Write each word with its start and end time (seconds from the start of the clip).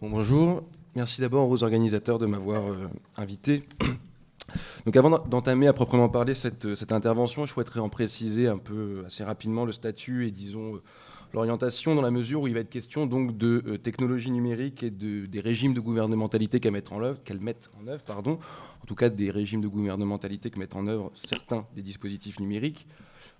Bon, 0.00 0.10
bonjour. 0.10 0.62
Merci 0.94 1.20
d'abord 1.20 1.50
aux 1.50 1.64
organisateurs 1.64 2.20
de 2.20 2.26
m'avoir 2.26 2.70
euh, 2.70 2.86
invité. 3.16 3.64
Donc 4.86 4.96
avant 4.96 5.10
d'entamer 5.10 5.66
à 5.66 5.72
proprement 5.72 6.08
parler 6.08 6.36
cette, 6.36 6.76
cette, 6.76 6.92
intervention, 6.92 7.46
je 7.46 7.52
souhaiterais 7.52 7.80
en 7.80 7.88
préciser 7.88 8.46
un 8.46 8.58
peu 8.58 9.02
assez 9.06 9.24
rapidement 9.24 9.64
le 9.64 9.72
statut 9.72 10.28
et 10.28 10.30
disons 10.30 10.80
l'orientation 11.34 11.96
dans 11.96 12.02
la 12.02 12.12
mesure 12.12 12.42
où 12.42 12.46
il 12.46 12.54
va 12.54 12.60
être 12.60 12.70
question 12.70 13.06
donc 13.06 13.36
de 13.36 13.64
euh, 13.66 13.76
technologie 13.76 14.30
numérique 14.30 14.84
et 14.84 14.90
de, 14.90 15.26
des 15.26 15.40
régimes 15.40 15.74
de 15.74 15.80
gouvernementalité 15.80 16.60
qu'elles 16.60 16.70
mettent 16.70 16.92
en 16.92 17.02
œuvre, 17.02 17.18
en 17.28 17.98
pardon, 18.06 18.38
en 18.80 18.86
tout 18.86 18.94
cas 18.94 19.08
des 19.08 19.32
régimes 19.32 19.62
de 19.62 19.68
gouvernementalité 19.68 20.48
que 20.50 20.60
mettent 20.60 20.76
en 20.76 20.86
œuvre 20.86 21.10
certains 21.16 21.66
des 21.74 21.82
dispositifs 21.82 22.38
numériques. 22.38 22.86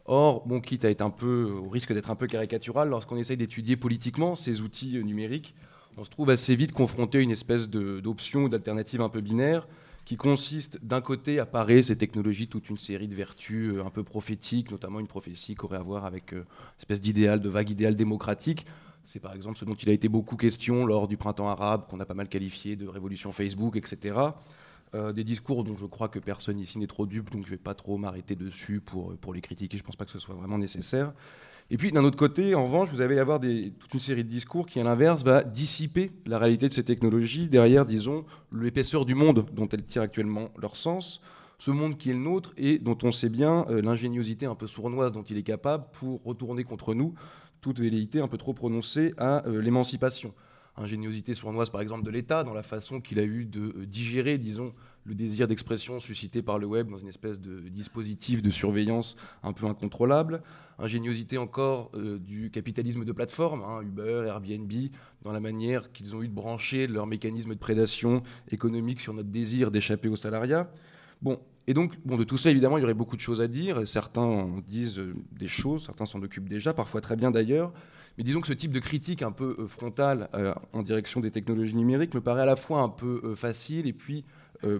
Or, 0.06 0.44
bon, 0.44 0.60
quitte 0.60 0.84
à 0.84 0.90
être 0.90 1.02
un 1.02 1.10
peu, 1.10 1.44
au 1.44 1.68
risque 1.68 1.92
d'être 1.92 2.10
un 2.10 2.16
peu 2.16 2.26
caricatural, 2.26 2.88
lorsqu'on 2.88 3.16
essaye 3.16 3.36
d'étudier 3.36 3.76
politiquement 3.76 4.34
ces 4.34 4.60
outils 4.60 4.96
euh, 4.96 5.02
numériques, 5.02 5.54
on 5.98 6.04
se 6.04 6.10
trouve 6.10 6.30
assez 6.30 6.54
vite 6.54 6.72
confronté 6.72 7.18
à 7.18 7.20
une 7.20 7.30
espèce 7.30 7.68
d'option 7.68 8.44
ou 8.44 8.48
d'alternative 8.48 9.02
un 9.02 9.08
peu 9.08 9.20
binaire 9.20 9.66
qui 10.04 10.16
consiste 10.16 10.82
d'un 10.82 11.02
côté 11.02 11.38
à 11.38 11.44
parer 11.44 11.82
ces 11.82 11.98
technologies 11.98 12.48
toute 12.48 12.70
une 12.70 12.78
série 12.78 13.08
de 13.08 13.14
vertus 13.14 13.74
euh, 13.74 13.84
un 13.84 13.90
peu 13.90 14.02
prophétiques, 14.02 14.70
notamment 14.70 15.00
une 15.00 15.06
prophétie 15.06 15.54
qui 15.54 15.64
aurait 15.66 15.76
à 15.76 15.82
voir 15.82 16.06
avec 16.06 16.32
euh, 16.32 16.38
une 16.38 16.78
espèce 16.78 17.02
d'idéal, 17.02 17.40
de 17.40 17.48
vague 17.50 17.68
idéal 17.68 17.94
démocratique. 17.94 18.64
C'est 19.04 19.20
par 19.20 19.34
exemple 19.34 19.58
ce 19.58 19.66
dont 19.66 19.74
il 19.74 19.90
a 19.90 19.92
été 19.92 20.08
beaucoup 20.08 20.36
question 20.36 20.86
lors 20.86 21.08
du 21.08 21.18
printemps 21.18 21.48
arabe, 21.48 21.86
qu'on 21.90 22.00
a 22.00 22.06
pas 22.06 22.14
mal 22.14 22.28
qualifié 22.28 22.74
de 22.74 22.88
révolution 22.88 23.32
Facebook, 23.32 23.76
etc. 23.76 24.16
Euh, 24.94 25.12
des 25.12 25.24
discours 25.24 25.62
dont 25.62 25.76
je 25.76 25.84
crois 25.84 26.08
que 26.08 26.18
personne 26.18 26.58
ici 26.58 26.78
n'est 26.78 26.86
trop 26.86 27.06
dupe, 27.06 27.30
donc 27.30 27.42
je 27.42 27.48
ne 27.48 27.56
vais 27.56 27.62
pas 27.62 27.74
trop 27.74 27.98
m'arrêter 27.98 28.34
dessus 28.34 28.80
pour, 28.80 29.14
pour 29.16 29.34
les 29.34 29.42
critiquer, 29.42 29.76
je 29.76 29.82
ne 29.82 29.86
pense 29.86 29.96
pas 29.96 30.06
que 30.06 30.10
ce 30.10 30.18
soit 30.18 30.34
vraiment 30.34 30.56
nécessaire. 30.56 31.12
Et 31.70 31.76
puis 31.76 31.92
d'un 31.92 32.04
autre 32.04 32.16
côté, 32.16 32.54
en 32.54 32.64
revanche, 32.64 32.88
vous 32.90 33.02
allez 33.02 33.18
avoir 33.18 33.40
toute 33.40 33.92
une 33.92 34.00
série 34.00 34.24
de 34.24 34.30
discours 34.30 34.66
qui, 34.66 34.80
à 34.80 34.84
l'inverse, 34.84 35.22
va 35.22 35.44
dissiper 35.44 36.10
la 36.26 36.38
réalité 36.38 36.66
de 36.68 36.72
ces 36.72 36.84
technologies 36.84 37.48
derrière, 37.48 37.84
disons, 37.84 38.24
l'épaisseur 38.52 39.04
du 39.04 39.14
monde 39.14 39.44
dont 39.52 39.68
elles 39.68 39.84
tirent 39.84 40.02
actuellement 40.02 40.48
leur 40.56 40.78
sens, 40.78 41.20
ce 41.58 41.70
monde 41.70 41.98
qui 41.98 42.08
est 42.08 42.14
le 42.14 42.20
nôtre 42.20 42.54
et 42.56 42.78
dont 42.78 42.96
on 43.02 43.12
sait 43.12 43.28
bien 43.28 43.66
euh, 43.68 43.82
l'ingéniosité 43.82 44.46
un 44.46 44.54
peu 44.54 44.66
sournoise 44.66 45.12
dont 45.12 45.24
il 45.24 45.36
est 45.36 45.42
capable 45.42 45.84
pour 45.92 46.22
retourner 46.24 46.64
contre 46.64 46.94
nous 46.94 47.14
toute 47.60 47.80
velléité 47.80 48.20
un 48.20 48.28
peu 48.28 48.38
trop 48.38 48.54
prononcée 48.54 49.12
à 49.18 49.46
euh, 49.46 49.60
l'émancipation. 49.60 50.32
Ingéniosité 50.76 51.34
sournoise, 51.34 51.70
par 51.70 51.80
exemple, 51.80 52.04
de 52.04 52.10
l'État, 52.10 52.44
dans 52.44 52.54
la 52.54 52.62
façon 52.62 53.00
qu'il 53.00 53.18
a 53.18 53.24
eu 53.24 53.44
de 53.44 53.74
euh, 53.76 53.86
digérer, 53.86 54.38
disons, 54.38 54.72
le 55.08 55.14
désir 55.14 55.48
d'expression 55.48 56.00
suscité 56.00 56.42
par 56.42 56.58
le 56.58 56.66
web 56.66 56.90
dans 56.90 56.98
une 56.98 57.08
espèce 57.08 57.40
de 57.40 57.60
dispositif 57.70 58.42
de 58.42 58.50
surveillance 58.50 59.16
un 59.42 59.54
peu 59.54 59.66
incontrôlable. 59.66 60.42
Ingéniosité 60.78 61.38
encore 61.38 61.90
euh, 61.94 62.18
du 62.18 62.50
capitalisme 62.50 63.04
de 63.04 63.12
plateforme, 63.12 63.62
hein, 63.62 63.80
Uber, 63.82 64.24
Airbnb, 64.26 64.72
dans 65.22 65.32
la 65.32 65.40
manière 65.40 65.90
qu'ils 65.92 66.14
ont 66.14 66.22
eu 66.22 66.28
de 66.28 66.34
brancher 66.34 66.86
leur 66.86 67.06
mécanisme 67.06 67.54
de 67.54 67.58
prédation 67.58 68.22
économique 68.50 69.00
sur 69.00 69.14
notre 69.14 69.30
désir 69.30 69.70
d'échapper 69.70 70.08
au 70.08 70.16
salariat. 70.16 70.70
Bon, 71.22 71.40
et 71.66 71.74
donc, 71.74 71.94
bon, 72.04 72.16
de 72.16 72.24
tout 72.24 72.38
ça, 72.38 72.50
évidemment, 72.50 72.76
il 72.76 72.82
y 72.82 72.84
aurait 72.84 72.94
beaucoup 72.94 73.16
de 73.16 73.22
choses 73.22 73.40
à 73.40 73.48
dire. 73.48 73.88
Certains 73.88 74.20
en 74.20 74.58
disent 74.60 74.98
euh, 74.98 75.14
des 75.32 75.48
choses, 75.48 75.86
certains 75.86 76.06
s'en 76.06 76.22
occupent 76.22 76.48
déjà, 76.48 76.74
parfois 76.74 77.00
très 77.00 77.16
bien 77.16 77.30
d'ailleurs. 77.30 77.72
Mais 78.18 78.24
disons 78.24 78.40
que 78.40 78.48
ce 78.48 78.52
type 78.52 78.72
de 78.72 78.80
critique 78.80 79.22
un 79.22 79.32
peu 79.32 79.56
euh, 79.58 79.68
frontale 79.68 80.28
en 80.74 80.82
direction 80.82 81.20
des 81.20 81.30
technologies 81.30 81.76
numériques 81.76 82.14
me 82.14 82.20
paraît 82.20 82.42
à 82.42 82.46
la 82.46 82.56
fois 82.56 82.80
un 82.82 82.88
peu 82.90 83.34
facile 83.36 83.86
et 83.86 83.92
puis 83.92 84.24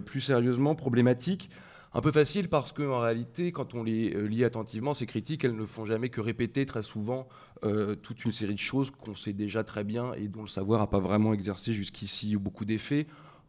plus 0.05 0.21
sérieusement 0.21 0.75
problématique. 0.75 1.49
Un 1.91 2.01
peu 2.01 2.11
facile 2.11 2.49
parce 2.49 2.71
qu'en 2.71 2.99
réalité, 2.99 3.51
quand 3.51 3.73
on 3.73 3.81
les 3.81 4.13
euh, 4.13 4.27
lit 4.27 4.43
attentivement, 4.43 4.93
ces 4.93 5.07
critiques, 5.07 5.43
elles 5.43 5.55
ne 5.55 5.65
font 5.65 5.85
jamais 5.85 6.09
que 6.09 6.21
répéter 6.21 6.67
très 6.67 6.83
souvent 6.83 7.27
euh, 7.63 7.95
toute 7.95 8.25
une 8.25 8.31
série 8.31 8.53
de 8.53 8.59
choses 8.59 8.91
qu'on 8.91 9.15
sait 9.15 9.33
déjà 9.33 9.63
très 9.63 9.83
bien 9.83 10.13
et 10.13 10.27
dont 10.27 10.43
le 10.43 10.47
savoir 10.47 10.81
n'a 10.81 10.87
pas 10.87 10.99
vraiment 10.99 11.33
exercé 11.33 11.73
jusqu'ici 11.73 12.35
beaucoup 12.37 12.63
d'effets. 12.63 13.07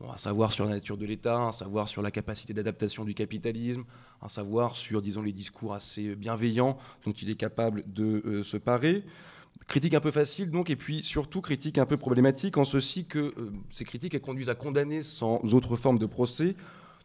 un 0.08 0.16
savoir 0.16 0.52
sur 0.52 0.64
la 0.64 0.70
nature 0.70 0.96
de 0.96 1.04
l'État, 1.04 1.36
un 1.36 1.52
savoir 1.52 1.86
sur 1.86 2.00
la 2.00 2.10
capacité 2.10 2.54
d'adaptation 2.54 3.04
du 3.04 3.12
capitalisme, 3.12 3.84
un 4.22 4.28
savoir 4.28 4.74
sur, 4.74 5.02
disons, 5.02 5.20
les 5.20 5.32
discours 5.32 5.74
assez 5.74 6.16
bienveillants 6.16 6.78
dont 7.04 7.12
il 7.12 7.28
est 7.28 7.34
capable 7.34 7.84
de 7.86 8.42
se 8.42 8.56
parer. 8.56 9.04
Critique 9.70 9.94
un 9.94 10.00
peu 10.00 10.10
facile, 10.10 10.50
donc, 10.50 10.68
et 10.68 10.74
puis 10.74 11.00
surtout 11.04 11.40
critique 11.40 11.78
un 11.78 11.86
peu 11.86 11.96
problématique, 11.96 12.58
en 12.58 12.64
ceci 12.64 13.04
que 13.04 13.18
euh, 13.18 13.52
ces 13.70 13.84
critiques 13.84 14.12
elles 14.14 14.20
conduisent 14.20 14.48
à 14.48 14.56
condamner 14.56 15.04
sans 15.04 15.54
autre 15.54 15.76
forme 15.76 16.00
de 16.00 16.06
procès 16.06 16.56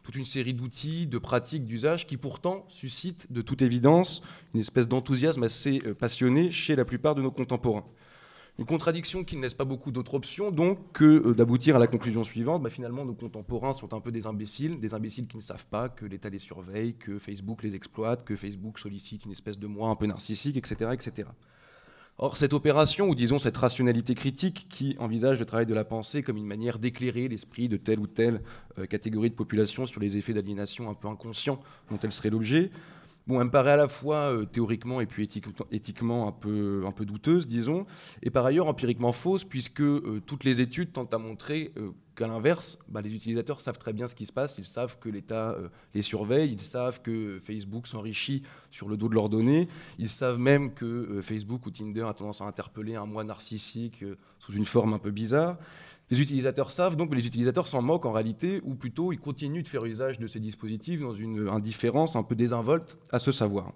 toute 0.02 0.16
une 0.16 0.24
série 0.24 0.52
d'outils, 0.52 1.06
de 1.06 1.18
pratiques, 1.18 1.64
d'usages 1.64 2.08
qui 2.08 2.16
pourtant 2.16 2.64
suscitent 2.68 3.32
de 3.32 3.40
toute 3.40 3.62
évidence 3.62 4.20
une 4.52 4.60
espèce 4.60 4.88
d'enthousiasme 4.88 5.44
assez 5.44 5.80
euh, 5.86 5.94
passionné 5.94 6.50
chez 6.50 6.74
la 6.74 6.84
plupart 6.84 7.14
de 7.14 7.22
nos 7.22 7.30
contemporains. 7.30 7.84
Une 8.58 8.64
contradiction 8.64 9.22
qui 9.22 9.36
ne 9.36 9.42
laisse 9.42 9.54
pas 9.54 9.64
beaucoup 9.64 9.92
d'autres 9.92 10.14
options, 10.14 10.50
donc, 10.50 10.92
que 10.92 11.04
euh, 11.04 11.34
d'aboutir 11.34 11.76
à 11.76 11.78
la 11.78 11.86
conclusion 11.86 12.24
suivante. 12.24 12.64
Bah, 12.64 12.70
finalement, 12.70 13.04
nos 13.04 13.14
contemporains 13.14 13.74
sont 13.74 13.94
un 13.94 14.00
peu 14.00 14.10
des 14.10 14.26
imbéciles, 14.26 14.80
des 14.80 14.92
imbéciles 14.92 15.28
qui 15.28 15.36
ne 15.36 15.42
savent 15.42 15.66
pas 15.66 15.88
que 15.88 16.04
l'État 16.04 16.30
les 16.30 16.40
surveille, 16.40 16.94
que 16.94 17.20
Facebook 17.20 17.62
les 17.62 17.76
exploite, 17.76 18.24
que 18.24 18.34
Facebook 18.34 18.80
sollicite 18.80 19.24
une 19.24 19.32
espèce 19.32 19.58
de 19.58 19.68
moi 19.68 19.90
un 19.90 19.94
peu 19.94 20.06
narcissique, 20.06 20.56
etc. 20.56 20.90
etc. 20.92 21.28
Or, 22.18 22.38
cette 22.38 22.54
opération, 22.54 23.10
ou 23.10 23.14
disons 23.14 23.38
cette 23.38 23.58
rationalité 23.58 24.14
critique 24.14 24.68
qui 24.70 24.96
envisage 24.98 25.38
le 25.38 25.44
travail 25.44 25.66
de 25.66 25.74
la 25.74 25.84
pensée 25.84 26.22
comme 26.22 26.38
une 26.38 26.46
manière 26.46 26.78
d'éclairer 26.78 27.28
l'esprit 27.28 27.68
de 27.68 27.76
telle 27.76 28.00
ou 28.00 28.06
telle 28.06 28.40
euh, 28.78 28.86
catégorie 28.86 29.28
de 29.28 29.34
population 29.34 29.84
sur 29.84 30.00
les 30.00 30.16
effets 30.16 30.32
d'aliénation 30.32 30.88
un 30.88 30.94
peu 30.94 31.08
inconscients 31.08 31.60
dont 31.90 31.98
elle 32.02 32.12
serait 32.12 32.30
l'objet, 32.30 32.70
bon, 33.26 33.38
elle 33.40 33.48
me 33.48 33.50
paraît 33.50 33.72
à 33.72 33.76
la 33.76 33.88
fois 33.88 34.32
euh, 34.32 34.46
théoriquement 34.46 35.02
et 35.02 35.06
puis 35.06 35.28
éthiquement 35.70 36.26
un 36.26 36.32
peu, 36.32 37.04
douteuse, 37.04 37.46
disons, 37.46 37.84
et 38.22 38.30
par 38.30 38.46
ailleurs 38.46 38.68
empiriquement 38.68 39.12
fausse, 39.12 39.44
puisque 39.44 39.82
euh, 39.82 40.22
toutes 40.24 40.44
les 40.44 40.62
études 40.62 40.92
tentent 40.92 41.12
à 41.12 41.18
montrer 41.18 41.74
qu'à 42.16 42.26
l'inverse, 42.26 42.78
bah, 42.88 43.00
les 43.00 43.14
utilisateurs 43.14 43.60
savent 43.60 43.78
très 43.78 43.92
bien 43.92 44.08
ce 44.08 44.14
qui 44.14 44.26
se 44.26 44.32
passe, 44.32 44.56
ils 44.58 44.64
savent 44.64 44.98
que 44.98 45.08
l'État 45.08 45.50
euh, 45.50 45.68
les 45.94 46.02
surveille, 46.02 46.50
ils 46.50 46.60
savent 46.60 47.00
que 47.02 47.38
Facebook 47.42 47.86
s'enrichit 47.86 48.42
sur 48.70 48.88
le 48.88 48.96
dos 48.96 49.08
de 49.08 49.14
leurs 49.14 49.28
données, 49.28 49.68
ils 49.98 50.08
savent 50.08 50.38
même 50.38 50.74
que 50.74 50.84
euh, 50.84 51.22
Facebook 51.22 51.66
ou 51.66 51.70
Tinder 51.70 52.02
a 52.02 52.14
tendance 52.14 52.40
à 52.40 52.44
interpeller 52.44 52.96
un 52.96 53.06
moi 53.06 53.22
narcissique 53.22 54.02
euh, 54.02 54.16
sous 54.40 54.52
une 54.52 54.66
forme 54.66 54.94
un 54.94 54.98
peu 54.98 55.10
bizarre. 55.10 55.58
Les 56.10 56.20
utilisateurs 56.20 56.70
savent 56.70 56.96
donc, 56.96 57.10
mais 57.10 57.16
les 57.16 57.26
utilisateurs 57.26 57.66
s'en 57.66 57.82
moquent 57.82 58.06
en 58.06 58.12
réalité, 58.12 58.60
ou 58.64 58.74
plutôt 58.74 59.12
ils 59.12 59.18
continuent 59.18 59.62
de 59.62 59.68
faire 59.68 59.84
usage 59.84 60.18
de 60.18 60.26
ces 60.26 60.40
dispositifs 60.40 61.00
dans 61.00 61.14
une 61.14 61.48
indifférence 61.48 62.16
un 62.16 62.22
peu 62.22 62.34
désinvolte 62.34 62.96
à 63.10 63.18
ce 63.18 63.32
savoir. 63.32 63.72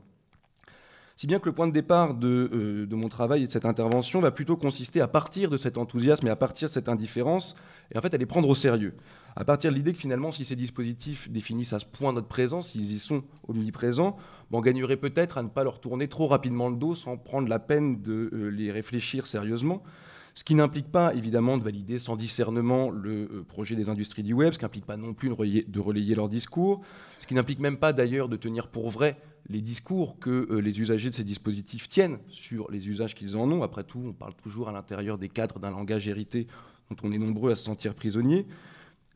Si 1.21 1.27
bien 1.27 1.39
que 1.39 1.45
le 1.45 1.53
point 1.53 1.67
de 1.67 1.73
départ 1.73 2.15
de, 2.15 2.87
de, 2.89 2.97
mon 2.97 3.11
travail 3.11 3.43
et 3.43 3.47
de 3.47 3.53
cette 3.53 3.67
intervention 3.67 4.23
va 4.23 4.31
plutôt 4.31 4.57
consister 4.57 5.03
à 5.03 5.07
partir 5.07 5.51
de 5.51 5.59
cet 5.59 5.77
enthousiasme 5.77 6.27
et 6.27 6.31
à 6.31 6.37
partir 6.37 6.69
de 6.69 6.73
cette 6.73 6.89
indifférence, 6.89 7.57
et 7.95 7.99
en 7.99 8.01
fait 8.01 8.15
à 8.15 8.17
les 8.17 8.25
prendre 8.25 8.49
au 8.49 8.55
sérieux. 8.55 8.95
À 9.37 9.45
partir 9.45 9.71
de 9.71 9.77
l'idée 9.77 9.93
que 9.93 9.99
finalement, 9.99 10.33
si 10.33 10.47
ces 10.47 10.57
dispositifs 10.57 11.31
définissent 11.31 11.75
à 11.75 11.79
ce 11.79 11.85
point 11.85 12.15
notre 12.15 12.29
présence, 12.29 12.71
s'ils 12.71 12.91
y 12.91 12.99
sont 12.99 13.23
omniprésents, 13.47 14.17
ben, 14.51 14.61
on 14.61 14.61
gagnerait 14.63 14.97
peut-être 14.97 15.37
à 15.37 15.43
ne 15.43 15.51
pas 15.51 15.63
leur 15.63 15.79
tourner 15.79 16.09
trop 16.09 16.27
rapidement 16.27 16.71
le 16.71 16.77
dos 16.77 16.95
sans 16.95 17.19
prendre 17.19 17.49
la 17.49 17.59
peine 17.59 18.01
de 18.01 18.31
euh, 18.33 18.49
les 18.49 18.73
réfléchir 18.73 19.27
sérieusement. 19.27 19.83
Ce 20.33 20.43
qui 20.43 20.55
n'implique 20.55 20.91
pas 20.91 21.13
évidemment 21.13 21.59
de 21.59 21.63
valider 21.63 21.99
sans 21.99 22.17
discernement 22.17 22.89
le 22.89 23.25
euh, 23.25 23.45
projet 23.47 23.77
des 23.77 23.91
industries 23.91 24.23
du 24.23 24.33
web, 24.33 24.55
ce 24.55 24.59
qui 24.59 24.65
n'implique 24.65 24.87
pas 24.87 24.97
non 24.97 25.13
plus 25.13 25.29
de 25.29 25.81
relayer 25.81 26.15
leurs 26.15 26.31
discours, 26.31 26.81
ce 27.19 27.27
qui 27.27 27.35
n'implique 27.35 27.61
même 27.61 27.77
pas 27.77 27.93
d'ailleurs 27.93 28.31
de 28.31 28.37
tenir 28.37 28.69
pour 28.69 28.91
vrai 28.91 29.19
les 29.49 29.61
discours 29.61 30.19
que 30.19 30.49
euh, 30.51 30.61
les 30.61 30.81
usagers 30.81 31.11
de 31.11 31.15
ces 31.15 31.25
dispositifs 31.25 31.89
tiennent 31.89 32.19
sur 32.29 32.71
les 32.71 32.89
usages 32.89 33.15
qu'ils 33.15 33.37
en 33.37 33.51
ont. 33.51 33.63
Après 33.63 33.85
tout, 33.85 34.03
on 34.07 34.13
parle 34.13 34.35
toujours 34.35 34.69
à 34.69 34.73
l'intérieur 34.73 35.19
des 35.19 35.29
cadres 35.29 35.59
d'un 35.59 35.71
langage 35.71 36.09
hérité 36.09 36.47
dont 36.91 36.97
on 37.03 37.13
est 37.13 37.19
nombreux 37.19 37.53
à 37.53 37.57
se 37.57 37.65
sentir 37.65 37.95
prisonniers. 37.95 38.47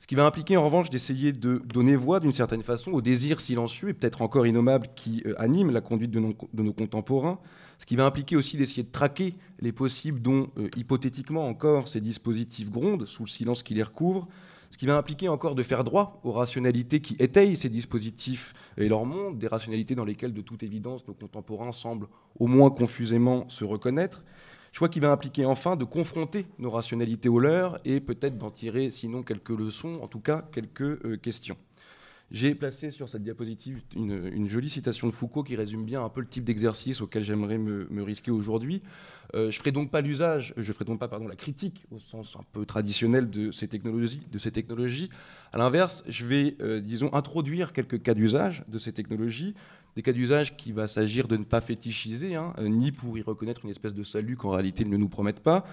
Ce 0.05 0.07
qui 0.07 0.17
va 0.17 0.27
impliquer 0.27 0.59
en 0.59 0.65
revanche 0.67 0.91
d'essayer 0.91 1.33
de 1.33 1.63
donner 1.65 1.97
voix 1.97 2.21
d'une 2.21 2.35
certaine 2.35 2.63
façon 2.63 2.91
au 2.91 3.01
désir 3.01 3.41
silencieux 3.41 3.89
et 3.89 3.95
peut-être 3.95 4.21
encore 4.21 4.47
innommable 4.47 4.89
qui 4.95 5.23
euh, 5.25 5.33
anime 5.41 5.71
la 5.71 5.81
conduite 5.81 6.11
de 6.11 6.21
nos, 6.21 6.73
contemporains, 6.75 7.39
ce 7.79 7.87
qui 7.87 7.97
va 7.97 8.05
impliquer 8.05 8.37
aussi 8.37 8.59
d'essayer 8.59 8.83
de 8.83 8.93
traquer 8.93 9.35
les 9.61 9.73
possibles 9.73 10.21
dont 10.21 10.51
euh, 10.59 10.69
hypothétiquement 10.77 11.47
encore 11.47 11.89
ces 11.89 12.03
dispositifs 12.03 12.71
grondent 12.71 13.07
sous 13.07 13.25
le 13.25 13.31
silence 13.31 13.63
qui 13.63 13.73
les 13.73 13.83
recouvre, 13.83 14.29
ce 14.71 14.79
qui 14.79 14.87
va 14.87 14.97
impliquer 14.97 15.29
encore 15.29 15.55
de 15.55 15.63
faire 15.63 15.85
droit 15.85 16.21
aux 16.25 16.33
rationalités 16.33 17.01
qui 17.01 17.17
étayent 17.19 17.57
ces 17.57 17.69
dispositifs 17.69 18.55
et 18.77 18.89
leur 18.89 19.05
monde, 19.05 19.39
des 19.39 19.49
rationalités 19.49 19.95
dans 19.95 20.05
lesquelles 20.05 20.35
de 20.35 20.41
toute 20.41 20.63
évidence 20.63 21.07
nos 21.07 21.15
contemporains 21.15 21.73
semblent 21.73 22.09
au 22.39 22.47
moins 22.47 22.71
confusément 22.71 23.49
se 23.49 23.65
reconnaître. 23.65 24.23
Choix 24.73 24.89
qui 24.89 24.99
va 24.99 25.13
impliquer 25.13 25.47
enfin 25.47 25.77
de 25.77 25.85
confronter 25.85 26.47
nos 26.59 26.71
rationalités 26.71 27.29
aux 27.29 27.39
leurs 27.39 27.79
et 27.85 28.01
peut-être 28.01 28.39
d'en 28.39 28.51
tirer 28.51 28.91
sinon 28.91 29.23
quelques 29.23 29.51
leçons, 29.51 30.01
en 30.03 30.09
tout 30.09 30.19
cas 30.19 30.49
quelques 30.53 30.83
euh, 30.83 31.17
questions. 31.17 31.57
J'ai 32.31 32.55
placé 32.55 32.91
sur 32.91 33.09
cette 33.09 33.23
diapositive 33.23 33.81
une, 33.95 34.49
jolie 34.49 34.71
citation 34.71 35.07
de 35.07 35.13
Foucault 35.13 35.43
qui 35.43 35.57
résume 35.57 35.85
bien 35.85 36.03
un 36.03 36.09
peu 36.09 36.21
le 36.21 36.27
type 36.27 36.45
d'exercice 36.45 37.01
auquel 37.01 37.23
j'aimerais 37.23 37.59
me, 37.59 38.03
risquer 38.03 38.31
aujourd'hui. 38.31 38.83
Euh, 39.35 39.51
je 39.51 39.59
ferai 39.59 39.73
donc 39.73 39.91
pas 39.91 40.01
l'usage, 40.01 40.55
je 40.57 40.73
ferai 40.73 40.85
donc 40.85 40.99
pas 40.99 41.09
pardon 41.09 41.29
la 41.29 41.37
critique 41.37 41.85
au 41.91 41.99
sens 41.99 42.37
un 42.37 42.45
peu 42.53 42.65
traditionnel 42.65 43.31
de 43.31 43.51
ces 43.51 43.69
technologies. 43.69 44.23
De. 44.33 45.09
À 45.53 45.59
l'inverse, 45.59 46.03
je 46.09 46.25
vais 46.25 46.57
euh, 46.61 46.81
disons 46.81 47.13
introduire 47.13 47.73
quelques 47.73 48.03
cas 48.03 48.15
d'usage 48.15 48.65
de 48.69 48.79
ces 48.79 48.93
technologies, 48.93 49.55
des 49.95 50.03
cas 50.03 50.13
d'usage 50.13 50.57
qui 50.57 50.73
va 50.73 50.89
s'agir 50.89 51.29
de 51.29 51.37
ne 51.37 51.45
pas 51.45 51.61
fétichiser, 51.61 52.35
hein, 52.35 52.55
ni 52.61 52.91
pour 52.91 53.19
y 53.19 53.23
reconnaître 53.23 53.61
une 53.65 53.71
espèce 53.71 53.95
de 53.95 54.03
salut 54.03 54.37
qu'en 54.37 54.51
réalité 54.51 54.83
ils 54.83 54.91
ne 54.91 54.97
nous 54.97 55.09
promettent 55.09 55.41
pas, 55.41 55.65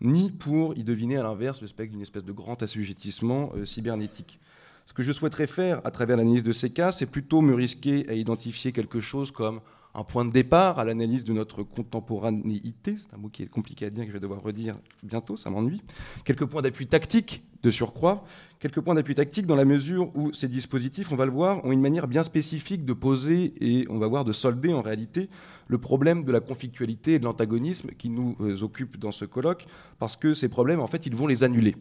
ni 0.00 0.30
pour 0.30 0.76
y 0.76 0.82
deviner 0.82 1.18
à 1.18 1.22
l'inverse 1.22 1.60
le 1.60 1.66
spectre 1.66 1.92
d'une 1.92 2.02
espèce 2.02 2.24
de 2.24 2.32
grand 2.32 2.62
assujettissement 2.62 3.52
cybernétique. 3.64 4.40
Ce 4.90 4.92
que 4.92 5.04
je 5.04 5.12
souhaiterais 5.12 5.46
faire 5.46 5.80
à 5.84 5.92
travers 5.92 6.16
l'analyse 6.16 6.42
de 6.42 6.50
ces 6.50 6.70
cas, 6.70 6.90
c'est 6.90 7.06
plutôt 7.06 7.42
me 7.42 7.54
risquer 7.54 8.04
à 8.08 8.14
identifier 8.14 8.72
quelque 8.72 9.00
chose 9.00 9.30
comme 9.30 9.60
un 9.94 10.02
point 10.02 10.24
de 10.24 10.32
départ 10.32 10.80
à 10.80 10.84
l'analyse 10.84 11.24
de 11.24 11.32
notre 11.32 11.62
contemporanéité, 11.62 12.96
c'est 12.98 13.14
un 13.14 13.18
mot 13.18 13.28
qui 13.28 13.44
est 13.44 13.46
compliqué 13.46 13.86
à 13.86 13.90
dire, 13.90 14.02
que 14.02 14.08
je 14.08 14.12
vais 14.12 14.20
devoir 14.20 14.42
redire 14.42 14.76
bientôt, 15.04 15.36
ça 15.36 15.48
m'ennuie, 15.48 15.80
quelques 16.24 16.44
points 16.44 16.60
d'appui 16.60 16.88
tactique 16.88 17.44
de 17.62 17.70
surcroît, 17.70 18.24
quelques 18.58 18.80
points 18.80 18.96
d'appui 18.96 19.14
tactique 19.14 19.46
dans 19.46 19.54
la 19.54 19.64
mesure 19.64 20.10
où 20.16 20.32
ces 20.32 20.48
dispositifs, 20.48 21.12
on 21.12 21.16
va 21.16 21.24
le 21.24 21.30
voir, 21.30 21.64
ont 21.64 21.70
une 21.70 21.80
manière 21.80 22.08
bien 22.08 22.24
spécifique 22.24 22.84
de 22.84 22.92
poser 22.92 23.54
et 23.60 23.86
on 23.90 23.98
va 23.98 24.08
voir 24.08 24.24
de 24.24 24.32
solder 24.32 24.72
en 24.72 24.82
réalité 24.82 25.28
le 25.68 25.78
problème 25.78 26.24
de 26.24 26.32
la 26.32 26.40
conflictualité 26.40 27.14
et 27.14 27.18
de 27.20 27.26
l'antagonisme 27.26 27.90
qui 27.96 28.08
nous 28.08 28.34
euh, 28.40 28.60
occupe 28.64 28.98
dans 28.98 29.12
ce 29.12 29.24
colloque, 29.24 29.66
parce 30.00 30.16
que 30.16 30.34
ces 30.34 30.48
problèmes, 30.48 30.80
en 30.80 30.88
fait, 30.88 31.06
ils 31.06 31.14
vont 31.14 31.28
les 31.28 31.44
annuler. 31.44 31.76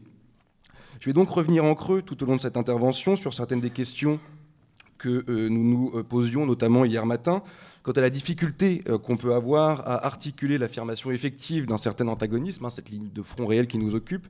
Je 0.99 1.05
vais 1.05 1.13
donc 1.13 1.29
revenir 1.29 1.63
en 1.63 1.75
creux 1.75 2.01
tout 2.01 2.21
au 2.23 2.25
long 2.25 2.35
de 2.35 2.41
cette 2.41 2.57
intervention 2.57 3.15
sur 3.15 3.33
certaines 3.33 3.61
des 3.61 3.69
questions 3.69 4.19
que 4.97 5.23
euh, 5.29 5.47
nous 5.47 5.63
nous 5.63 5.91
euh, 5.97 6.03
posions, 6.03 6.45
notamment 6.45 6.83
hier 6.83 7.05
matin, 7.05 7.41
quant 7.83 7.93
à 7.93 8.01
la 8.01 8.09
difficulté 8.09 8.83
euh, 8.89 8.97
qu'on 8.97 9.15
peut 9.15 9.33
avoir 9.33 9.79
à 9.87 10.05
articuler 10.05 10.57
l'affirmation 10.57 11.09
effective 11.11 11.65
d'un 11.65 11.77
certain 11.77 12.09
antagonisme, 12.09 12.65
hein, 12.65 12.69
cette 12.69 12.89
ligne 12.89 13.07
de 13.13 13.21
front 13.21 13.47
réel 13.47 13.67
qui 13.67 13.77
nous 13.77 13.95
occupe, 13.95 14.27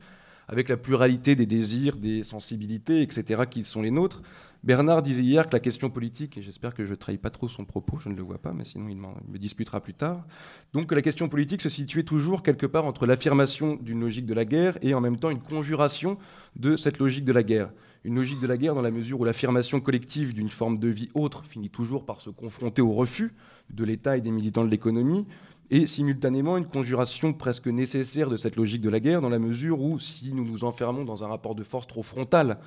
avec 0.50 0.68
la 0.68 0.78
pluralité 0.78 1.36
des 1.36 1.46
désirs, 1.46 1.96
des 1.96 2.24
sensibilités, 2.24 3.04
etc., 3.04 3.44
qui 3.50 3.64
sont 3.64 3.84
les 3.84 3.92
nôtres. 3.92 4.24
Bernard 4.64 5.04
disait 5.04 5.22
hier 5.22 5.48
que 5.48 5.54
la 5.54 5.60
question 5.60 5.90
politique, 5.90 6.38
et 6.38 6.42
j'espère 6.42 6.74
que 6.74 6.84
je 6.84 6.90
ne 6.90 6.96
trahis 6.96 7.20
pas 7.20 7.30
trop 7.30 7.48
son 7.48 7.64
propos, 7.64 7.98
je 8.00 8.10
ne 8.10 8.16
le 8.16 8.24
vois 8.24 8.40
pas, 8.40 8.52
mais 8.52 8.66
sinon 8.66 8.90
il 8.90 8.98
me 8.98 9.38
disputera 9.38 9.80
plus 9.80 9.94
tard, 9.94 10.26
donc 10.74 10.88
que 10.88 10.96
la 10.96 11.02
question 11.02 11.30
politique 11.30 11.62
se 11.62 11.70
situait 11.70 12.04
toujours 12.04 12.44
quelque 12.44 12.66
part 12.66 12.86
entre 12.86 13.06
l'affirmation 13.06 13.76
d'une 13.76 14.02
logique 14.02 14.26
de 14.26 14.34
la 14.34 14.44
guerre 14.44 14.78
et 14.82 14.94
en 14.94 15.00
même 15.00 15.18
temps 15.18 15.30
une 15.30 15.40
conjuration 15.40 16.18
de 16.58 16.76
cette 16.76 16.98
logique 16.98 17.24
de 17.24 17.32
la 17.32 17.44
guerre 17.44 17.70
une 18.06 18.16
logique 18.16 18.40
de 18.40 18.48
la 18.48 18.58
guerre 18.58 18.76
dans 18.76 18.82
la 18.82 18.92
mesure 18.92 19.20
où 19.20 19.26
l'affirmation 19.26 19.80
collective 19.80 20.34
d'une 20.34 20.50
forme 20.50 20.80
de 20.80 20.88
vie 20.88 21.10
autre 21.14 21.44
finit 21.46 21.70
toujours 21.70 22.06
par 22.06 22.22
se 22.22 22.30
confronter 22.30 22.82
au 22.82 22.94
refus 22.94 23.34
de 23.70 23.84
l'État 23.84 24.18
et 24.18 24.22
des 24.22 24.32
militants 24.32 24.64
de 24.64 24.70
l'économie, 24.70 25.28
et 25.72 25.88
simultanément 25.88 26.58
une 26.58 26.66
conjuration 26.66 27.34
presque 27.34 27.68
nécessaire 27.68 28.30
de 28.30 28.38
cette 28.38 28.56
logique 28.56 28.82
de 28.82 28.90
la 28.90 29.00
guerre 29.00 29.22
dans 29.22 29.30
la 29.30 29.40
mesure 29.40 29.82
où 29.82 30.00
si 30.00 30.34
nous 30.34 30.46
nous 30.46 30.64
enfermons 30.64 31.04
dans 31.04 31.24
un 31.24 31.28
rapport 31.28 31.56
de 31.56 31.64
force 31.64 31.88
trop 31.88 32.04
frontal 32.04 32.58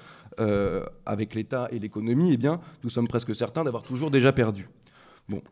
euh, 0.41 0.85
avec 1.05 1.35
l'État 1.35 1.69
et 1.73 1.79
l'économie, 1.79 2.33
eh 2.33 2.37
bien, 2.37 2.61
nous 2.85 2.91
sommes 2.91 3.09
presque 3.09 3.35
certains 3.35 3.65
d'avoir 3.65 3.83
toujours 3.83 4.11
déjà 4.11 4.33
perdu. 4.33 4.69
Bon, 5.29 5.43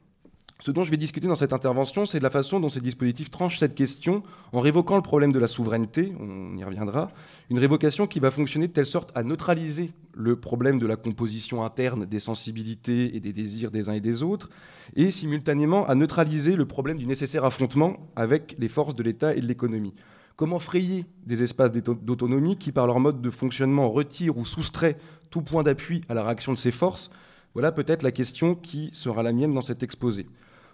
ce 0.60 0.70
dont 0.70 0.84
je 0.84 0.90
vais 0.90 0.96
discuter 0.96 1.26
dans 1.26 1.36
cette 1.36 1.52
intervention, 1.52 2.04
c'est 2.04 2.18
de 2.18 2.22
la 2.22 2.30
façon 2.30 2.60
dont 2.60 2.68
ces 2.68 2.80
dispositifs 2.80 3.30
tranchent 3.30 3.58
cette 3.58 3.74
question 3.74 4.22
en 4.52 4.60
révoquant 4.60 4.96
le 4.96 5.02
problème 5.02 5.32
de 5.32 5.38
la 5.38 5.46
souveraineté, 5.46 6.12
on 6.20 6.56
y 6.56 6.64
reviendra, 6.64 7.10
une 7.48 7.58
révocation 7.58 8.06
qui 8.06 8.20
va 8.20 8.30
fonctionner 8.30 8.68
de 8.68 8.72
telle 8.72 8.86
sorte 8.86 9.10
à 9.14 9.22
neutraliser 9.22 9.92
le 10.12 10.36
problème 10.36 10.78
de 10.78 10.86
la 10.86 10.96
composition 10.96 11.64
interne 11.64 12.04
des 12.04 12.20
sensibilités 12.20 13.16
et 13.16 13.20
des 13.20 13.32
désirs 13.32 13.70
des 13.70 13.88
uns 13.88 13.94
et 13.94 14.00
des 14.00 14.22
autres, 14.22 14.50
et 14.96 15.10
simultanément 15.10 15.86
à 15.86 15.94
neutraliser 15.94 16.56
le 16.56 16.66
problème 16.66 16.98
du 16.98 17.06
nécessaire 17.06 17.44
affrontement 17.44 17.96
avec 18.14 18.54
les 18.58 18.68
forces 18.68 18.94
de 18.94 19.02
l'État 19.02 19.34
et 19.34 19.40
de 19.40 19.46
l'économie. 19.46 19.94
Comment 20.36 20.58
frayer 20.58 21.06
des 21.26 21.42
espaces 21.42 21.72
d'autonomie 21.72 22.56
qui, 22.56 22.72
par 22.72 22.86
leur 22.86 23.00
mode 23.00 23.20
de 23.20 23.30
fonctionnement, 23.30 23.90
retirent 23.90 24.38
ou 24.38 24.46
soustraient 24.46 24.96
tout 25.30 25.42
point 25.42 25.62
d'appui 25.62 26.00
à 26.08 26.14
la 26.14 26.22
réaction 26.22 26.52
de 26.52 26.58
ces 26.58 26.70
forces? 26.70 27.10
Voilà 27.54 27.72
peut-être 27.72 28.02
la 28.02 28.12
question 28.12 28.54
qui 28.54 28.90
sera 28.92 29.22
la 29.22 29.32
mienne 29.32 29.52
dans 29.52 29.62
cet 29.62 29.82
exposé. 29.82 30.26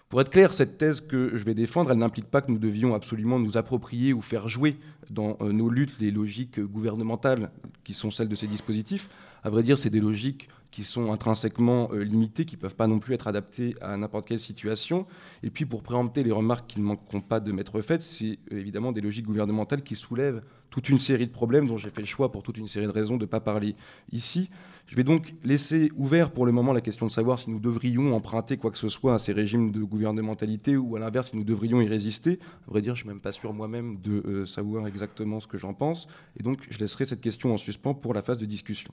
Pour 0.09 0.21
être 0.21 0.31
clair, 0.31 0.53
cette 0.53 0.79
thèse 0.79 1.01
que 1.01 1.37
je 1.37 1.45
vais 1.45 1.55
défendre, 1.55 1.91
elle 1.91 1.99
n'implique 1.99 2.27
pas 2.27 2.41
que 2.41 2.53
nous 2.53 2.59
devions 2.59 2.95
absolument 2.95 3.41
nous 3.41 3.57
approprier 3.57 4.13
ou 4.13 4.23
faire 4.23 4.49
jouer 4.49 4.77
dans 5.11 5.37
euh, 5.41 5.51
nos 5.51 5.69
luttes 5.69 5.95
les 5.99 6.13
logiques 6.13 6.61
gouvernementales 6.61 7.51
qui 7.83 7.93
sont 7.93 8.13
celles 8.13 8.29
de 8.29 8.37
ces 8.37 8.47
dispositifs. 8.47 9.09
À 9.43 9.51
vrai 9.51 9.65
dire, 9.65 9.77
c'est 9.77 9.91
des 9.91 10.01
logiques 10.01 10.49
qui 10.71 10.85
sont 10.85 11.13
intrinsèquement 11.13 11.89
euh, 11.93 12.03
limitées, 12.03 12.45
qui 12.45 12.57
ne 12.57 12.61
peuvent 12.61 12.77
pas 12.77 12.87
non 12.87 12.99
plus 12.99 13.15
être 13.15 13.29
adaptées 13.29 13.75
à 13.81 13.97
n'importe 13.97 14.27
quelle 14.27 14.41
situation. 14.41 15.07
Et 15.43 15.51
puis, 15.51 15.65
pour 15.65 15.83
préempter 15.83 16.23
les 16.23 16.33
remarques 16.33 16.67
qui 16.67 16.81
ne 16.81 16.85
manqueront 16.85 17.21
pas 17.21 17.41
de 17.41 17.53
m'être 17.53 17.81
faites, 17.81 18.03
c'est 18.03 18.39
euh, 18.53 18.59
évidemment 18.59 18.93
des 18.93 19.01
logiques 19.01 19.27
gouvernementales 19.27 19.83
qui 19.83 19.95
soulèvent 19.95 20.43
toute 20.71 20.89
une 20.89 20.99
série 20.99 21.27
de 21.27 21.33
problèmes 21.33 21.69
dont 21.69 21.79
j'ai 21.79 21.91
fait 21.91 22.03
le 22.03 22.07
choix, 22.07 22.31
pour 22.31 22.43
toute 22.43 22.59
une 22.59 22.69
série 22.69 22.87
de 22.87 22.93
raisons, 22.93 23.17
de 23.17 23.25
ne 23.25 23.27
pas 23.27 23.41
parler 23.41 23.75
ici. 24.13 24.51
Je 24.87 24.95
vais 24.95 25.05
donc 25.05 25.35
laisser 25.43 25.91
ouvert 25.97 26.31
pour 26.31 26.47
le 26.47 26.53
moment 26.53 26.73
la 26.73 26.81
question 26.81 27.07
de 27.07 27.11
savoir 27.11 27.39
si 27.39 27.51
nous 27.51 27.59
devrions 27.59 28.15
emprunter 28.15 28.57
quoi 28.57 28.71
que 28.71 28.79
ce 28.79 28.89
soit 28.89 29.15
à 29.15 29.19
ces 29.19 29.33
régimes 29.33 29.73
de 29.73 29.83
gouvernementalité 29.83 30.77
ou 30.77 30.95
à 30.97 31.01
l'inverse 31.01 31.31
si 31.31 31.37
nous 31.37 31.45
devrions 31.45 31.81
y 31.81 31.89
résister. 31.89 32.39
À 32.69 32.71
vrai 32.71 32.83
dire, 32.83 32.95
je 32.95 33.01
ne 33.01 33.05
suis 33.05 33.09
même 33.09 33.21
pas 33.21 33.33
sûr 33.33 33.53
moi-même 33.53 34.01
de 34.01 34.23
euh, 34.27 34.47
savoir 34.47 34.87
exactement 34.87 35.41
ce 35.41 35.47
que 35.47 35.59
j'en 35.59 35.75
pense. 35.75 36.07
Et 36.39 36.43
donc, 36.43 36.59
je 36.69 36.79
laisserai 36.79 37.05
cette 37.05 37.21
question 37.21 37.55
en 37.55 37.57
suspens 37.57 37.95
pour 37.95 38.15
la 38.15 38.23
phase 38.23 38.39
de 38.39 38.47
discussion. 38.47 38.93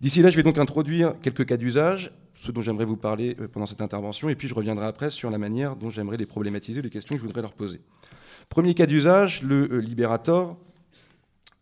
D'ici 0.00 0.22
là, 0.22 0.30
je 0.30 0.36
vais 0.36 0.44
donc 0.44 0.58
introduire 0.58 1.14
quelques 1.20 1.44
cas 1.44 1.56
d'usage, 1.56 2.12
ceux 2.36 2.52
dont 2.52 2.62
j'aimerais 2.62 2.84
vous 2.84 2.96
parler 2.96 3.36
euh, 3.40 3.48
pendant 3.48 3.66
cette 3.66 3.82
intervention, 3.82 4.28
et 4.28 4.36
puis 4.36 4.46
je 4.46 4.54
reviendrai 4.54 4.86
après 4.86 5.10
sur 5.10 5.28
la 5.28 5.38
manière 5.38 5.74
dont 5.74 5.90
j'aimerais 5.90 6.16
les 6.16 6.26
problématiser, 6.26 6.82
les 6.82 6.90
questions 6.90 7.16
que 7.16 7.20
je 7.20 7.26
voudrais 7.26 7.42
leur 7.42 7.52
poser. 7.52 7.80
Premier 8.48 8.74
cas 8.74 8.86
d'usage, 8.86 9.42
le 9.42 9.68
euh, 9.72 9.78
Liberator 9.78 10.56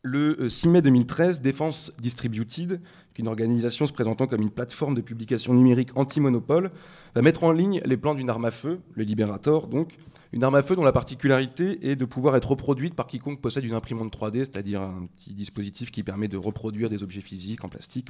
le 0.06 0.48
6 0.48 0.68
euh, 0.68 0.70
mai 0.70 0.82
2013, 0.82 1.40
Défense 1.40 1.92
Distributed, 2.00 2.80
une 3.18 3.28
organisation 3.28 3.86
se 3.86 3.92
présentant 3.92 4.26
comme 4.26 4.42
une 4.42 4.50
plateforme 4.50 4.94
de 4.94 5.00
publication 5.00 5.52
numérique 5.52 5.90
anti-monopole, 5.96 6.70
va 7.14 7.22
mettre 7.22 7.44
en 7.44 7.52
ligne 7.52 7.80
les 7.84 7.96
plans 7.96 8.14
d'une 8.14 8.30
arme 8.30 8.44
à 8.44 8.50
feu, 8.50 8.80
le 8.94 9.04
Liberator 9.04 9.66
donc, 9.66 9.98
une 10.32 10.44
arme 10.44 10.54
à 10.54 10.62
feu 10.62 10.76
dont 10.76 10.84
la 10.84 10.92
particularité 10.92 11.90
est 11.90 11.96
de 11.96 12.04
pouvoir 12.04 12.36
être 12.36 12.50
reproduite 12.50 12.94
par 12.94 13.06
quiconque 13.06 13.40
possède 13.40 13.64
une 13.64 13.72
imprimante 13.72 14.14
3D, 14.14 14.38
c'est-à-dire 14.38 14.82
un 14.82 15.06
petit 15.16 15.32
dispositif 15.34 15.90
qui 15.90 16.02
permet 16.02 16.28
de 16.28 16.36
reproduire 16.36 16.90
des 16.90 17.02
objets 17.02 17.20
physiques 17.20 17.64
en 17.64 17.68
plastique, 17.68 18.08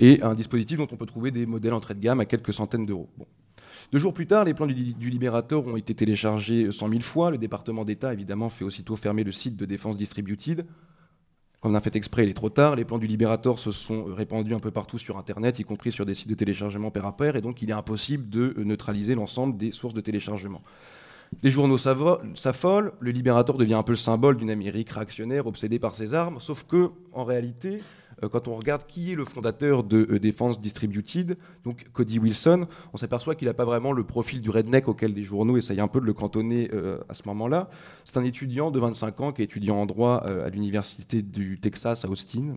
et 0.00 0.22
un 0.22 0.34
dispositif 0.34 0.78
dont 0.78 0.88
on 0.90 0.96
peut 0.96 1.06
trouver 1.06 1.30
des 1.30 1.46
modèles 1.46 1.74
entrée 1.74 1.94
de 1.94 2.00
gamme 2.00 2.20
à 2.20 2.26
quelques 2.26 2.52
centaines 2.52 2.84
d'euros. 2.84 3.08
Deux 3.92 3.98
jours 3.98 4.12
plus 4.12 4.26
tard, 4.26 4.44
les 4.44 4.54
plans 4.54 4.66
du, 4.66 4.74
du, 4.74 5.10
Liberator 5.10 5.66
ont 5.66 5.76
été 5.76 5.94
téléchargés 5.94 6.72
100 6.72 6.88
000 6.88 7.00
fois. 7.02 7.30
Le 7.30 7.38
département 7.38 7.84
d'État, 7.84 8.12
évidemment, 8.12 8.50
fait 8.50 8.64
aussitôt 8.64 8.96
fermer 8.96 9.22
le 9.22 9.30
site 9.30 9.56
de 9.56 9.66
défense 9.66 9.96
distributed 9.96 10.66
on 11.66 11.74
a 11.74 11.80
fait 11.80 11.96
exprès, 11.96 12.24
il 12.24 12.30
est 12.30 12.34
trop 12.34 12.48
tard. 12.48 12.76
Les 12.76 12.84
plans 12.84 12.98
du 12.98 13.06
Libérator 13.06 13.58
se 13.58 13.70
sont 13.70 14.04
répandus 14.04 14.54
un 14.54 14.60
peu 14.60 14.70
partout 14.70 14.98
sur 14.98 15.18
Internet, 15.18 15.58
y 15.58 15.64
compris 15.64 15.92
sur 15.92 16.06
des 16.06 16.14
sites 16.14 16.28
de 16.28 16.34
téléchargement 16.34 16.90
pair 16.90 17.04
à 17.06 17.16
pair, 17.16 17.36
et 17.36 17.40
donc 17.40 17.60
il 17.62 17.70
est 17.70 17.74
impossible 17.74 18.28
de 18.28 18.54
neutraliser 18.58 19.14
l'ensemble 19.14 19.56
des 19.56 19.72
sources 19.72 19.94
de 19.94 20.00
téléchargement. 20.00 20.62
Les 21.42 21.50
journaux 21.50 21.78
s'affolent, 21.78 22.92
le 23.00 23.10
Libérator 23.10 23.58
devient 23.58 23.74
un 23.74 23.82
peu 23.82 23.92
le 23.92 23.98
symbole 23.98 24.36
d'une 24.36 24.50
Amérique 24.50 24.90
réactionnaire 24.90 25.46
obsédée 25.46 25.80
par 25.80 25.94
ses 25.96 26.14
armes, 26.14 26.38
sauf 26.38 26.64
que, 26.64 26.90
en 27.12 27.24
réalité, 27.24 27.80
euh, 27.80 28.05
quand 28.22 28.48
on 28.48 28.56
regarde 28.56 28.86
qui 28.86 29.12
est 29.12 29.14
le 29.14 29.24
fondateur 29.24 29.84
de 29.84 30.06
euh, 30.10 30.18
Defense 30.18 30.60
Distributed, 30.60 31.36
donc 31.64 31.86
Cody 31.92 32.18
Wilson, 32.18 32.66
on 32.92 32.96
s'aperçoit 32.96 33.34
qu'il 33.34 33.46
n'a 33.46 33.54
pas 33.54 33.66
vraiment 33.66 33.92
le 33.92 34.04
profil 34.04 34.40
du 34.40 34.48
redneck 34.48 34.88
auquel 34.88 35.12
les 35.12 35.22
journaux 35.22 35.56
essayent 35.56 35.80
un 35.80 35.88
peu 35.88 36.00
de 36.00 36.06
le 36.06 36.14
cantonner 36.14 36.70
euh, 36.72 36.98
à 37.08 37.14
ce 37.14 37.22
moment-là. 37.26 37.68
C'est 38.04 38.16
un 38.16 38.24
étudiant 38.24 38.70
de 38.70 38.80
25 38.80 39.20
ans 39.20 39.32
qui 39.32 39.42
est 39.42 39.44
étudiant 39.44 39.76
en 39.76 39.86
droit 39.86 40.16
à 40.16 40.48
l'université 40.48 41.22
du 41.22 41.58
Texas 41.60 42.04
à 42.04 42.08
Austin. 42.08 42.56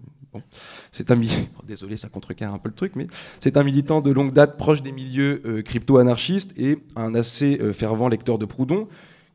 c'est 0.91 1.11
un 1.11 1.19
désolé, 1.67 1.97
ça 1.97 2.07
contrecarre 2.07 2.53
un 2.53 2.57
peu 2.57 2.69
le 2.69 2.75
truc, 2.75 2.95
mais 2.95 3.07
c'est 3.39 3.57
un 3.57 3.63
militant 3.63 4.01
de 4.01 4.11
longue 4.11 4.33
date 4.33 4.57
proche 4.57 4.81
des 4.81 4.91
milieux 4.91 5.61
crypto-anarchistes 5.65 6.53
et 6.57 6.77
un 6.95 7.15
assez 7.15 7.57
fervent 7.73 8.07
lecteur 8.07 8.37
de 8.37 8.45
Proudhon 8.45 8.87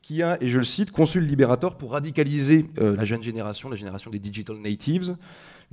qui 0.02 0.22
a, 0.22 0.42
et 0.42 0.48
je 0.48 0.58
le 0.58 0.64
cite, 0.64 0.90
conçu 0.90 1.20
le 1.20 1.26
Libérator 1.26 1.76
pour 1.76 1.92
radicaliser 1.92 2.66
la 2.76 3.04
jeune 3.04 3.22
génération, 3.22 3.68
la 3.68 3.76
génération 3.76 4.10
des 4.10 4.18
digital 4.18 4.56
natives, 4.56 5.16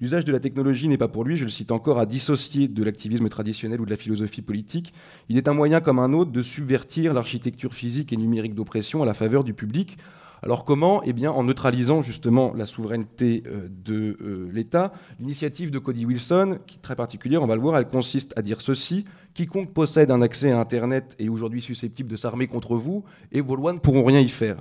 L'usage 0.01 0.25
de 0.25 0.31
la 0.31 0.39
technologie 0.39 0.87
n'est 0.87 0.97
pas 0.97 1.07
pour 1.07 1.23
lui, 1.23 1.37
je 1.37 1.43
le 1.43 1.51
cite 1.51 1.71
encore, 1.71 1.99
à 1.99 2.07
dissocier 2.07 2.67
de 2.67 2.83
l'activisme 2.83 3.29
traditionnel 3.29 3.79
ou 3.79 3.85
de 3.85 3.91
la 3.91 3.97
philosophie 3.97 4.41
politique. 4.41 4.93
Il 5.29 5.37
est 5.37 5.47
un 5.47 5.53
moyen 5.53 5.79
comme 5.79 5.99
un 5.99 6.11
autre 6.13 6.31
de 6.31 6.41
subvertir 6.41 7.13
l'architecture 7.13 7.75
physique 7.75 8.11
et 8.11 8.17
numérique 8.17 8.55
d'oppression 8.55 9.03
à 9.03 9.05
la 9.05 9.13
faveur 9.13 9.43
du 9.43 9.53
public. 9.53 9.99
Alors 10.41 10.65
comment? 10.65 11.03
Eh 11.03 11.13
bien 11.13 11.31
en 11.31 11.43
neutralisant 11.43 12.01
justement 12.01 12.51
la 12.55 12.65
souveraineté 12.65 13.43
euh, 13.45 13.67
de 13.69 14.17
euh, 14.21 14.49
l'État. 14.51 14.91
L'initiative 15.19 15.69
de 15.69 15.77
Cody 15.77 16.07
Wilson, 16.07 16.57
qui 16.65 16.77
est 16.77 16.81
très 16.81 16.95
particulière, 16.95 17.43
on 17.43 17.47
va 17.47 17.53
le 17.53 17.61
voir, 17.61 17.77
elle 17.77 17.87
consiste 17.87 18.33
à 18.35 18.41
dire 18.41 18.59
ceci 18.59 19.05
quiconque 19.35 19.71
possède 19.71 20.09
un 20.09 20.23
accès 20.23 20.51
à 20.51 20.59
Internet 20.59 21.15
est 21.19 21.29
aujourd'hui 21.29 21.61
susceptible 21.61 22.09
de 22.09 22.15
s'armer 22.15 22.47
contre 22.47 22.75
vous, 22.75 23.03
et 23.31 23.39
vos 23.39 23.55
lois 23.55 23.71
ne 23.71 23.77
pourront 23.77 24.03
rien 24.03 24.19
y 24.19 24.29
faire 24.29 24.57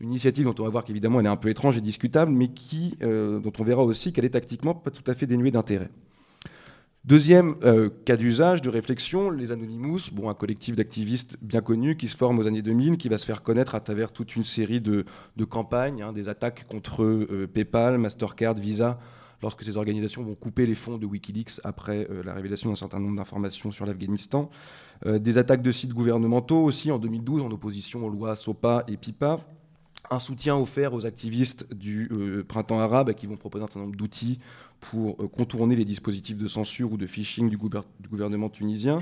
une 0.00 0.10
initiative 0.10 0.44
dont 0.44 0.54
on 0.58 0.64
va 0.64 0.70
voir 0.70 0.84
qu'évidemment 0.84 1.20
elle 1.20 1.26
est 1.26 1.30
un 1.30 1.36
peu 1.36 1.50
étrange 1.50 1.76
et 1.76 1.80
discutable, 1.80 2.32
mais 2.32 2.50
euh, 3.02 3.38
dont 3.38 3.52
on 3.58 3.64
verra 3.64 3.84
aussi 3.84 4.12
qu'elle 4.12 4.24
est 4.24 4.30
tactiquement 4.30 4.74
pas 4.74 4.90
tout 4.90 5.08
à 5.08 5.14
fait 5.14 5.26
dénuée 5.26 5.50
d'intérêt. 5.50 5.90
Deuxième 7.04 7.54
euh, 7.64 7.88
cas 8.04 8.16
d'usage, 8.16 8.60
de 8.60 8.68
réflexion, 8.68 9.30
les 9.30 9.52
Anonymous, 9.52 10.10
bon, 10.12 10.28
un 10.28 10.34
collectif 10.34 10.76
d'activistes 10.76 11.38
bien 11.40 11.62
connu 11.62 11.96
qui 11.96 12.08
se 12.08 12.16
forme 12.16 12.38
aux 12.38 12.46
années 12.46 12.60
2000, 12.60 12.98
qui 12.98 13.08
va 13.08 13.16
se 13.16 13.24
faire 13.24 13.42
connaître 13.42 13.74
à 13.74 13.80
travers 13.80 14.12
toute 14.12 14.36
une 14.36 14.44
série 14.44 14.82
de, 14.82 15.04
campagnes, 15.48 16.02
hein, 16.02 16.12
des 16.12 16.28
attaques 16.28 16.66
contre 16.68 17.02
euh, 17.02 17.48
PayPal, 17.52 17.96
Mastercard, 17.96 18.54
Visa, 18.54 18.98
lorsque 19.42 19.64
ces 19.64 19.78
organisations 19.78 20.22
vont 20.22 20.34
couper 20.34 20.66
les 20.66 20.74
fonds 20.74 20.98
de 20.98 21.06
Wikileaks 21.06 21.60
après 21.64 22.06
la 22.22 22.34
révélation 22.34 22.68
d'un 22.68 22.76
certain 22.76 23.00
nombre 23.00 23.16
d'informations 23.16 23.72
sur 23.72 23.86
l'Afghanistan. 23.86 24.50
des 25.06 25.38
attaques 25.38 25.62
de 25.62 25.72
sites 25.72 25.94
gouvernementaux 25.94 26.62
aussi 26.62 26.90
en 26.90 26.98
2012 26.98 27.40
en 27.40 27.50
opposition 27.50 28.04
aux 28.04 28.10
lois 28.10 28.36
SOPA 28.36 28.84
et 28.86 28.98
PIPA 28.98 29.38
un 30.10 30.18
soutien 30.18 30.56
offert 30.56 30.94
aux 30.94 31.06
activistes 31.06 31.72
du 31.74 32.10
printemps 32.48 32.80
arabe 32.80 33.12
qui 33.14 33.26
vont 33.26 33.36
proposer 33.36 33.64
un 33.64 33.66
certain 33.66 33.80
nombre 33.80 33.96
d'outils 33.96 34.38
pour 34.80 35.16
contourner 35.30 35.76
les 35.76 35.84
dispositifs 35.84 36.36
de 36.36 36.48
censure 36.48 36.92
ou 36.92 36.96
de 36.96 37.06
phishing 37.06 37.50
du, 37.50 37.56
gouvernement 37.56 38.48
tunisien. 38.48 39.00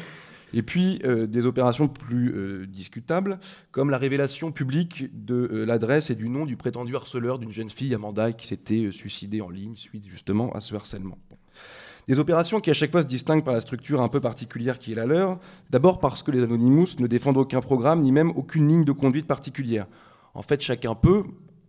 Et 0.52 0.62
puis 0.62 1.00
des 1.28 1.46
opérations 1.46 1.88
plus 1.88 2.66
discutables, 2.66 3.38
comme 3.70 3.90
la 3.90 3.98
révélation 3.98 4.50
publique 4.50 5.08
de 5.12 5.64
l'adresse 5.66 6.10
et 6.10 6.14
du 6.14 6.28
nom 6.28 6.46
du 6.46 6.56
prétendu 6.56 6.96
harceleur 6.96 7.38
d'une 7.38 7.52
jeune 7.52 7.70
fille, 7.70 7.94
Amanda, 7.94 8.32
qui 8.32 8.46
s'était 8.46 8.90
suicidée 8.92 9.40
en 9.40 9.50
ligne 9.50 9.76
suite 9.76 10.06
justement 10.08 10.50
à 10.52 10.60
ce 10.60 10.74
harcèlement. 10.74 11.18
Des 12.08 12.18
opérations 12.18 12.60
qui 12.60 12.70
à 12.70 12.72
chaque 12.72 12.90
fois 12.90 13.02
se 13.02 13.06
distinguent 13.06 13.44
par 13.44 13.52
la 13.52 13.60
structure 13.60 14.00
un 14.00 14.08
peu 14.08 14.18
particulière 14.18 14.78
qui 14.78 14.92
est 14.92 14.94
la 14.94 15.04
leur, 15.04 15.38
d'abord 15.68 16.00
parce 16.00 16.22
que 16.22 16.30
les 16.30 16.42
Anonymous 16.42 16.98
ne 16.98 17.06
défendent 17.06 17.36
aucun 17.36 17.60
programme 17.60 18.00
ni 18.00 18.12
même 18.12 18.30
aucune 18.30 18.66
ligne 18.66 18.84
de 18.84 18.92
conduite 18.92 19.26
particulière. 19.26 19.86
En 20.34 20.42
fait, 20.42 20.60
chacun 20.60 20.94
peut, 20.94 21.24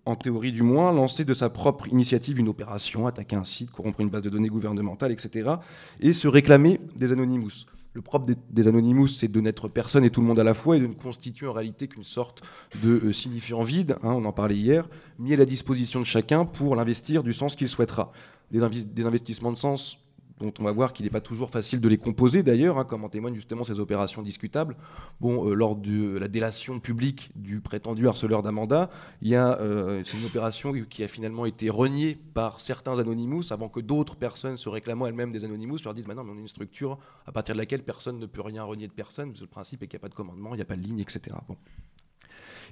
en 0.06 0.16
théorie 0.16 0.52
du 0.52 0.64
moins, 0.64 0.92
lancer 0.92 1.26
de 1.26 1.34
sa 1.34 1.50
propre 1.50 1.88
initiative 1.88 2.40
une 2.40 2.50
opération, 2.50 3.08
attaquer 3.08 3.36
un 3.36 3.44
site, 3.44 3.72
corrompre 3.72 4.02
une 4.02 4.10
base 4.10 4.22
de 4.22 4.30
données 4.30 4.50
gouvernementale, 4.50 5.12
etc., 5.12 5.52
et 6.00 6.14
se 6.14 6.28
réclamer 6.28 6.80
des 6.96 7.12
Anonymous. 7.12 7.66
Le 7.94 8.02
propre 8.02 8.28
des, 8.52 8.68
Anonymous, 8.68 9.08
c'est 9.08 9.28
de 9.28 9.42
n'être 9.42 9.68
personne 9.68 10.04
et 10.04 10.12
tout 10.12 10.22
le 10.22 10.28
monde 10.28 10.40
à 10.40 10.44
la 10.44 10.54
fois 10.54 10.78
et 10.78 10.80
de 10.80 10.88
ne 10.88 10.94
constituer 10.94 11.48
en 11.48 11.54
réalité 11.54 11.88
qu'une 11.88 12.04
sorte 12.04 12.44
de 12.84 13.02
euh, 13.04 13.12
signifiant 13.12 13.64
vide, 13.64 13.98
hein, 14.04 14.14
on 14.14 14.26
en 14.26 14.32
parlait 14.32 14.56
hier, 14.56 14.88
mis 15.18 15.34
à 15.34 15.38
la 15.38 15.46
disposition 15.46 16.00
de 16.00 16.06
chacun 16.06 16.46
pour 16.46 16.76
l'investir 16.76 17.24
du 17.24 17.34
sens 17.34 17.56
qu'il 17.56 17.68
souhaitera. 17.68 18.12
des 18.52 19.06
investissements 19.06 19.52
de 19.52 19.58
sens 19.58 19.98
dont 20.40 20.54
on 20.60 20.64
va 20.64 20.72
voir 20.72 20.94
qu'il 20.94 21.06
n'est 21.06 21.12
pas 21.12 21.22
toujours 21.22 21.50
facile 21.50 21.82
de 21.82 21.90
les 21.90 21.98
composer 21.98 22.44
d'ailleurs, 22.44 22.78
hein, 22.78 22.86
comme 22.86 23.04
en 23.04 23.10
témoignent 23.10 23.36
justement 23.36 23.64
ces 23.64 23.80
opérations 23.80 24.22
discutables. 24.22 24.76
Bon, 25.20 25.50
euh, 25.50 25.54
lors 25.54 25.76
de 25.76 26.18
la 26.18 26.28
délation 26.28 26.80
publique 26.80 27.32
du 27.36 27.60
prétendu 27.60 28.08
harceleur 28.08 28.42
d'Amanda, 28.42 28.90
il 29.22 29.30
y 29.30 29.36
a 29.36 29.60
euh, 29.60 30.02
c'est 30.06 30.18
une 30.18 30.26
opération 30.26 30.74
qui 30.90 31.04
a 31.04 31.08
finalement 31.08 31.46
été 31.46 31.70
reniée 31.70 32.18
par 32.34 32.60
certains 32.60 33.00
Anonymous 33.00 33.52
avant 33.52 33.70
que 33.70 33.80
d'autres 33.80 34.16
personnes 34.16 34.58
se 34.58 34.70
réclamant 34.70 35.08
elles-mêmes 35.08 35.32
des 35.32 35.46
Anonymous 35.46 35.78
leur 35.84 35.94
disent 35.94 36.08
maintenant 36.08 36.24
mais 36.24 36.32
on 36.32 36.38
est 36.38 36.42
une 36.42 36.48
structure 36.48 36.98
à 37.26 37.32
partir 37.32 37.56
de 37.56 37.60
laquelle 37.60 37.84
personne 37.84 38.20
ne 38.20 38.26
peut 38.26 38.42
rien 38.42 38.64
renier 38.64 38.88
de 38.88 38.94
personne, 38.94 39.30
parce 39.30 39.40
que 39.40 39.46
le 39.46 39.50
principe 39.50 39.84
est 39.84 39.88
qu'il 39.88 39.98
n'y 39.98 40.02
a 40.02 40.04
pas 40.04 40.10
de 40.10 40.16
commandement, 40.16 40.54
il 40.54 40.58
n'y 40.58 40.62
a 40.62 40.66
pas 40.66 40.76
de 40.76 40.82
ligne, 40.82 41.00
etc. 41.00 41.36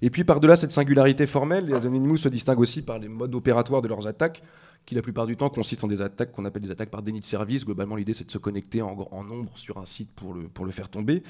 Et 0.02 0.10
puis 0.10 0.24
par-delà 0.24 0.56
cette 0.56 0.72
singularité 0.72 1.26
formelle, 1.26 1.66
les 1.66 1.74
Anonymous 1.74 2.18
se 2.18 2.30
distinguent 2.30 2.60
aussi 2.60 2.82
par 2.82 3.00
les 3.00 3.08
modes 3.08 3.34
opératoires 3.36 3.82
de 3.82 3.88
leurs 3.88 4.08
attaques 4.08 4.44
qui 4.88 4.96
la 4.96 5.02
plupart 5.02 5.28
du 5.28 5.36
temps 5.36 5.50
consistent 5.50 5.84
en 5.84 5.88
des 5.88 6.02
attaques 6.02 6.32
qu'on 6.32 6.46
appelle 6.46 6.62
des 6.62 6.72
attaques 6.72 6.90
par 6.90 7.02
déni 7.02 7.20
de 7.20 7.26
service. 7.26 7.66
Globalement, 7.66 7.98
l'idée 7.98 8.14
c'est 8.14 8.24
de 8.24 8.32
se 8.32 8.38
connecter 8.38 8.82
en, 8.82 8.96
nombre 9.22 9.52
sur 9.56 9.78
un 9.80 9.86
site 9.86 10.10
pour 10.16 10.34
le, 10.34 10.48
pour 10.48 10.64
le 10.64 10.72
faire 10.72 10.88
tomber. 10.88 11.24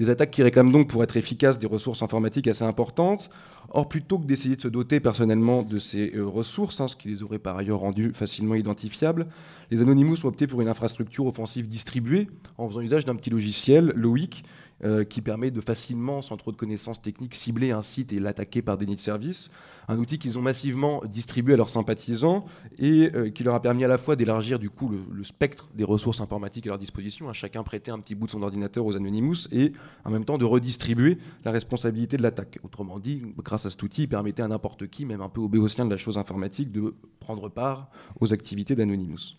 Des 0.00 0.10
attaques 0.10 0.32
qui 0.32 0.42
réclament 0.42 0.72
donc, 0.72 0.88
pour 0.88 1.04
être 1.04 1.16
efficaces, 1.16 1.60
des 1.60 1.68
ressources 1.68 2.02
informatiques 2.02 2.48
assez 2.48 2.64
importantes. 2.64 3.30
Or, 3.70 3.88
plutôt 3.88 4.18
que 4.18 4.26
d'essayer 4.26 4.56
de 4.56 4.60
se 4.60 4.68
doter 4.68 4.98
personnellement 4.98 5.62
de 5.62 5.78
ces 5.78 6.12
euh, 6.16 6.26
ressources, 6.26 6.80
hein, 6.80 6.88
ce 6.88 6.96
qui 6.96 7.06
les 7.06 7.22
aurait 7.22 7.38
par 7.38 7.56
ailleurs 7.56 7.78
rendues 7.78 8.12
facilement 8.12 8.56
identifiables, 8.56 9.28
les 9.70 9.80
Anonymous 9.80 10.24
ont 10.24 10.28
opté 10.28 10.48
pour 10.48 10.60
une 10.60 10.68
infrastructure 10.68 11.24
offensive 11.26 11.68
distribuée 11.68 12.28
en 12.58 12.68
faisant 12.68 12.80
usage 12.80 13.04
d'un 13.04 13.14
petit 13.14 13.30
logiciel, 13.30 13.92
Loic, 13.94 14.42
euh, 14.82 15.04
qui 15.04 15.22
permet 15.22 15.52
de 15.52 15.60
facilement, 15.60 16.20
sans 16.20 16.36
trop 16.36 16.50
de 16.50 16.56
connaissances 16.56 17.00
techniques, 17.00 17.36
cibler 17.36 17.70
un 17.70 17.80
site 17.80 18.12
et 18.12 18.18
l'attaquer 18.18 18.60
par 18.60 18.76
déni 18.76 18.96
de 18.96 19.00
service. 19.00 19.48
Un 19.86 19.98
outil 19.98 20.18
qu'ils 20.18 20.36
ont 20.36 20.42
massivement 20.42 21.00
distribué 21.06 21.54
à 21.54 21.56
leurs 21.56 21.70
sympathisants 21.70 22.44
et 22.78 23.10
euh, 23.14 23.30
qui 23.30 23.44
leur 23.44 23.54
a 23.54 23.62
permis 23.62 23.84
à 23.84 23.88
la 23.88 23.98
fois 23.98 24.16
d'élargir 24.16 24.58
du 24.58 24.70
coup 24.70 24.88
le, 24.88 25.24
spectre 25.24 25.68
des 25.74 25.84
ressources 25.84 26.20
informatiques 26.20 26.66
à 26.66 26.70
leur 26.70 26.78
disposition, 26.78 27.28
à 27.28 27.32
chacun 27.32 27.62
prêter 27.62 27.92
un 27.92 28.00
petit 28.00 28.16
bout 28.16 28.26
de 28.26 28.32
son 28.32 28.42
ordinateur 28.42 28.84
aux 28.84 28.96
Anonymous 28.96 29.48
et 29.52 29.72
en 30.04 30.10
même 30.10 30.24
temps 30.24 30.38
de 30.38 30.44
redistribuer 30.44 31.18
la 31.44 31.52
responsabilité 31.52 32.16
de 32.16 32.22
l'attaque. 32.22 32.58
Autrement 32.64 32.98
dit, 32.98 33.22
grâce 33.38 33.66
à 33.66 33.70
cet 33.70 33.82
outil, 33.82 34.02
il 34.02 34.08
permettait 34.08 34.42
à 34.42 34.48
n'importe 34.48 34.88
qui, 34.88 35.04
même 35.04 35.20
un 35.20 35.28
peu 35.28 35.40
au 35.40 35.48
béotien 35.48 35.84
de 35.84 35.90
la 35.90 35.96
chose 35.96 36.18
informatique, 36.18 36.72
de 36.72 36.94
prendre 37.20 37.48
part 37.48 37.90
aux 38.20 38.32
activités 38.32 38.74
d'Anonymous. 38.74 39.36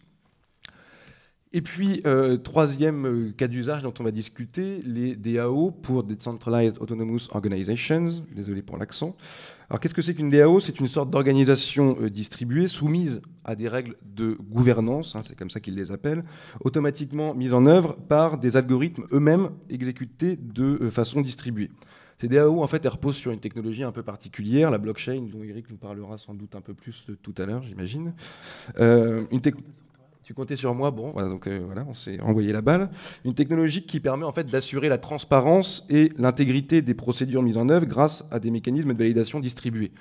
Et 1.53 1.61
puis, 1.61 2.01
euh, 2.05 2.37
troisième 2.37 3.05
euh, 3.05 3.31
cas 3.31 3.47
d'usage 3.47 3.83
dont 3.83 3.93
on 3.99 4.03
va 4.03 4.11
discuter, 4.11 4.81
les 4.83 5.15
DAO 5.15 5.71
pour 5.71 6.03
Decentralized 6.03 6.81
Autonomous 6.81 7.29
Organizations. 7.31 8.09
Désolé 8.35 8.61
pour 8.61 8.77
l'accent. 8.77 9.15
Alors, 9.69 9.79
qu'est-ce 9.79 9.93
que 9.93 10.01
c'est 10.01 10.13
qu'une 10.15 10.29
DAO 10.29 10.59
C'est 10.59 10.79
une 10.79 10.87
sorte 10.87 11.11
d'organisation 11.11 11.95
euh, 12.01 12.09
distribuée, 12.09 12.67
soumise 12.67 13.21
à 13.43 13.55
des 13.55 13.69
règles 13.69 13.95
de 14.03 14.37
gouvernance, 14.41 15.15
hein, 15.15 15.21
c'est 15.23 15.37
comme 15.37 15.49
ça 15.49 15.59
qu'ils 15.59 15.75
les 15.75 15.91
appellent, 15.91 16.25
automatiquement 16.61 17.33
mise 17.35 17.53
en 17.53 17.65
œuvre 17.67 17.95
par 17.95 18.37
des 18.37 18.57
algorithmes 18.57 19.05
eux-mêmes 19.13 19.51
exécutés 19.69 20.35
de 20.35 20.89
façon 20.89 21.21
distribuée. 21.21 21.71
Ces 22.19 22.27
DAO, 22.27 22.63
en 22.63 22.67
fait, 22.67 22.83
elles 22.83 22.91
reposent 22.91 23.17
sur 23.17 23.31
une 23.31 23.39
technologie 23.39 23.83
un 23.83 23.91
peu 23.91 24.03
particulière, 24.03 24.71
la 24.71 24.77
blockchain, 24.77 25.27
dont 25.31 25.43
Eric 25.43 25.69
nous 25.69 25.77
parlera 25.77 26.17
sans 26.17 26.33
doute 26.33 26.55
un 26.55 26.61
peu 26.61 26.73
plus 26.73 27.05
tout 27.21 27.35
à 27.37 27.45
l'heure, 27.45 27.63
j'imagine. 27.63 28.13
une 28.77 29.41
tu 30.25 30.33
comptais 30.33 30.55
sur 30.55 30.73
moi, 30.73 30.89
bon, 30.89 31.11
voilà, 31.11 31.29
donc 31.29 31.45
euh, 31.45 31.61
voilà, 31.63 31.85
on 31.87 31.93
s'est 31.93 32.19
envoyé 32.19 32.51
la 32.51 32.61
balle. 32.61 32.89
Une 33.25 33.35
technologie 33.35 33.85
qui 33.85 33.99
permet 33.99 34.25
en 34.25 34.31
fait 34.31 34.47
d'assurer 34.47 34.89
la 34.89 34.97
transparence 34.97 35.85
et 35.87 36.11
l'intégrité 36.17 36.81
des 36.81 36.95
procédures 36.95 37.43
mises 37.43 37.57
en 37.57 37.69
œuvre 37.69 37.85
grâce 37.85 38.25
à 38.31 38.39
des 38.39 38.49
mécanismes 38.49 38.91
de 38.93 38.97
validation 38.97 39.39
distribués. 39.39 39.91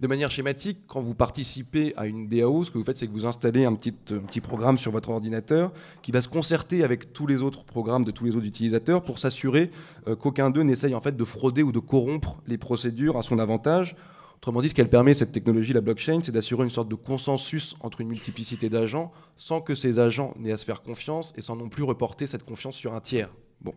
De 0.00 0.06
manière 0.06 0.30
schématique, 0.30 0.78
quand 0.86 1.02
vous 1.02 1.14
participez 1.14 1.92
à 1.98 2.06
une 2.06 2.26
DAO, 2.26 2.64
ce 2.64 2.70
que 2.70 2.78
vous 2.78 2.84
faites, 2.84 2.96
c'est 2.96 3.06
que 3.06 3.12
vous 3.12 3.26
installez 3.26 3.66
un 3.66 3.74
petit, 3.74 3.94
un 4.10 4.20
petit, 4.20 4.40
programme 4.40 4.78
sur 4.78 4.92
votre 4.92 5.10
ordinateur 5.10 5.72
qui 6.00 6.10
va 6.10 6.22
se 6.22 6.28
concerter 6.28 6.82
avec 6.82 7.12
tous 7.12 7.26
les 7.26 7.42
autres 7.42 7.64
programmes 7.64 8.04
de 8.06 8.10
tous 8.10 8.24
les 8.24 8.34
autres 8.34 8.46
utilisateurs 8.46 9.02
pour 9.02 9.18
s'assurer 9.18 9.70
euh, 10.08 10.16
qu'aucun 10.16 10.48
d'eux 10.48 10.62
n'essaye 10.62 10.94
en 10.94 11.02
fait 11.02 11.16
de 11.18 11.24
frauder 11.24 11.62
ou 11.62 11.72
de 11.72 11.80
corrompre 11.80 12.38
les 12.46 12.56
procédures 12.56 13.18
à 13.18 13.22
son 13.22 13.38
avantage 13.38 13.94
Autrement 14.36 14.60
dit, 14.60 14.68
ce 14.68 14.74
qu'elle 14.74 14.90
permet, 14.90 15.14
cette 15.14 15.32
technologie, 15.32 15.72
la 15.72 15.80
blockchain, 15.80 16.20
c'est 16.22 16.32
d'assurer 16.32 16.64
une 16.64 16.70
sorte 16.70 16.88
de 16.88 16.94
consensus 16.94 17.74
entre 17.80 18.00
une 18.00 18.08
multiplicité 18.08 18.68
d'agents 18.68 19.12
sans 19.34 19.60
que 19.60 19.74
ces 19.74 19.98
agents 19.98 20.34
n'aient 20.38 20.52
à 20.52 20.56
se 20.56 20.64
faire 20.64 20.82
confiance 20.82 21.32
et 21.36 21.40
sans 21.40 21.56
non 21.56 21.68
plus 21.68 21.82
reporter 21.82 22.26
cette 22.26 22.44
confiance 22.44 22.76
sur 22.76 22.94
un 22.94 23.00
tiers. 23.00 23.30
Bon. 23.60 23.72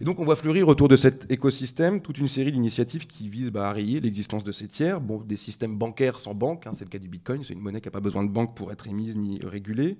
Et 0.00 0.04
donc 0.04 0.18
on 0.18 0.24
voit 0.24 0.34
fleurir 0.34 0.66
autour 0.66 0.88
de 0.88 0.96
cet 0.96 1.30
écosystème 1.30 2.00
toute 2.00 2.18
une 2.18 2.26
série 2.26 2.50
d'initiatives 2.50 3.06
qui 3.06 3.28
visent 3.28 3.52
bah, 3.52 3.68
à 3.68 3.72
rayer 3.72 4.00
l'existence 4.00 4.42
de 4.42 4.50
ces 4.50 4.66
tiers. 4.66 5.00
Bon, 5.00 5.18
des 5.18 5.36
systèmes 5.36 5.76
bancaires 5.76 6.18
sans 6.18 6.34
banque, 6.34 6.66
hein, 6.66 6.72
c'est 6.72 6.84
le 6.84 6.90
cas 6.90 6.98
du 6.98 7.08
Bitcoin, 7.08 7.44
c'est 7.44 7.52
une 7.52 7.60
monnaie 7.60 7.80
qui 7.80 7.86
n'a 7.86 7.92
pas 7.92 8.00
besoin 8.00 8.24
de 8.24 8.28
banque 8.28 8.56
pour 8.56 8.72
être 8.72 8.88
émise 8.88 9.16
ni 9.16 9.38
régulée. 9.44 9.96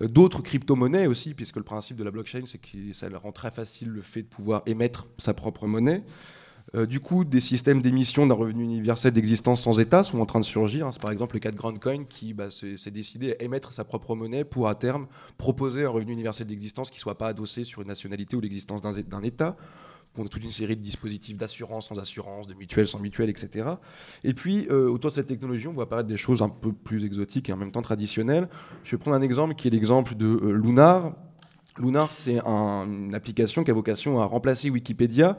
Euh, 0.00 0.08
d'autres 0.08 0.42
crypto-monnaies 0.42 1.06
aussi, 1.06 1.32
puisque 1.32 1.58
le 1.58 1.62
principe 1.62 1.96
de 1.96 2.02
la 2.02 2.10
blockchain, 2.10 2.42
c'est 2.44 2.58
que 2.58 2.92
ça 2.92 3.08
rend 3.22 3.30
très 3.30 3.52
facile 3.52 3.90
le 3.90 4.02
fait 4.02 4.22
de 4.22 4.26
pouvoir 4.26 4.62
émettre 4.66 5.06
sa 5.18 5.32
propre 5.32 5.68
monnaie. 5.68 6.02
Euh, 6.74 6.84
du 6.84 7.00
coup, 7.00 7.24
des 7.24 7.40
systèmes 7.40 7.80
d'émission 7.80 8.26
d'un 8.26 8.34
revenu 8.34 8.64
universel 8.64 9.12
d'existence 9.12 9.62
sans 9.62 9.78
État 9.78 10.02
sont 10.02 10.20
en 10.20 10.26
train 10.26 10.40
de 10.40 10.44
surgir. 10.44 10.88
C'est 10.92 11.00
par 11.00 11.12
exemple 11.12 11.36
le 11.36 11.40
cas 11.40 11.52
de 11.52 11.56
GroundCoin 11.56 12.04
qui 12.04 12.34
bah, 12.34 12.50
s'est 12.50 12.90
décidé 12.90 13.36
à 13.38 13.42
émettre 13.42 13.72
sa 13.72 13.84
propre 13.84 14.14
monnaie 14.14 14.44
pour 14.44 14.68
à 14.68 14.74
terme 14.74 15.06
proposer 15.38 15.84
un 15.84 15.90
revenu 15.90 16.12
universel 16.12 16.46
d'existence 16.46 16.90
qui 16.90 16.96
ne 16.96 17.00
soit 17.00 17.18
pas 17.18 17.28
adossé 17.28 17.62
sur 17.62 17.82
une 17.82 17.88
nationalité 17.88 18.36
ou 18.36 18.40
l'existence 18.40 18.82
d'un 18.82 19.22
État. 19.22 19.56
On 20.18 20.24
a 20.24 20.28
toute 20.28 20.44
une 20.44 20.50
série 20.50 20.76
de 20.76 20.80
dispositifs 20.80 21.36
d'assurance 21.36 21.88
sans 21.88 21.98
assurance, 21.98 22.46
de 22.46 22.54
mutuelles 22.54 22.88
sans 22.88 22.98
mutuelles, 22.98 23.28
etc. 23.28 23.68
Et 24.24 24.32
puis, 24.32 24.66
euh, 24.70 24.88
autour 24.88 25.10
de 25.10 25.14
cette 25.14 25.26
technologie, 25.26 25.68
on 25.68 25.72
voit 25.72 25.84
apparaître 25.84 26.08
des 26.08 26.16
choses 26.16 26.40
un 26.40 26.48
peu 26.48 26.72
plus 26.72 27.04
exotiques 27.04 27.50
et 27.50 27.52
en 27.52 27.56
même 27.58 27.70
temps 27.70 27.82
traditionnelles. 27.82 28.48
Je 28.82 28.92
vais 28.92 28.96
prendre 28.96 29.16
un 29.16 29.20
exemple 29.20 29.54
qui 29.54 29.68
est 29.68 29.70
l'exemple 29.70 30.14
de 30.14 30.26
euh, 30.26 30.52
Lunar. 30.52 31.12
Lunar, 31.78 32.12
c'est 32.12 32.38
une 32.40 33.14
application 33.14 33.62
qui 33.62 33.70
a 33.70 33.74
vocation 33.74 34.18
à 34.20 34.24
remplacer 34.24 34.70
Wikipédia 34.70 35.36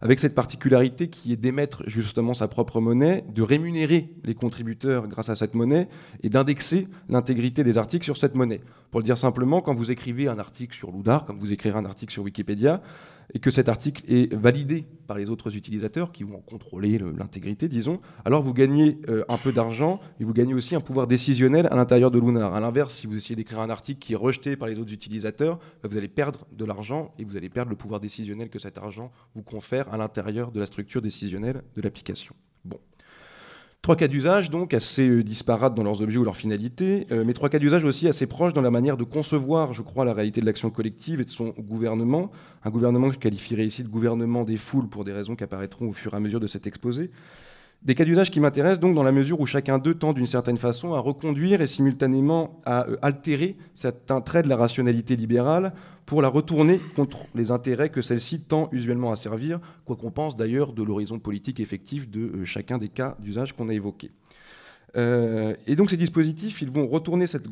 avec 0.00 0.18
cette 0.18 0.34
particularité 0.34 1.08
qui 1.08 1.32
est 1.32 1.36
d'émettre 1.36 1.82
justement 1.86 2.34
sa 2.34 2.48
propre 2.48 2.80
monnaie, 2.80 3.24
de 3.34 3.42
rémunérer 3.42 4.10
les 4.24 4.34
contributeurs 4.34 5.08
grâce 5.08 5.28
à 5.28 5.36
cette 5.36 5.54
monnaie 5.54 5.88
et 6.22 6.30
d'indexer 6.30 6.88
l'intégrité 7.08 7.64
des 7.64 7.76
articles 7.76 8.04
sur 8.04 8.16
cette 8.16 8.34
monnaie. 8.34 8.60
Pour 8.90 9.00
le 9.00 9.04
dire 9.04 9.18
simplement, 9.18 9.60
quand 9.60 9.74
vous 9.74 9.90
écrivez 9.90 10.28
un 10.28 10.38
article 10.38 10.74
sur 10.74 10.90
Loudar, 10.90 11.24
comme 11.26 11.38
vous 11.38 11.52
écrirez 11.52 11.78
un 11.78 11.84
article 11.84 12.12
sur 12.12 12.22
Wikipédia, 12.22 12.80
et 13.34 13.38
que 13.38 13.50
cet 13.50 13.68
article 13.68 14.02
est 14.12 14.32
validé 14.34 14.86
par 15.06 15.18
les 15.18 15.30
autres 15.30 15.56
utilisateurs 15.56 16.12
qui 16.12 16.22
vont 16.22 16.40
contrôler 16.40 16.98
l'intégrité, 16.98 17.68
disons, 17.68 18.00
alors 18.24 18.42
vous 18.42 18.54
gagnez 18.54 19.00
euh, 19.08 19.24
un 19.28 19.38
peu 19.38 19.52
d'argent 19.52 20.00
et 20.20 20.24
vous 20.24 20.32
gagnez 20.32 20.54
aussi 20.54 20.74
un 20.74 20.80
pouvoir 20.80 21.06
décisionnel 21.06 21.66
à 21.70 21.76
l'intérieur 21.76 22.10
de 22.10 22.18
Lunar. 22.18 22.54
A 22.54 22.60
l'inverse, 22.60 22.94
si 22.94 23.06
vous 23.06 23.16
essayez 23.16 23.36
d'écrire 23.36 23.60
un 23.60 23.70
article 23.70 23.98
qui 23.98 24.12
est 24.12 24.16
rejeté 24.16 24.56
par 24.56 24.68
les 24.68 24.78
autres 24.78 24.92
utilisateurs, 24.92 25.58
bah, 25.82 25.88
vous 25.90 25.96
allez 25.96 26.08
perdre 26.08 26.46
de 26.52 26.64
l'argent 26.64 27.12
et 27.18 27.24
vous 27.24 27.36
allez 27.36 27.48
perdre 27.48 27.70
le 27.70 27.76
pouvoir 27.76 28.00
décisionnel 28.00 28.50
que 28.50 28.58
cet 28.58 28.78
argent 28.78 29.10
vous 29.34 29.42
confère 29.42 29.92
à 29.92 29.96
l'intérieur 29.96 30.52
de 30.52 30.60
la 30.60 30.66
structure 30.66 31.02
décisionnelle 31.02 31.62
de 31.74 31.82
l'application. 31.82 32.34
Trois 33.82 33.96
cas 33.96 34.08
d'usage, 34.08 34.50
donc, 34.50 34.74
assez 34.74 35.08
euh, 35.08 35.22
disparates 35.22 35.74
dans 35.74 35.82
leurs 35.82 36.02
objets 36.02 36.18
ou 36.18 36.24
leurs 36.24 36.36
finalités, 36.36 37.06
euh, 37.12 37.24
mais 37.24 37.32
trois 37.32 37.48
cas 37.48 37.58
d'usage 37.58 37.82
aussi 37.82 38.06
assez 38.08 38.26
proches 38.26 38.52
dans 38.52 38.60
la 38.60 38.70
manière 38.70 38.98
de 38.98 39.04
concevoir, 39.04 39.72
je 39.72 39.80
crois, 39.80 40.04
la 40.04 40.12
réalité 40.12 40.42
de 40.42 40.46
l'action 40.46 40.68
collective 40.68 41.22
et 41.22 41.24
de 41.24 41.30
son 41.30 41.54
gouvernement. 41.58 42.30
Un 42.62 42.68
gouvernement 42.68 43.08
que 43.08 43.14
je 43.14 43.18
qualifierais 43.18 43.64
ici 43.64 43.82
de 43.82 43.88
gouvernement 43.88 44.44
des 44.44 44.58
foules 44.58 44.88
pour 44.90 45.04
des 45.04 45.14
raisons 45.14 45.34
qui 45.34 45.44
apparaîtront 45.44 45.88
au 45.88 45.92
fur 45.94 46.12
et 46.12 46.16
à 46.18 46.20
mesure 46.20 46.40
de 46.40 46.46
cet 46.46 46.66
exposé. 46.66 47.10
Des 47.82 47.94
cas 47.94 48.04
d'usage 48.04 48.30
qui 48.30 48.40
m'intéressent 48.40 48.80
donc 48.80 48.94
dans 48.94 49.02
la 49.02 49.10
mesure 49.10 49.40
où 49.40 49.46
chacun 49.46 49.78
d'eux 49.78 49.94
tend 49.94 50.12
d'une 50.12 50.26
certaine 50.26 50.58
façon 50.58 50.92
à 50.92 50.98
reconduire 50.98 51.62
et 51.62 51.66
simultanément 51.66 52.60
à 52.66 52.86
euh, 52.86 52.96
altérer 53.00 53.56
certains 53.72 54.20
traits 54.20 54.44
de 54.44 54.50
la 54.50 54.56
rationalité 54.56 55.16
libérale 55.16 55.72
pour 56.04 56.20
la 56.20 56.28
retourner 56.28 56.78
contre 56.94 57.20
les 57.34 57.50
intérêts 57.50 57.88
que 57.88 58.02
celle-ci 58.02 58.40
tend 58.40 58.68
usuellement 58.72 59.12
à 59.12 59.16
servir, 59.16 59.60
quoi 59.86 59.96
qu'on 59.96 60.10
pense 60.10 60.36
d'ailleurs 60.36 60.74
de 60.74 60.82
l'horizon 60.82 61.18
politique 61.18 61.58
effectif 61.58 62.10
de 62.10 62.20
euh, 62.20 62.44
chacun 62.44 62.76
des 62.76 62.88
cas 62.88 63.16
d'usage 63.18 63.54
qu'on 63.54 63.70
a 63.70 63.72
évoqués. 63.72 64.10
Euh, 64.98 65.54
et 65.66 65.74
donc 65.74 65.88
ces 65.88 65.96
dispositifs, 65.96 66.60
ils 66.60 66.70
vont 66.70 66.86
retourner 66.86 67.26
cette 67.26 67.46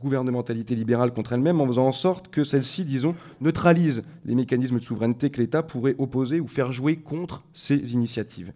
gouvernementalité 0.00 0.74
libérale 0.74 1.12
contre 1.12 1.34
elle-même 1.34 1.60
en 1.60 1.66
faisant 1.66 1.88
en 1.88 1.92
sorte 1.92 2.28
que 2.28 2.44
celle-ci, 2.44 2.86
disons, 2.86 3.14
neutralise 3.42 4.04
les 4.24 4.36
mécanismes 4.36 4.78
de 4.78 4.84
souveraineté 4.84 5.28
que 5.28 5.38
l'État 5.38 5.62
pourrait 5.62 5.96
opposer 5.98 6.40
ou 6.40 6.48
faire 6.48 6.72
jouer 6.72 6.96
contre 6.96 7.44
ces 7.52 7.92
initiatives. 7.92 8.54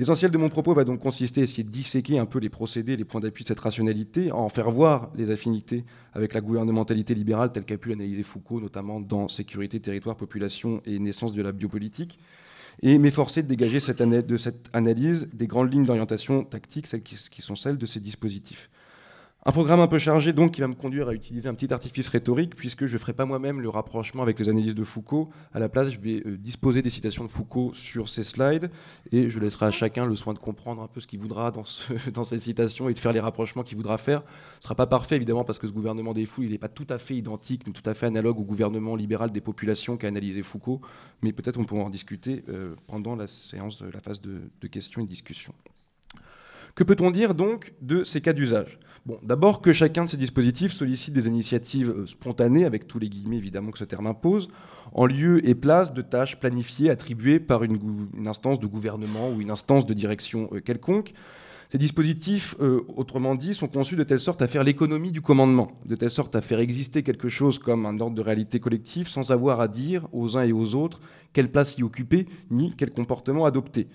L'essentiel 0.00 0.32
de 0.32 0.38
mon 0.38 0.48
propos 0.48 0.74
va 0.74 0.82
donc 0.82 1.00
consister 1.00 1.40
à 1.40 1.44
essayer 1.44 1.62
de 1.62 1.70
disséquer 1.70 2.18
un 2.18 2.26
peu 2.26 2.40
les 2.40 2.48
procédés, 2.48 2.96
les 2.96 3.04
points 3.04 3.20
d'appui 3.20 3.44
de 3.44 3.48
cette 3.48 3.60
rationalité, 3.60 4.32
en 4.32 4.48
faire 4.48 4.72
voir 4.72 5.12
les 5.14 5.30
affinités 5.30 5.84
avec 6.14 6.34
la 6.34 6.40
gouvernementalité 6.40 7.14
libérale 7.14 7.52
telle 7.52 7.64
qu'a 7.64 7.78
pu 7.78 7.90
l'analyser 7.90 8.24
Foucault, 8.24 8.60
notamment 8.60 8.98
dans 8.98 9.28
Sécurité, 9.28 9.78
territoire, 9.78 10.16
population 10.16 10.82
et 10.84 10.98
naissance 10.98 11.32
de 11.32 11.42
la 11.42 11.52
biopolitique, 11.52 12.18
et 12.82 12.98
m'efforcer 12.98 13.44
de 13.44 13.46
dégager 13.46 13.78
de 13.78 14.36
cette 14.36 14.68
analyse 14.72 15.28
des 15.32 15.46
grandes 15.46 15.72
lignes 15.72 15.84
d'orientation 15.84 16.42
tactique, 16.42 16.88
celles 16.88 17.02
qui 17.02 17.40
sont 17.40 17.54
celles 17.54 17.78
de 17.78 17.86
ces 17.86 18.00
dispositifs. 18.00 18.70
Un 19.46 19.52
programme 19.52 19.80
un 19.80 19.86
peu 19.86 19.98
chargé, 19.98 20.32
donc, 20.32 20.52
qui 20.52 20.62
va 20.62 20.68
me 20.68 20.74
conduire 20.74 21.08
à 21.08 21.12
utiliser 21.12 21.50
un 21.50 21.54
petit 21.54 21.70
artifice 21.70 22.08
rhétorique, 22.08 22.56
puisque 22.56 22.86
je 22.86 22.94
ne 22.94 22.98
ferai 22.98 23.12
pas 23.12 23.26
moi-même 23.26 23.60
le 23.60 23.68
rapprochement 23.68 24.22
avec 24.22 24.38
les 24.38 24.48
analyses 24.48 24.74
de 24.74 24.84
Foucault. 24.84 25.28
À 25.52 25.58
la 25.58 25.68
place, 25.68 25.90
je 25.90 26.00
vais 26.00 26.22
euh, 26.24 26.38
disposer 26.38 26.80
des 26.80 26.88
citations 26.88 27.24
de 27.24 27.28
Foucault 27.28 27.72
sur 27.74 28.08
ces 28.08 28.22
slides, 28.22 28.70
et 29.12 29.28
je 29.28 29.38
laisserai 29.38 29.66
à 29.66 29.70
chacun 29.70 30.06
le 30.06 30.16
soin 30.16 30.32
de 30.32 30.38
comprendre 30.38 30.80
un 30.80 30.86
peu 30.86 30.98
ce 30.98 31.06
qu'il 31.06 31.20
voudra 31.20 31.50
dans, 31.50 31.64
dans, 32.14 32.24
ces 32.24 32.38
citations 32.38 32.88
et 32.88 32.94
de 32.94 32.98
faire 32.98 33.12
les 33.12 33.20
rapprochements 33.20 33.62
qu'il 33.62 33.76
voudra 33.76 33.98
faire. 33.98 34.22
Ce 34.22 34.60
ne 34.60 34.62
sera 34.62 34.76
pas 34.76 34.86
parfait, 34.86 35.16
évidemment, 35.16 35.44
parce 35.44 35.58
que 35.58 35.66
ce 35.66 35.72
gouvernement 35.72 36.14
des 36.14 36.24
foules, 36.24 36.46
il 36.46 36.52
n'est 36.52 36.58
pas 36.58 36.68
tout 36.70 36.86
à 36.88 36.96
fait 36.96 37.14
identique, 37.14 37.66
ni 37.66 37.74
tout 37.74 37.82
à 37.84 37.92
fait 37.92 38.06
analogue 38.06 38.40
au 38.40 38.44
gouvernement 38.44 38.96
libéral 38.96 39.30
des 39.30 39.42
populations 39.42 39.98
qu'a 39.98 40.08
analysé 40.08 40.42
Foucault, 40.42 40.80
mais 41.20 41.34
peut-être 41.34 41.60
on 41.60 41.66
pourra 41.66 41.82
en 41.82 41.90
discuter 41.90 42.44
euh, 42.48 42.76
pendant 42.86 43.14
la 43.14 43.26
séance, 43.26 43.82
la 43.82 44.00
phase 44.00 44.22
de, 44.22 44.40
de 44.62 44.66
questions 44.68 45.02
et 45.02 45.04
de 45.04 45.10
discussions. 45.10 45.52
Que 46.74 46.82
peut-on 46.82 47.10
dire 47.10 47.34
donc 47.34 47.74
de 47.82 48.04
ces 48.04 48.22
cas 48.22 48.32
d'usage? 48.32 48.78
D'abord 49.22 49.60
que 49.60 49.74
chacun 49.74 50.06
de 50.06 50.10
ces 50.10 50.16
dispositifs 50.16 50.72
sollicite 50.72 51.12
des 51.12 51.26
initiatives 51.26 51.90
euh, 51.90 52.06
spontanées, 52.06 52.64
avec 52.64 52.86
tous 52.86 52.98
les 52.98 53.10
guillemets 53.10 53.36
évidemment 53.36 53.70
que 53.70 53.78
ce 53.78 53.84
terme 53.84 54.06
impose, 54.06 54.48
en 54.94 55.04
lieu 55.04 55.46
et 55.46 55.54
place 55.54 55.92
de 55.92 56.00
tâches 56.00 56.40
planifiées 56.40 56.88
attribuées 56.88 57.38
par 57.38 57.64
une, 57.64 58.08
instance 58.26 58.58
de 58.60 58.66
gouvernement 58.66 59.30
ou 59.30 59.42
une 59.42 59.50
instance 59.50 59.84
de 59.84 59.92
direction 59.92 60.48
euh, 60.52 60.60
quelconque. 60.60 61.12
Ces 61.70 61.76
dispositifs, 61.76 62.54
euh, 62.60 62.80
autrement 62.96 63.34
dit, 63.34 63.52
sont 63.52 63.68
conçus 63.68 63.96
de 63.96 64.04
telle 64.04 64.20
sorte 64.20 64.40
à 64.40 64.48
faire 64.48 64.64
l'économie 64.64 65.12
du 65.12 65.20
commandement, 65.20 65.68
de 65.84 65.96
telle 65.96 66.10
sorte 66.10 66.34
à 66.34 66.40
faire 66.40 66.60
exister 66.60 67.02
quelque 67.02 67.28
chose 67.28 67.58
comme 67.58 67.84
un 67.84 68.00
ordre 68.00 68.16
de 68.16 68.22
réalité 68.22 68.58
collective 68.58 69.08
sans 69.08 69.32
avoir 69.32 69.60
à 69.60 69.68
dire 69.68 70.08
aux 70.12 70.38
uns 70.38 70.44
et 70.44 70.52
aux 70.52 70.74
autres 70.74 71.00
quelle 71.34 71.50
place 71.50 71.76
y 71.76 71.82
occuper 71.82 72.26
ni 72.50 72.74
quel 72.74 72.90
comportement 72.90 73.44
adopter 73.44 73.86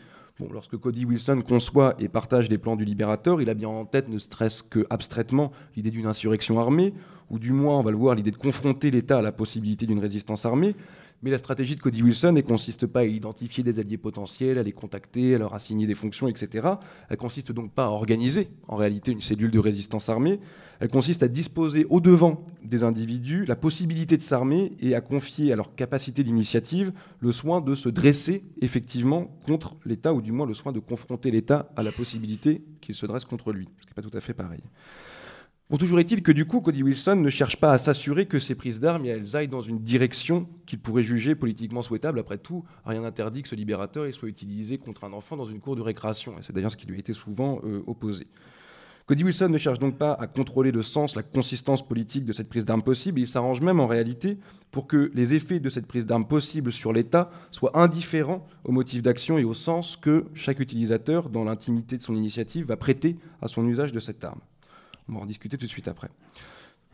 lorsque 0.52 0.78
Cody 0.78 1.06
Wilson 1.06 1.42
conçoit 1.48 1.96
et 2.00 2.08
partage 2.08 2.50
les 2.50 2.58
plans 2.58 2.76
du 2.76 2.86
libérateur, 2.86 3.42
il 3.42 3.50
a 3.50 3.54
bien 3.54 3.70
en 3.70 3.86
tête, 3.86 4.08
ne 4.08 4.18
serait-ce 4.18 4.64
que 4.64 4.86
abstraitement, 4.90 5.52
l'idée 5.76 5.92
d'une 5.92 6.06
insurrection 6.06 6.60
armée, 6.60 6.94
ou 7.30 7.40
du 7.40 7.52
moins, 7.52 7.78
on 7.80 7.84
va 7.84 7.92
le 7.92 7.98
voir, 7.98 8.16
l'idée 8.16 8.32
de 8.32 8.38
confronter 8.38 8.92
l'État 8.92 9.20
à 9.20 9.22
la 9.22 9.32
possibilité 9.32 9.86
d'une 9.86 10.00
résistance 10.00 10.46
armée. 10.46 10.76
Mais 11.22 11.32
la 11.32 11.38
stratégie 11.38 11.76
de 11.76 11.82
Cody 11.82 12.02
Wilson 12.02 12.32
ne 12.32 12.42
consiste 12.42 12.88
pas 12.88 13.02
à 13.02 13.04
identifier 13.04 13.64
des 13.64 13.80
alliés 13.80 13.98
potentiels, 13.98 14.58
à 14.58 14.64
les 14.64 14.72
contacter, 14.72 15.36
à 15.36 15.38
leur 15.38 15.54
assigner 15.54 15.86
des 15.86 15.96
fonctions, 15.96 16.30
etc. 16.30 16.68
Elle 17.10 17.18
consiste 17.18 17.52
donc 17.52 17.74
pas 17.74 17.86
à 17.86 17.90
organiser 17.90 18.50
en 18.70 18.78
réalité 18.78 19.12
une 19.12 19.20
cellule 19.22 19.52
de 19.52 19.60
résistance 19.60 20.08
armée. 20.08 20.40
Elle 20.80 20.88
consiste 20.88 21.22
à 21.22 21.28
disposer 21.28 21.86
au 21.90 22.00
devant 22.00 22.46
des 22.64 22.84
individus 22.84 23.44
la 23.46 23.58
possibilité 23.58 24.16
de 24.16 24.24
s'armer 24.24 24.72
et 24.80 24.96
à 24.96 25.02
confier 25.02 25.52
à 25.52 25.58
leur 25.58 25.76
capacité 25.76 26.24
d'initiative 26.24 26.94
le 27.20 27.34
soin 27.34 27.60
de 27.60 27.76
se 27.76 27.90
dresser 27.90 28.44
effectivement 28.62 29.26
contre 29.46 29.76
l'État, 29.86 30.14
ou 30.14 30.22
du 30.22 30.32
moins 30.32 30.46
le 30.46 30.54
soin 30.54 30.72
de 30.72 30.80
confronter 30.80 31.32
l'État 31.32 31.70
à 31.76 31.84
la 31.84 31.92
possibilité 31.92 32.64
qu'il 32.80 32.96
se 32.96 33.06
dresse 33.06 33.26
contre 33.26 33.52
lui, 33.52 33.68
ce 33.82 33.86
qui 33.86 33.90
n'est 33.90 34.02
pas 34.02 34.10
tout 34.10 34.18
à 34.18 34.22
fait 34.22 34.34
pareil. 34.34 34.62
Bon, 35.70 35.78
toujours 35.78 36.00
est-il 36.00 36.24
que 36.24 36.32
du 36.32 36.46
coup, 36.46 36.62
Cody 36.62 36.82
Wilson 36.82 37.18
ne 37.18 37.30
cherche 37.30 37.58
pas 37.58 37.72
à 37.72 37.78
s'assurer 37.78 38.26
que 38.26 38.40
ces 38.40 38.56
prises 38.56 38.80
d'armes 38.80 39.06
elles 39.06 39.36
aillent 39.36 39.48
dans 39.48 39.62
une 39.62 39.78
direction 39.78 40.50
qu'il 40.66 40.80
pourrait 40.80 41.04
juger 41.04 41.36
politiquement 41.36 41.84
souhaitable. 41.84 42.18
Après 42.18 42.40
tout, 42.40 42.66
rien 42.86 43.02
n'interdit 43.02 43.44
que 43.44 43.50
ce 43.50 43.54
libérateur 43.54 44.12
soit 44.12 44.30
utilisé 44.30 44.80
contre 44.80 45.04
un 45.04 45.14
enfant 45.14 45.38
dans 45.38 45.46
une 45.46 45.60
cour 45.60 45.76
de 45.76 45.84
récréation. 45.84 46.34
C'est 46.42 46.54
d'ailleurs 46.54 46.72
ce 46.72 46.78
qui 46.78 46.88
lui 46.88 46.98
été 46.98 47.14
souvent 47.14 47.62
euh, 47.66 47.84
opposé. 47.86 48.26
Cody 49.06 49.24
Wilson 49.24 49.50
ne 49.50 49.60
cherche 49.60 49.78
donc 49.78 50.00
pas 50.00 50.14
à 50.14 50.26
contrôler 50.26 50.72
le 50.72 50.82
sens, 50.82 51.16
la 51.16 51.22
consistance 51.22 51.88
politique 51.88 52.26
de 52.26 52.32
cette 52.32 52.50
prise 52.50 52.66
d'armes 52.66 52.82
possible. 52.82 53.20
Il 53.20 53.28
s'arrange 53.28 53.62
même 53.62 53.80
en 53.80 53.86
réalité 53.86 54.40
pour 54.72 54.88
que 54.88 55.12
les 55.14 55.36
effets 55.36 55.60
de 55.60 55.70
cette 55.70 55.86
prise 55.86 56.08
d'armes 56.08 56.26
possible 56.26 56.72
sur 56.72 56.94
l'État 56.94 57.30
soient 57.52 57.80
indifférents 57.80 58.48
au 58.64 58.72
motif 58.72 59.04
d'action 59.04 59.38
et 59.38 59.44
au 59.44 59.54
sens 59.54 59.98
que 59.98 60.26
chaque 60.34 60.60
utilisateur, 60.62 61.30
dans 61.30 61.44
l'intimité 61.44 61.96
de 61.96 62.02
son 62.02 62.16
initiative, 62.16 62.66
va 62.66 62.76
prêter 62.76 63.18
à 63.40 63.48
son 63.48 63.68
usage 63.68 63.92
de 63.92 64.00
cette 64.00 64.24
arme. 64.24 64.42
On 65.10 65.16
va 65.16 65.22
en 65.22 65.26
discuter 65.26 65.58
tout 65.58 65.66
de 65.66 65.72
suite 65.72 65.88
après. 65.88 66.10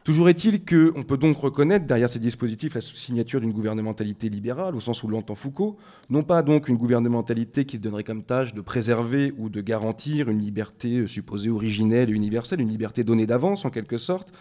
Toujours 0.05 0.29
est-il 0.29 0.63
qu'on 0.63 1.01
peut 1.01 1.17
donc 1.17 1.35
reconnaître 1.37 1.87
derrière 1.87 2.07
ces 2.07 2.19
dispositifs 2.19 2.75
la 2.75 2.81
signature 2.81 3.41
d'une 3.41 3.51
gouvernementalité 3.51 4.29
libérale, 4.29 4.75
au 4.75 4.79
sens 4.79 5.01
où 5.01 5.07
l'entend 5.07 5.33
Foucault, 5.33 5.77
non 6.11 6.21
pas 6.21 6.43
donc 6.43 6.67
une 6.67 6.77
gouvernementalité 6.77 7.65
qui 7.65 7.77
se 7.77 7.81
donnerait 7.81 8.03
comme 8.03 8.21
tâche 8.21 8.53
de 8.53 8.61
préserver 8.61 9.33
ou 9.39 9.49
de 9.49 9.61
garantir 9.61 10.29
une 10.29 10.37
liberté 10.37 11.07
supposée 11.07 11.49
originelle 11.49 12.11
et 12.11 12.13
universelle, 12.13 12.61
une 12.61 12.69
liberté 12.69 13.03
donnée 13.03 13.25
d'avance 13.25 13.65
en 13.65 13.71
quelque 13.71 13.97
sorte, 13.97 14.31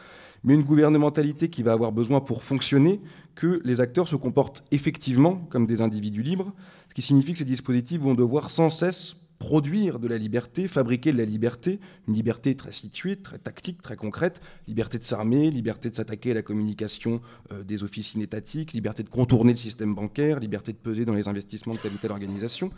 mais 0.44 0.52
une 0.52 0.64
gouvernementalité 0.64 1.48
qui 1.48 1.62
va 1.62 1.72
avoir 1.72 1.92
besoin 1.92 2.20
pour 2.20 2.42
fonctionner 2.42 3.00
que 3.34 3.62
les 3.64 3.80
acteurs 3.80 4.06
se 4.06 4.16
comportent 4.16 4.62
effectivement 4.70 5.36
comme 5.48 5.64
des 5.64 5.80
individus 5.80 6.22
libres, 6.22 6.52
ce 6.90 6.94
qui 6.94 7.00
signifie 7.00 7.32
que 7.32 7.38
ces 7.38 7.46
dispositifs 7.46 8.02
vont 8.02 8.14
devoir 8.14 8.50
sans 8.50 8.68
cesse 8.68 9.16
produire 9.44 9.98
de 9.98 10.08
la 10.08 10.16
liberté, 10.16 10.68
fabriquer 10.68 11.12
de 11.12 11.18
la 11.18 11.26
liberté, 11.26 11.78
une 12.08 12.14
liberté 12.14 12.54
très 12.54 12.72
située, 12.72 13.16
très 13.16 13.36
tactique, 13.36 13.82
très 13.82 13.94
concrète, 13.94 14.40
liberté 14.66 14.96
de 14.96 15.04
s'armer, 15.04 15.50
liberté 15.50 15.90
de 15.90 15.94
s'attaquer 15.94 16.30
à 16.30 16.34
la 16.34 16.42
communication 16.42 17.20
euh, 17.52 17.62
des 17.62 17.82
officines 17.82 18.22
étatiques, 18.22 18.72
liberté 18.72 19.02
de 19.02 19.10
contourner 19.10 19.52
le 19.52 19.58
système 19.58 19.94
bancaire, 19.94 20.40
liberté 20.40 20.72
de 20.72 20.78
peser 20.78 21.04
dans 21.04 21.12
les 21.12 21.28
investissements 21.28 21.74
de 21.74 21.78
telle 21.78 21.92
ou 21.92 21.98
telle 21.98 22.12
organisation. 22.12 22.70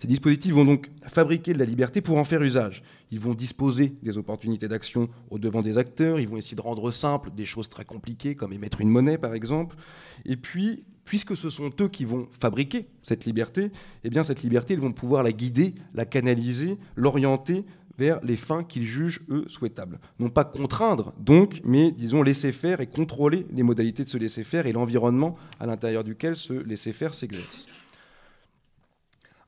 Ces 0.00 0.08
dispositifs 0.08 0.54
vont 0.54 0.64
donc 0.64 0.90
fabriquer 1.06 1.52
de 1.52 1.58
la 1.58 1.66
liberté 1.66 2.00
pour 2.00 2.16
en 2.16 2.24
faire 2.24 2.42
usage. 2.42 2.82
Ils 3.10 3.20
vont 3.20 3.34
disposer 3.34 3.92
des 4.02 4.16
opportunités 4.16 4.66
d'action 4.66 5.10
au 5.30 5.38
devant 5.38 5.60
des 5.60 5.76
acteurs, 5.76 6.18
ils 6.18 6.28
vont 6.28 6.38
essayer 6.38 6.56
de 6.56 6.62
rendre 6.62 6.90
simple 6.90 7.30
des 7.36 7.44
choses 7.44 7.68
très 7.68 7.84
compliquées 7.84 8.34
comme 8.34 8.54
émettre 8.54 8.80
une 8.80 8.88
monnaie 8.88 9.18
par 9.18 9.34
exemple, 9.34 9.76
et 10.24 10.36
puis 10.36 10.84
puisque 11.04 11.36
ce 11.36 11.50
sont 11.50 11.70
eux 11.80 11.88
qui 11.88 12.06
vont 12.06 12.28
fabriquer 12.38 12.86
cette 13.02 13.26
liberté, 13.26 13.72
eh 14.04 14.10
bien 14.10 14.22
cette 14.22 14.42
liberté, 14.42 14.74
ils 14.74 14.80
vont 14.80 14.92
pouvoir 14.92 15.22
la 15.22 15.32
guider, 15.32 15.74
la 15.94 16.06
canaliser, 16.06 16.78
l'orienter 16.96 17.66
vers 17.98 18.20
les 18.24 18.36
fins 18.36 18.64
qu'ils 18.64 18.86
jugent, 18.86 19.20
eux, 19.28 19.44
souhaitables. 19.48 20.00
Non 20.18 20.30
pas 20.30 20.44
contraindre, 20.44 21.12
donc, 21.18 21.60
mais, 21.64 21.92
disons, 21.92 22.22
laisser 22.22 22.52
faire 22.52 22.80
et 22.80 22.86
contrôler 22.86 23.46
les 23.52 23.62
modalités 23.62 24.04
de 24.04 24.08
ce 24.08 24.16
laisser 24.16 24.44
faire 24.44 24.66
et 24.66 24.72
l'environnement 24.72 25.36
à 25.58 25.66
l'intérieur 25.66 26.04
duquel 26.04 26.36
ce 26.36 26.54
laisser 26.54 26.92
faire 26.92 27.12
s'exerce. 27.12 27.66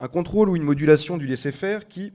Un 0.02 0.08
contrôle 0.08 0.48
ou 0.48 0.56
une 0.56 0.64
modulation 0.64 1.16
du 1.16 1.28
laisser 1.28 1.52
faire 1.52 1.86
qui, 1.86 2.12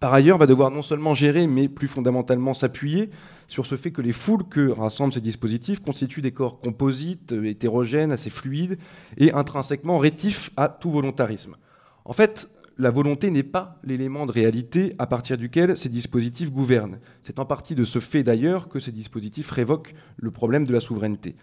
par 0.00 0.12
ailleurs, 0.12 0.36
va 0.36 0.46
devoir 0.46 0.70
non 0.70 0.82
seulement 0.82 1.14
gérer, 1.14 1.46
mais 1.46 1.66
plus 1.66 1.88
fondamentalement 1.88 2.52
s'appuyer 2.52 3.08
sur 3.48 3.64
ce 3.64 3.78
fait 3.78 3.90
que 3.90 4.02
les 4.02 4.12
foules 4.12 4.46
que 4.46 4.68
rassemblent 4.68 5.14
ces 5.14 5.22
dispositifs 5.22 5.80
constituent 5.80 6.20
des 6.20 6.32
corps 6.32 6.60
composites, 6.60 7.32
euh, 7.32 7.46
hétérogènes, 7.46 8.12
assez 8.12 8.28
fluides 8.28 8.78
et 9.16 9.32
intrinsèquement 9.32 9.96
rétifs 9.96 10.50
à 10.58 10.68
tout 10.68 10.90
volontarisme. 10.90 11.56
En 12.04 12.12
fait, 12.12 12.50
la 12.76 12.90
volonté 12.90 13.30
n'est 13.30 13.44
pas 13.44 13.78
l'élément 13.82 14.26
de 14.26 14.32
réalité 14.32 14.92
à 14.98 15.06
partir 15.06 15.38
duquel 15.38 15.78
ces 15.78 15.88
dispositifs 15.88 16.52
gouvernent. 16.52 16.98
C'est 17.22 17.40
en 17.40 17.46
partie 17.46 17.74
de 17.74 17.84
ce 17.84 17.98
fait 17.98 18.22
d'ailleurs 18.22 18.68
que 18.68 18.78
ces 18.78 18.92
dispositifs 18.92 19.50
révoquent 19.50 19.94
le 20.18 20.30
problème 20.30 20.66
de 20.66 20.72
la 20.74 20.80
souveraineté. 20.80 21.34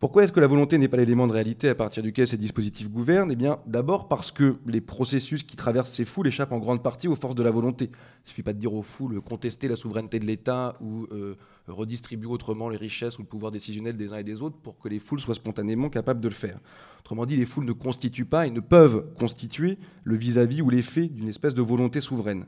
Pourquoi 0.00 0.24
est-ce 0.24 0.32
que 0.32 0.40
la 0.40 0.46
volonté 0.46 0.78
n'est 0.78 0.88
pas 0.88 0.96
l'élément 0.96 1.26
de 1.26 1.32
réalité 1.34 1.68
à 1.68 1.74
partir 1.74 2.02
duquel 2.02 2.26
ces 2.26 2.38
dispositifs 2.38 2.88
gouvernent? 2.90 3.30
Eh 3.30 3.36
bien, 3.36 3.58
d'abord 3.66 4.08
parce 4.08 4.30
que 4.30 4.56
les 4.66 4.80
processus 4.80 5.42
qui 5.42 5.56
traversent 5.56 5.92
ces 5.92 6.06
foules 6.06 6.26
échappent 6.26 6.52
en 6.52 6.58
grande 6.58 6.82
partie 6.82 7.06
aux 7.06 7.16
forces 7.16 7.34
de 7.34 7.42
la 7.42 7.50
volonté. 7.50 7.84
Il 7.84 7.90
ne 7.90 8.28
suffit 8.28 8.42
pas 8.42 8.54
de 8.54 8.58
dire 8.58 8.72
aux 8.72 8.80
foules 8.80 9.20
contester 9.20 9.68
la 9.68 9.76
souveraineté 9.76 10.18
de 10.18 10.24
l'État 10.24 10.78
ou 10.80 11.06
euh, 11.12 11.34
redistribuer 11.68 12.30
autrement 12.30 12.70
les 12.70 12.78
richesses 12.78 13.18
ou 13.18 13.22
le 13.22 13.28
pouvoir 13.28 13.52
décisionnel 13.52 13.94
des 13.94 14.14
uns 14.14 14.16
et 14.16 14.24
des 14.24 14.40
autres 14.40 14.56
pour 14.56 14.78
que 14.78 14.88
les 14.88 15.00
foules 15.00 15.20
soient 15.20 15.34
spontanément 15.34 15.90
capables 15.90 16.22
de 16.22 16.28
le 16.28 16.34
faire. 16.34 16.60
Autrement 17.00 17.26
dit, 17.26 17.36
les 17.36 17.44
foules 17.44 17.66
ne 17.66 17.72
constituent 17.72 18.24
pas 18.24 18.46
et 18.46 18.50
ne 18.50 18.60
peuvent 18.60 19.04
constituer 19.18 19.76
le 20.04 20.16
vis-à-vis 20.16 20.60
-vis 20.60 20.62
ou 20.62 20.70
l'effet 20.70 21.08
d'une 21.08 21.28
espèce 21.28 21.54
de 21.54 21.60
volonté 21.60 22.00
souveraine. 22.00 22.46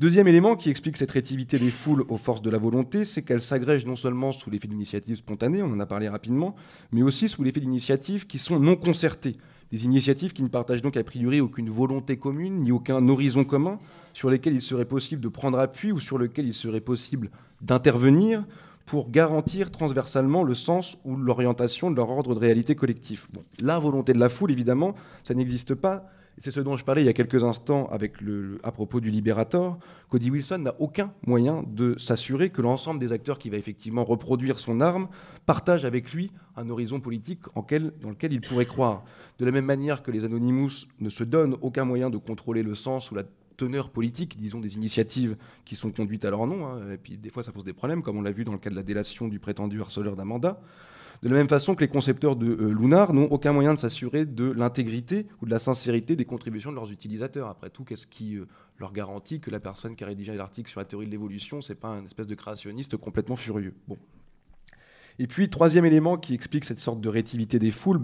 Deuxième 0.00 0.28
élément 0.28 0.56
qui 0.56 0.70
explique 0.70 0.96
cette 0.96 1.10
rétivité 1.10 1.58
des 1.58 1.70
foules 1.70 2.06
aux 2.08 2.16
forces 2.16 2.40
de 2.40 2.48
la 2.48 2.56
volonté, 2.56 3.04
c'est 3.04 3.20
qu'elles 3.20 3.42
s'agrègent 3.42 3.84
non 3.84 3.96
seulement 3.96 4.32
sous 4.32 4.48
l'effet 4.48 4.66
d'initiatives 4.66 5.16
spontanées, 5.16 5.62
on 5.62 5.66
en 5.66 5.78
a 5.78 5.84
parlé 5.84 6.08
rapidement, 6.08 6.56
mais 6.90 7.02
aussi 7.02 7.28
sous 7.28 7.42
l'effet 7.42 7.60
d'initiatives 7.60 8.26
qui 8.26 8.38
sont 8.38 8.58
non 8.58 8.76
concertées. 8.76 9.36
Des 9.70 9.84
initiatives 9.84 10.32
qui 10.32 10.42
ne 10.42 10.48
partagent 10.48 10.80
donc 10.80 10.96
a 10.96 11.04
priori 11.04 11.42
aucune 11.42 11.68
volonté 11.68 12.16
commune, 12.16 12.60
ni 12.60 12.72
aucun 12.72 13.06
horizon 13.10 13.44
commun, 13.44 13.78
sur 14.14 14.30
lesquels 14.30 14.54
il 14.54 14.62
serait 14.62 14.86
possible 14.86 15.20
de 15.20 15.28
prendre 15.28 15.58
appui 15.58 15.92
ou 15.92 16.00
sur 16.00 16.16
lesquels 16.16 16.46
il 16.46 16.54
serait 16.54 16.80
possible 16.80 17.30
d'intervenir 17.60 18.46
pour 18.86 19.10
garantir 19.10 19.70
transversalement 19.70 20.44
le 20.44 20.54
sens 20.54 20.96
ou 21.04 21.14
l'orientation 21.14 21.90
de 21.90 21.96
leur 21.96 22.08
ordre 22.08 22.34
de 22.34 22.40
réalité 22.40 22.74
collectif. 22.74 23.28
la 23.60 23.78
volonté 23.78 24.14
de 24.14 24.18
la 24.18 24.30
foule, 24.30 24.50
évidemment, 24.50 24.94
ça 25.24 25.34
n'existe 25.34 25.74
pas. 25.74 26.10
C'est 26.42 26.50
ce 26.50 26.60
dont 26.60 26.78
je 26.78 26.86
parlais 26.86 27.02
il 27.02 27.04
y 27.04 27.10
a 27.10 27.12
quelques 27.12 27.44
instants 27.44 27.90
à 28.62 28.72
propos 28.72 29.00
du 29.00 29.10
Libérator. 29.10 29.78
Cody 30.08 30.30
Wilson 30.30 30.56
n'a 30.56 30.74
aucun 30.78 31.12
moyen 31.26 31.62
de 31.66 31.98
s'assurer 31.98 32.48
que 32.48 32.62
l'ensemble 32.62 32.98
des 32.98 33.12
acteurs 33.12 33.38
qui 33.38 33.50
va 33.50 33.58
effectivement 33.58 34.04
reproduire 34.04 34.58
son 34.58 34.80
arme 34.80 35.08
partagent 35.44 35.84
avec 35.84 36.14
lui 36.14 36.32
un 36.56 36.70
horizon 36.70 36.98
politique 36.98 37.40
dans 37.54 38.08
lequel 38.08 38.32
il 38.32 38.40
pourrait 38.40 38.64
croire. 38.64 39.04
De 39.38 39.44
la 39.44 39.50
même 39.50 39.66
manière 39.66 40.02
que 40.02 40.10
les 40.10 40.24
Anonymous 40.24 40.86
ne 40.98 41.10
se 41.10 41.24
donnent 41.24 41.58
aucun 41.60 41.84
moyen 41.84 42.08
de 42.08 42.16
contrôler 42.16 42.62
le 42.62 42.74
sens 42.74 43.10
ou 43.10 43.14
la 43.14 43.24
teneur 43.58 43.90
politique, 43.90 44.38
disons, 44.38 44.60
des 44.60 44.76
initiatives 44.76 45.36
qui 45.66 45.74
sont 45.74 45.90
conduites 45.90 46.24
à 46.24 46.30
leur 46.30 46.46
nom. 46.46 46.66
Hein. 46.66 46.92
Et 46.94 46.96
puis 46.96 47.18
des 47.18 47.28
fois, 47.28 47.42
ça 47.42 47.52
pose 47.52 47.64
des 47.64 47.74
problèmes, 47.74 48.02
comme 48.02 48.16
on 48.16 48.22
l'a 48.22 48.32
vu 48.32 48.46
dans 48.46 48.52
le 48.52 48.58
cas 48.58 48.70
de 48.70 48.76
la 48.76 48.82
délation 48.82 49.28
du 49.28 49.40
prétendu 49.40 49.78
harceleur 49.82 50.16
d'Amanda. 50.16 50.58
De 51.22 51.28
la 51.28 51.34
même 51.36 51.48
façon 51.48 51.74
que 51.74 51.80
les 51.82 51.88
concepteurs 51.88 52.34
de 52.34 52.46
euh, 52.46 52.72
Lunar 52.72 53.12
n'ont 53.12 53.26
aucun 53.26 53.52
moyen 53.52 53.74
de 53.74 53.78
s'assurer 53.78 54.24
de 54.24 54.50
l'intégrité 54.50 55.26
ou 55.42 55.46
de 55.46 55.50
la 55.50 55.58
sincérité 55.58 56.16
des 56.16 56.24
contributions 56.24 56.70
de 56.70 56.76
leurs 56.76 56.90
utilisateurs. 56.90 57.48
Après 57.48 57.68
tout, 57.68 57.84
qu'est-ce 57.84 58.06
qui 58.06 58.36
euh, 58.36 58.46
leur 58.78 58.92
garantit 58.92 59.38
que 59.38 59.50
la 59.50 59.60
personne 59.60 59.96
qui 59.96 60.04
a 60.04 60.06
rédigé 60.06 60.34
l'article 60.34 60.70
sur 60.70 60.80
la 60.80 60.86
théorie 60.86 61.06
de 61.06 61.10
l'évolution, 61.10 61.60
c'est 61.60 61.74
pas 61.74 61.88
un 61.88 62.06
espèce 62.06 62.26
de 62.26 62.34
créationniste 62.34 62.96
complètement 62.96 63.36
furieux? 63.36 63.74
Bon, 63.86 63.98
et 65.22 65.26
puis, 65.26 65.50
troisième 65.50 65.84
élément 65.84 66.16
qui 66.16 66.32
explique 66.32 66.64
cette 66.64 66.80
sorte 66.80 67.02
de 67.02 67.08
rétivité 67.10 67.58
des 67.58 67.70
foules, 67.70 68.00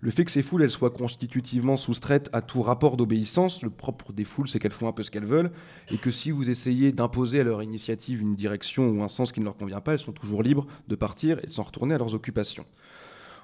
le 0.00 0.10
fait 0.12 0.24
que 0.24 0.30
ces 0.30 0.42
foules 0.42 0.70
soient 0.70 0.90
constitutivement 0.90 1.76
soustraites 1.76 2.30
à 2.32 2.40
tout 2.40 2.62
rapport 2.62 2.96
d'obéissance. 2.96 3.64
Le 3.64 3.70
propre 3.70 4.12
des 4.12 4.22
foules, 4.22 4.48
c'est 4.48 4.60
qu'elles 4.60 4.70
font 4.70 4.86
un 4.86 4.92
peu 4.92 5.02
ce 5.02 5.10
qu'elles 5.10 5.24
veulent, 5.24 5.50
et 5.90 5.96
que 5.96 6.12
si 6.12 6.30
vous 6.30 6.50
essayez 6.50 6.92
d'imposer 6.92 7.40
à 7.40 7.42
leur 7.42 7.64
initiative 7.64 8.22
une 8.22 8.36
direction 8.36 8.88
ou 8.90 9.02
un 9.02 9.08
sens 9.08 9.32
qui 9.32 9.40
ne 9.40 9.44
leur 9.46 9.56
convient 9.56 9.80
pas, 9.80 9.94
elles 9.94 9.98
sont 9.98 10.12
toujours 10.12 10.44
libres 10.44 10.68
de 10.86 10.94
partir 10.94 11.40
et 11.42 11.48
de 11.48 11.52
s'en 11.52 11.64
retourner 11.64 11.96
à 11.96 11.98
leurs 11.98 12.14
occupations. 12.14 12.64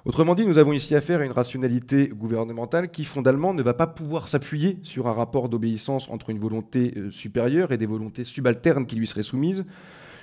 Autrement 0.05 0.33
dit, 0.33 0.45
nous 0.45 0.57
avons 0.57 0.71
ici 0.71 0.95
affaire 0.95 1.19
à 1.19 1.25
une 1.25 1.33
rationalité 1.33 2.07
gouvernementale 2.07 2.89
qui, 2.89 3.03
fondamentalement, 3.03 3.53
ne 3.53 3.63
va 3.63 3.73
pas 3.73 3.87
pouvoir 3.87 4.29
s'appuyer 4.29 4.79
sur 4.81 5.09
un 5.09 5.13
rapport 5.13 5.49
d'obéissance 5.49 6.09
entre 6.09 6.29
une 6.29 6.39
volonté 6.39 6.93
euh, 6.95 7.11
supérieure 7.11 7.73
et 7.73 7.77
des 7.77 7.85
volontés 7.85 8.23
subalternes 8.23 8.85
qui 8.85 8.95
lui 8.95 9.07
seraient 9.07 9.23
soumises, 9.23 9.65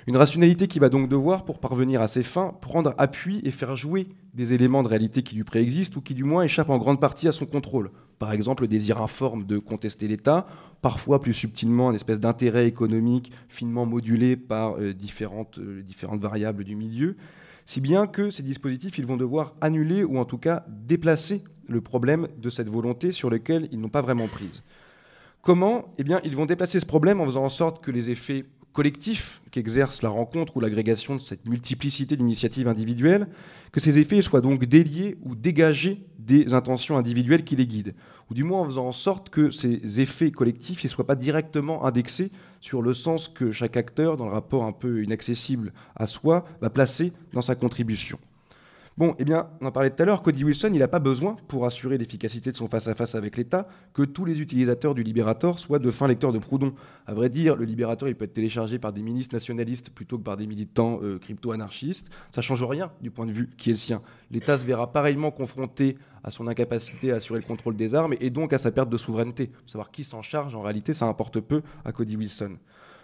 une 0.07 0.15
rationalité 0.15 0.67
qui 0.67 0.79
va 0.79 0.87
donc 0.87 1.09
devoir, 1.09 1.43
pour 1.43 1.59
parvenir 1.59 2.01
à 2.01 2.07
ses 2.07 2.23
fins, 2.23 2.55
prendre 2.61 2.95
appui 2.97 3.41
et 3.43 3.51
faire 3.51 3.75
jouer 3.75 4.07
des 4.33 4.53
éléments 4.53 4.81
de 4.81 4.87
réalité 4.87 5.21
qui 5.21 5.35
lui 5.35 5.43
préexistent 5.43 5.97
ou 5.97 6.01
qui 6.01 6.13
du 6.13 6.23
moins 6.23 6.43
échappent 6.43 6.69
en 6.69 6.77
grande 6.77 7.01
partie 7.01 7.27
à 7.27 7.33
son 7.33 7.45
contrôle. 7.45 7.91
Par 8.17 8.31
exemple, 8.31 8.63
le 8.63 8.69
désir 8.69 9.01
informe 9.01 9.43
de 9.43 9.57
contester 9.57 10.07
l'État, 10.07 10.47
parfois 10.81 11.19
plus 11.19 11.33
subtilement 11.33 11.89
un 11.89 11.93
espèce 11.93 12.21
d'intérêt 12.21 12.67
économique 12.67 13.33
finement 13.49 13.85
modulé 13.85 14.37
par 14.37 14.79
euh, 14.79 14.93
différentes, 14.93 15.59
euh, 15.59 15.83
différentes 15.83 16.21
variables 16.21 16.63
du 16.63 16.75
milieu, 16.75 17.17
si 17.65 17.81
bien 17.81 18.07
que 18.07 18.31
ces 18.31 18.43
dispositifs 18.43 18.97
ils 18.97 19.05
vont 19.05 19.17
devoir 19.17 19.53
annuler 19.59 20.05
ou 20.05 20.19
en 20.19 20.25
tout 20.25 20.37
cas 20.37 20.63
déplacer 20.69 21.43
le 21.67 21.81
problème 21.81 22.29
de 22.37 22.49
cette 22.49 22.69
volonté 22.69 23.11
sur 23.11 23.29
lequel 23.29 23.67
ils 23.73 23.79
n'ont 23.79 23.89
pas 23.89 24.01
vraiment 24.01 24.27
prise. 24.27 24.63
Comment? 25.41 25.93
Eh 25.97 26.03
bien, 26.03 26.21
ils 26.23 26.35
vont 26.35 26.45
déplacer 26.45 26.79
ce 26.79 26.85
problème 26.85 27.21
en 27.21 27.25
faisant 27.25 27.43
en 27.43 27.49
sorte 27.49 27.83
que 27.83 27.91
les 27.91 28.09
effets 28.09 28.45
collectif 28.77 29.41
qu'exerce 29.49 30.03
la 30.03 30.09
rencontre 30.09 30.55
ou 30.55 30.59
l'agrégation 30.59 31.15
de 31.15 31.19
cette 31.19 31.47
multiplicité 31.47 32.15
d'initiatives 32.15 32.67
individuelles, 32.67 33.27
que 33.71 33.79
ces 33.79 33.97
effets 33.97 34.21
soient 34.21 34.39
donc 34.39 34.65
déliés 34.65 35.17
ou 35.23 35.33
dégagés 35.33 36.05
des 36.19 36.53
intentions 36.53 36.95
individuelles 36.95 37.43
qui 37.43 37.55
les 37.55 37.65
guident, 37.65 37.95
ou 38.29 38.35
du 38.35 38.43
moins 38.43 38.61
en 38.61 38.65
faisant 38.65 38.85
en 38.85 38.91
sorte 38.91 39.31
que 39.31 39.49
ces 39.49 39.99
effets 39.99 40.29
collectifs 40.29 40.83
ne 40.83 40.89
soient 40.89 41.07
pas 41.07 41.15
directement 41.15 41.85
indexés 41.85 42.31
sur 42.61 42.83
le 42.83 42.93
sens 42.93 43.27
que 43.27 43.49
chaque 43.51 43.77
acteur, 43.77 44.15
dans 44.15 44.27
le 44.27 44.33
rapport 44.33 44.63
un 44.63 44.73
peu 44.73 45.03
inaccessible 45.03 45.73
à 45.95 46.05
soi, 46.05 46.45
va 46.61 46.69
placer 46.69 47.13
dans 47.33 47.41
sa 47.41 47.55
contribution. 47.55 48.19
Bon, 48.97 49.13
eh 49.19 49.25
bien, 49.25 49.47
on 49.61 49.67
en 49.67 49.71
parlait 49.71 49.91
tout 49.91 50.01
à 50.01 50.07
l'heure, 50.07 50.23
Cody 50.23 50.43
Wilson, 50.43 50.71
il 50.73 50.79
n'a 50.79 50.87
pas 50.87 50.97
besoin, 50.97 51.35
pour 51.47 51.67
assurer 51.67 51.99
l'efficacité 51.99 52.49
de 52.49 52.55
son 52.55 52.67
face-à-face 52.67 53.13
avec 53.13 53.37
l'État, 53.37 53.67
que 53.93 54.01
tous 54.01 54.25
les 54.25 54.41
utilisateurs 54.41 54.95
du 54.95 55.03
Libérator 55.03 55.59
soient 55.59 55.77
de 55.77 55.91
fins 55.91 56.07
lecteurs 56.07 56.33
de 56.33 56.39
Proudhon. 56.39 56.73
À 57.05 57.13
vrai 57.13 57.29
dire, 57.29 57.55
le 57.55 57.65
Libérator, 57.65 58.09
il 58.09 58.15
peut 58.15 58.25
être 58.25 58.33
téléchargé 58.33 58.79
par 58.79 58.93
des 58.93 59.03
ministres 59.03 59.35
nationalistes 59.35 59.91
plutôt 59.91 60.17
que 60.17 60.23
par 60.23 60.35
des 60.35 60.47
militants 60.47 60.99
euh, 61.03 61.19
crypto-anarchistes. 61.19 62.09
Ça 62.31 62.41
ne 62.41 62.43
change 62.43 62.63
rien 62.63 62.91
du 62.99 63.11
point 63.11 63.27
de 63.27 63.31
vue 63.31 63.51
qui 63.55 63.69
est 63.69 63.73
le 63.73 63.77
sien. 63.77 64.01
L'État 64.31 64.57
se 64.57 64.65
verra 64.65 64.91
pareillement 64.91 65.29
confronté 65.29 65.99
à 66.23 66.31
son 66.31 66.47
incapacité 66.47 67.11
à 67.11 67.17
assurer 67.17 67.39
le 67.39 67.45
contrôle 67.45 67.75
des 67.75 67.93
armes 67.93 68.15
et 68.19 68.31
donc 68.31 68.51
à 68.51 68.57
sa 68.57 68.71
perte 68.71 68.89
de 68.89 68.97
souveraineté. 68.97 69.51
Savoir 69.67 69.91
qui 69.91 70.03
s'en 70.03 70.23
charge, 70.23 70.55
en 70.55 70.63
réalité, 70.63 70.95
ça 70.95 71.05
importe 71.05 71.39
peu 71.39 71.61
à 71.85 71.91
Cody 71.91 72.17
Wilson. 72.17 72.57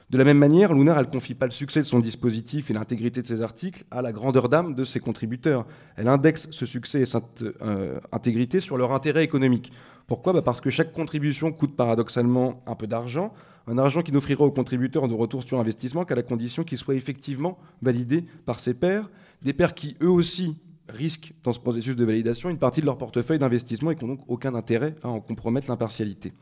De 0.09 0.17
la 0.17 0.23
même 0.23 0.37
manière, 0.37 0.73
Lunar, 0.73 0.99
elle 0.99 1.09
confie 1.09 1.33
pas 1.33 1.45
le 1.45 1.51
succès 1.51 1.79
de 1.79 1.85
son 1.85 1.99
dispositif 1.99 2.69
et 2.69 2.73
l'intégrité 2.73 3.21
de 3.21 3.27
ses 3.27 3.41
articles 3.41 3.83
à 3.89 4.01
la 4.01 4.11
grandeur 4.11 4.49
d'âme 4.49 4.75
de 4.75 4.83
ses 4.83 4.99
contributeurs. 4.99 5.65
Elle 5.95 6.07
indexe 6.07 6.47
ce 6.51 6.65
succès 6.65 7.01
et 7.01 7.05
cette 7.05 7.43
euh, 7.61 7.99
intégrité 8.11 8.59
sur 8.59 8.77
leur 8.77 8.91
intérêt 8.91 9.23
économique. 9.23 9.71
Pourquoi? 10.07 10.33
Bah, 10.33 10.41
Parce 10.41 10.61
que 10.61 10.69
chaque 10.69 10.91
contribution 10.91 11.51
coûte 11.51 11.75
paradoxalement 11.75 12.61
un 12.67 12.75
peu 12.75 12.87
d'argent, 12.87 13.33
un 13.67 13.77
argent 13.77 14.01
qui 14.01 14.11
n'offrira 14.11 14.43
aux 14.43 14.51
contributeurs 14.51 15.07
de 15.07 15.13
retour 15.13 15.43
sur 15.43 15.59
investissement 15.59 16.03
qu'à 16.03 16.15
la 16.15 16.23
condition 16.23 16.63
qu'il 16.63 16.77
soit 16.77 16.95
effectivement 16.95 17.57
validé 17.81 18.25
par 18.45 18.59
ses 18.59 18.73
pairs, 18.73 19.09
des 19.41 19.53
pairs 19.53 19.73
qui 19.73 19.95
eux 20.01 20.09
aussi 20.09 20.57
risquent 20.89 21.33
dans 21.43 21.53
ce 21.53 21.59
processus 21.59 21.95
de 21.95 22.05
validation 22.05 22.49
une 22.49 22.57
partie 22.57 22.81
de 22.81 22.85
leur 22.85 22.97
portefeuille 22.97 23.39
d'investissement 23.39 23.91
et 23.91 23.95
qui 23.95 24.05
n'ont 24.05 24.15
donc 24.15 24.23
aucun 24.27 24.53
intérêt 24.53 24.95
à 25.01 25.07
en 25.07 25.21
compromettre 25.21 25.69
l'impartialité. 25.69 26.33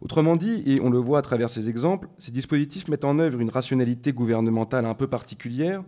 Autrement 0.00 0.36
dit, 0.36 0.62
et 0.66 0.80
on 0.80 0.88
le 0.88 0.98
voit 0.98 1.18
à 1.18 1.22
travers 1.22 1.50
ces 1.50 1.68
exemples, 1.68 2.08
ces 2.18 2.32
dispositifs 2.32 2.88
mettent 2.88 3.04
en 3.04 3.18
œuvre 3.18 3.40
une 3.40 3.50
rationalité 3.50 4.12
gouvernementale 4.12 4.86
un 4.86 4.94
peu 4.94 5.06
particulière, 5.06 5.82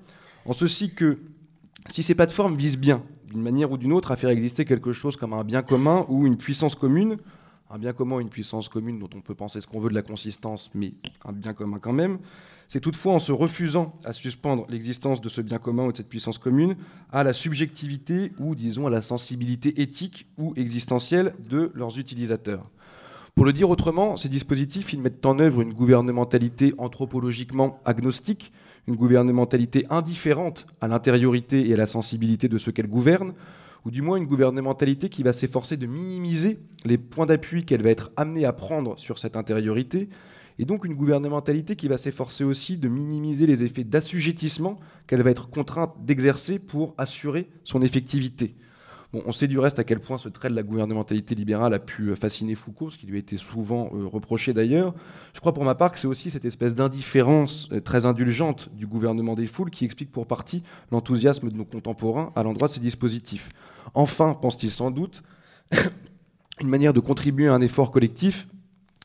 en 0.45 0.53
ceci 0.53 0.95
que 0.95 1.19
si 1.89 2.03
ces 2.03 2.15
plateformes 2.15 2.57
visent 2.57 2.79
bien, 2.79 3.03
d'une 3.29 3.43
manière 3.43 3.73
ou 3.73 3.79
d'une 3.79 3.93
autre, 3.93 4.11
à 4.11 4.17
faire 4.17 4.31
exister 4.31 4.65
quelque 4.67 4.93
chose 4.93 5.17
comme 5.17 5.33
un 5.33 5.45
bien 5.45 5.63
commun 5.63 6.05
ou 6.09 6.27
une 6.27 6.37
puissance 6.37 6.75
commune, 6.75 7.17
un 7.71 7.79
bien 7.79 7.95
commun 7.95 8.21
une 8.21 8.29
puissance 8.29 8.69
commune 8.69 8.99
dont 8.99 9.09
on 9.15 9.23
peut 9.23 9.35
penser 9.35 9.59
ce 9.61 9.67
qu'on 9.67 9.81
veut 9.81 9.89
de 9.89 9.95
la 9.95 10.03
consistance, 10.03 10.71
mais 10.75 10.93
un 11.25 11.33
bien 11.33 11.55
commun 11.55 11.79
quand 11.81 11.95
même, 11.95 12.19
c'est 12.69 12.81
toutefois 12.81 13.15
en 13.15 13.19
se 13.19 13.33
refusant 13.33 13.95
à 14.05 14.13
suspendre 14.13 14.67
l'existence 14.69 15.23
de 15.23 15.29
ce 15.31 15.41
bien 15.41 15.59
commun 15.59 15.87
ou 15.87 15.93
de 15.93 15.97
cette 15.97 16.09
puissance 16.09 16.37
commune 16.37 16.77
à 17.11 17.25
la 17.25 17.33
subjectivité 17.33 18.33
ou, 18.39 18.55
disons, 18.55 18.87
à 18.87 18.91
la 18.91 19.01
sensibilité 19.01 19.81
éthique 19.81 20.27
ou 20.37 20.53
existentielle 20.57 21.35
de 21.49 21.73
leurs 21.75 21.99
utilisateurs. 21.99 22.71
Pour 23.35 23.47
le 23.47 23.53
dire 23.55 23.71
autrement, 23.71 24.19
ces 24.19 24.29
dispositifs, 24.29 24.93
mettent 24.93 25.25
en 25.25 25.39
œuvre 25.39 25.63
une 25.63 25.73
gouvernementalité 25.73 26.75
anthropologiquement 26.77 27.81
agnostique, 27.87 28.53
une 28.87 28.95
gouvernementalité 28.95 29.87
indifférente 29.89 30.67
à 30.83 30.89
l'intériorité 30.89 31.67
et 31.69 31.73
à 31.73 31.79
la 31.79 31.87
sensibilité 31.87 32.49
de 32.49 32.59
ceux 32.59 32.73
qu'elle 32.73 32.89
gouverne, 32.89 33.33
ou 33.87 33.91
du 33.91 34.03
moins 34.03 34.19
une 34.19 34.27
gouvernementalité 34.27 35.09
qui 35.09 35.23
va 35.23 35.33
s'efforcer 35.33 35.79
de 35.79 35.87
minimiser 35.87 36.61
les 36.85 36.99
points 36.99 37.25
d'appui 37.25 37.65
qu'elle 37.65 37.83
va 37.83 37.91
être 37.91 38.13
amenée 38.17 38.45
à 38.45 38.53
prendre 38.53 38.99
sur 38.99 39.19
cette 39.19 39.37
intériorité, 39.37 40.11
et 40.59 40.67
donc 40.67 40.85
une 40.85 40.95
gouvernementalité 40.95 41.75
qui 41.75 41.89
va 41.89 41.97
s'efforcer 41.97 42.45
aussi 42.45 42.77
de 42.77 42.89
minimiser 42.89 43.47
les 43.47 43.63
effets 43.63 43.85
d'assujettissement 43.85 44.79
qu'elle 45.07 45.23
va 45.23 45.31
être 45.31 45.49
contrainte 45.49 45.95
d'exercer 46.05 46.59
pour 46.59 46.95
assurer 46.99 47.49
son 47.65 47.81
effectivité 47.81 48.55
on 49.13 49.33
sait 49.33 49.47
du 49.47 49.59
reste 49.59 49.79
à 49.79 49.85
quel 49.85 50.01
point 50.01 50.17
ce 50.17 50.29
trait 50.29 50.49
de 50.49 50.55
la 50.55 50.63
gouvernementalité 50.63 51.35
libérale 51.35 51.75
a 51.75 51.79
pu 51.79 52.09
euh, 52.09 52.17
fasciner 52.17 52.55
Foucault, 52.55 52.91
ce 52.91 52.99
qui 52.99 53.07
lui 53.07 53.17
a 53.17 53.19
été 53.19 53.37
souvent 53.37 53.91
euh, 53.95 54.07
reproché 54.07 54.55
d'ailleurs. 54.55 54.95
Je 55.35 55.41
crois 55.41 55.53
pour 55.53 55.65
ma 55.65 55.75
part 55.75 55.93
que 55.93 55.99
c'est 55.99 56.07
aussi 56.07 56.31
cette 56.31 56.45
espèce 56.45 56.75
d'indifférence 56.75 57.69
euh, 57.73 57.81
très 57.81 58.07
indulgente 58.07 58.71
du 58.75 58.87
gouvernement 58.87 59.35
des 59.35 59.47
foules 59.47 59.71
qui 59.71 59.85
explique 59.85 60.11
pour 60.11 60.27
partie 60.27 60.63
l'enthousiasme 60.91 61.51
de 61.51 61.57
nos 61.57 61.65
contemporains 61.65 62.33
à 62.35 62.43
l'endroit 62.43 62.69
de 62.69 62.73
ces 62.73 62.81
dispositifs. 62.81 63.51
Enfin, 63.95 64.35
pense-t-il 64.35 64.71
sans 64.71 64.91
doute, 64.91 65.23
une 66.61 66.69
manière 66.69 66.95
de 66.95 67.01
contribuer 67.01 67.49
à 67.49 67.55
un 67.55 67.61
effort 67.61 67.91
collectif 67.91 68.47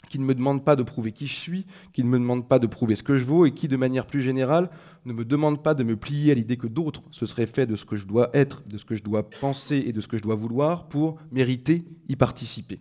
qui 0.10 0.20
ne 0.20 0.26
me 0.26 0.36
demande 0.36 0.63
pas 0.63 0.76
de 0.76 0.84
prouver 0.84 1.12
qui 1.12 1.28
je 1.28 1.36
suis, 1.36 1.65
qui 1.93 2.04
ne 2.04 2.10
me 2.10 2.17
demande 2.17 2.48
pas 2.48 2.60
de 2.60 2.67
prouver 2.67 2.96
ce 2.96 3.04
que 3.04 3.17
je 3.17 3.26
vaux 3.26 3.46
et 3.46 3.52
qui, 3.52 3.67
de 3.67 3.78
manière 3.78 4.06
plus 4.06 4.22
générale, 4.22 4.70
ne 5.06 5.13
me 5.13 5.26
demande 5.26 5.63
pas 5.63 5.74
de 5.74 5.84
me 5.84 5.96
plier 5.96 6.32
à 6.32 6.36
l'idée 6.36 6.58
que 6.58 6.67
d'autres 6.67 7.04
se 7.12 7.26
seraient 7.26 7.48
fait 7.48 7.65
de 7.65 7.76
ce 7.76 7.86
que 7.86 7.96
je 7.96 8.06
dois 8.06 8.30
être, 8.34 8.63
de 8.67 8.78
ce 8.78 8.86
que 8.86 8.96
je 8.96 9.04
dois 9.04 9.30
penser 9.30 9.84
et 9.88 9.91
de 9.91 10.02
ce 10.02 10.08
que 10.08 10.17
je 10.17 10.24
dois 10.24 10.36
vouloir 10.36 10.88
pour 10.88 11.17
mériter 11.32 11.86
y 12.10 12.15
participer. 12.15 12.80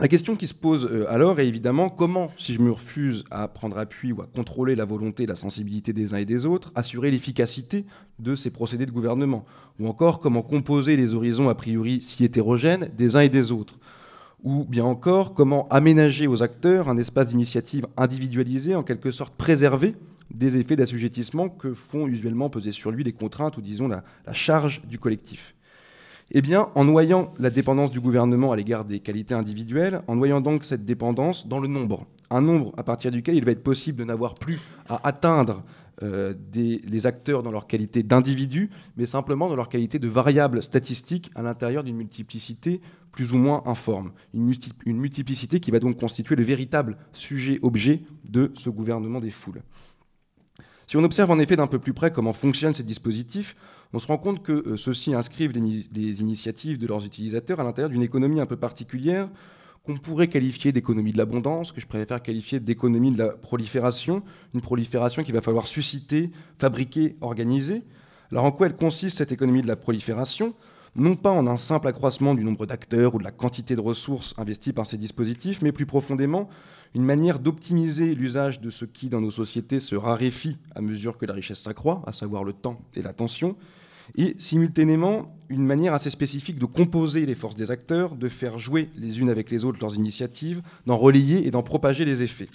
La 0.00 0.08
question 0.08 0.34
qui 0.34 0.48
se 0.48 0.54
pose 0.54 0.88
euh, 0.90 1.08
alors 1.08 1.38
est 1.38 1.46
évidemment 1.46 1.88
comment, 1.88 2.32
si 2.36 2.52
je 2.52 2.60
me 2.60 2.72
refuse 2.72 3.24
à 3.30 3.46
prendre 3.46 3.78
appui 3.78 4.10
ou 4.10 4.22
à 4.22 4.26
contrôler 4.26 4.74
la 4.74 4.84
volonté 4.84 5.24
la 5.24 5.36
sensibilité 5.36 5.92
des 5.92 6.14
uns 6.14 6.16
et 6.16 6.24
des 6.24 6.46
autres, 6.46 6.72
assurer 6.74 7.12
l'efficacité 7.12 7.84
de 8.18 8.34
ces 8.34 8.50
procédés 8.50 8.86
de 8.86 8.90
gouvernement? 8.90 9.44
Ou 9.78 9.86
encore 9.86 10.18
comment 10.18 10.42
composer 10.42 10.96
les 10.96 11.14
horizons 11.14 11.48
a 11.48 11.54
priori 11.54 12.02
si 12.02 12.24
hétérogènes 12.24 12.90
des 12.96 13.14
uns 13.14 13.20
et 13.20 13.28
des 13.28 13.52
autres? 13.52 13.78
Ou 14.44 14.64
bien 14.64 14.84
encore 14.84 15.34
comment 15.34 15.66
aménager 15.70 16.26
aux 16.26 16.42
acteurs 16.42 16.88
un 16.88 16.98
espace 16.98 17.28
d'initiative 17.28 17.86
individualisé, 17.96 18.74
en 18.74 18.82
quelque 18.82 19.10
sorte 19.10 19.34
préservé 19.34 19.96
des 20.30 20.56
effets 20.58 20.76
d'assujettissement 20.76 21.48
que 21.48 21.74
font 21.74 22.06
usuellement 22.06 22.50
peser 22.50 22.72
sur 22.72 22.90
lui 22.90 23.04
les 23.04 23.12
contraintes 23.12 23.56
ou 23.56 23.62
disons 23.62 23.88
la, 23.88 24.04
charge 24.32 24.82
du 24.86 24.98
collectif. 24.98 25.54
Eh 26.30 26.40
bien, 26.40 26.68
en 26.74 26.84
noyant 26.84 27.30
la 27.38 27.50
dépendance 27.50 27.90
du 27.90 28.00
gouvernement 28.00 28.52
à 28.52 28.56
l'égard 28.56 28.84
des 28.84 29.00
qualités 29.00 29.34
individuelles, 29.34 30.00
en 30.06 30.16
noyant 30.16 30.40
donc 30.40 30.64
cette 30.64 30.84
dépendance 30.84 31.46
dans 31.46 31.58
le 31.58 31.68
nombre, 31.68 32.06
un 32.30 32.40
nombre 32.40 32.72
à 32.76 32.82
partir 32.82 33.10
duquel 33.10 33.36
il 33.36 33.44
va 33.44 33.52
être 33.52 33.62
possible 33.62 33.98
de 33.98 34.04
n'avoir 34.04 34.34
plus 34.34 34.58
à 34.88 35.06
atteindre 35.06 35.62
euh, 36.02 36.34
des, 36.52 36.80
les 36.84 37.06
acteurs 37.06 37.42
dans 37.42 37.50
leur 37.50 37.66
qualité 37.66 38.02
d'individus, 38.02 38.70
mais 38.96 39.06
simplement 39.06 39.48
dans 39.48 39.56
leur 39.56 39.68
qualité 39.68 39.98
de 39.98 40.08
variables 40.08 40.62
statistiques 40.62 41.30
à 41.34 41.42
l'intérieur 41.42 41.84
d'une 41.84 41.96
multiplicité 41.96 42.80
plus 43.12 43.32
ou 43.32 43.38
moins 43.38 43.62
informe. 43.66 44.12
Une, 44.32 44.52
une 44.86 44.98
multiplicité 44.98 45.60
qui 45.60 45.70
va 45.70 45.78
donc 45.78 45.98
constituer 45.98 46.34
le 46.34 46.42
véritable 46.42 46.96
sujet-objet 47.12 48.02
de 48.28 48.50
ce 48.54 48.70
gouvernement 48.70 49.20
des 49.20 49.30
foules. 49.30 49.62
Si 50.86 50.96
on 50.96 51.04
observe 51.04 51.30
en 51.30 51.38
effet 51.38 51.56
d'un 51.56 51.66
peu 51.66 51.78
plus 51.78 51.94
près 51.94 52.12
comment 52.12 52.32
fonctionnent 52.32 52.74
ces 52.74 52.82
dispositifs, 52.82 53.56
on 53.92 53.98
se 53.98 54.06
rend 54.06 54.18
compte 54.18 54.42
que 54.42 54.52
euh, 54.52 54.76
ceux-ci 54.76 55.14
inscrivent 55.14 55.52
les, 55.52 56.20
initiatives 56.20 56.78
de 56.78 56.86
leurs 56.86 57.06
utilisateurs 57.06 57.60
à 57.60 57.64
l'intérieur 57.64 57.90
d'une 57.90 58.02
économie 58.02 58.40
un 58.40 58.46
peu 58.46 58.56
particulière 58.56 59.28
qu'on 59.84 59.96
pourrait 59.96 60.28
qualifier 60.28 60.72
d'économie 60.72 61.12
de 61.12 61.18
l'abondance, 61.18 61.70
que 61.70 61.80
je 61.80 61.86
préfère 61.86 62.22
qualifier 62.22 62.58
d'économie 62.58 63.12
de 63.12 63.18
la 63.18 63.28
prolifération, 63.28 64.22
une 64.54 64.62
prolifération 64.62 65.22
qu'il 65.22 65.34
va 65.34 65.42
falloir 65.42 65.66
susciter, 65.66 66.30
fabriquer, 66.58 67.16
organiser. 67.20 67.82
Alors 68.32 68.44
en 68.44 68.52
quoi 68.52 68.66
elle 68.66 68.76
consiste 68.76 69.18
cette 69.18 69.32
économie 69.32 69.62
de 69.62 69.66
la 69.66 69.76
prolifération? 69.76 70.54
Non 70.96 71.16
pas 71.16 71.30
en 71.30 71.46
un 71.46 71.56
simple 71.56 71.88
accroissement 71.88 72.34
du 72.34 72.44
nombre 72.44 72.66
d'acteurs 72.66 73.14
ou 73.14 73.18
de 73.18 73.24
la 73.24 73.32
quantité 73.32 73.76
de 73.76 73.80
ressources 73.80 74.34
investies 74.38 74.72
par 74.72 74.86
ces 74.86 74.96
dispositifs, 74.96 75.60
mais 75.60 75.72
plus 75.72 75.86
profondément 75.86 76.48
une 76.94 77.02
manière 77.02 77.40
d'optimiser 77.40 78.14
l'usage 78.14 78.60
de 78.60 78.70
ce 78.70 78.84
qui 78.84 79.08
dans 79.08 79.20
nos 79.20 79.32
sociétés 79.32 79.80
se 79.80 79.96
raréfie 79.96 80.56
à 80.74 80.80
mesure 80.80 81.18
que 81.18 81.26
la 81.26 81.34
richesse 81.34 81.60
s'accroît, 81.60 82.02
à 82.06 82.12
savoir 82.12 82.44
le 82.44 82.52
temps 82.52 82.80
et 82.94 83.02
l'attention, 83.02 83.56
et 84.16 84.34
simultanément 84.38 85.36
une 85.48 85.64
manière 85.64 85.94
assez 85.94 86.10
spécifique 86.10 86.58
de 86.58 86.66
composer 86.66 87.26
les 87.26 87.34
forces 87.34 87.56
des 87.56 87.70
acteurs, 87.70 88.16
de 88.16 88.28
faire 88.28 88.58
jouer 88.58 88.88
les 88.96 89.20
unes 89.20 89.28
avec 89.28 89.50
les 89.50 89.64
autres 89.64 89.78
leurs 89.80 89.96
initiatives, 89.96 90.62
d'en 90.86 90.96
relayer 90.96 91.46
et 91.46 91.50
d'en 91.50 91.62
propager 91.62 92.04
les 92.04 92.22
effets. 92.22 92.48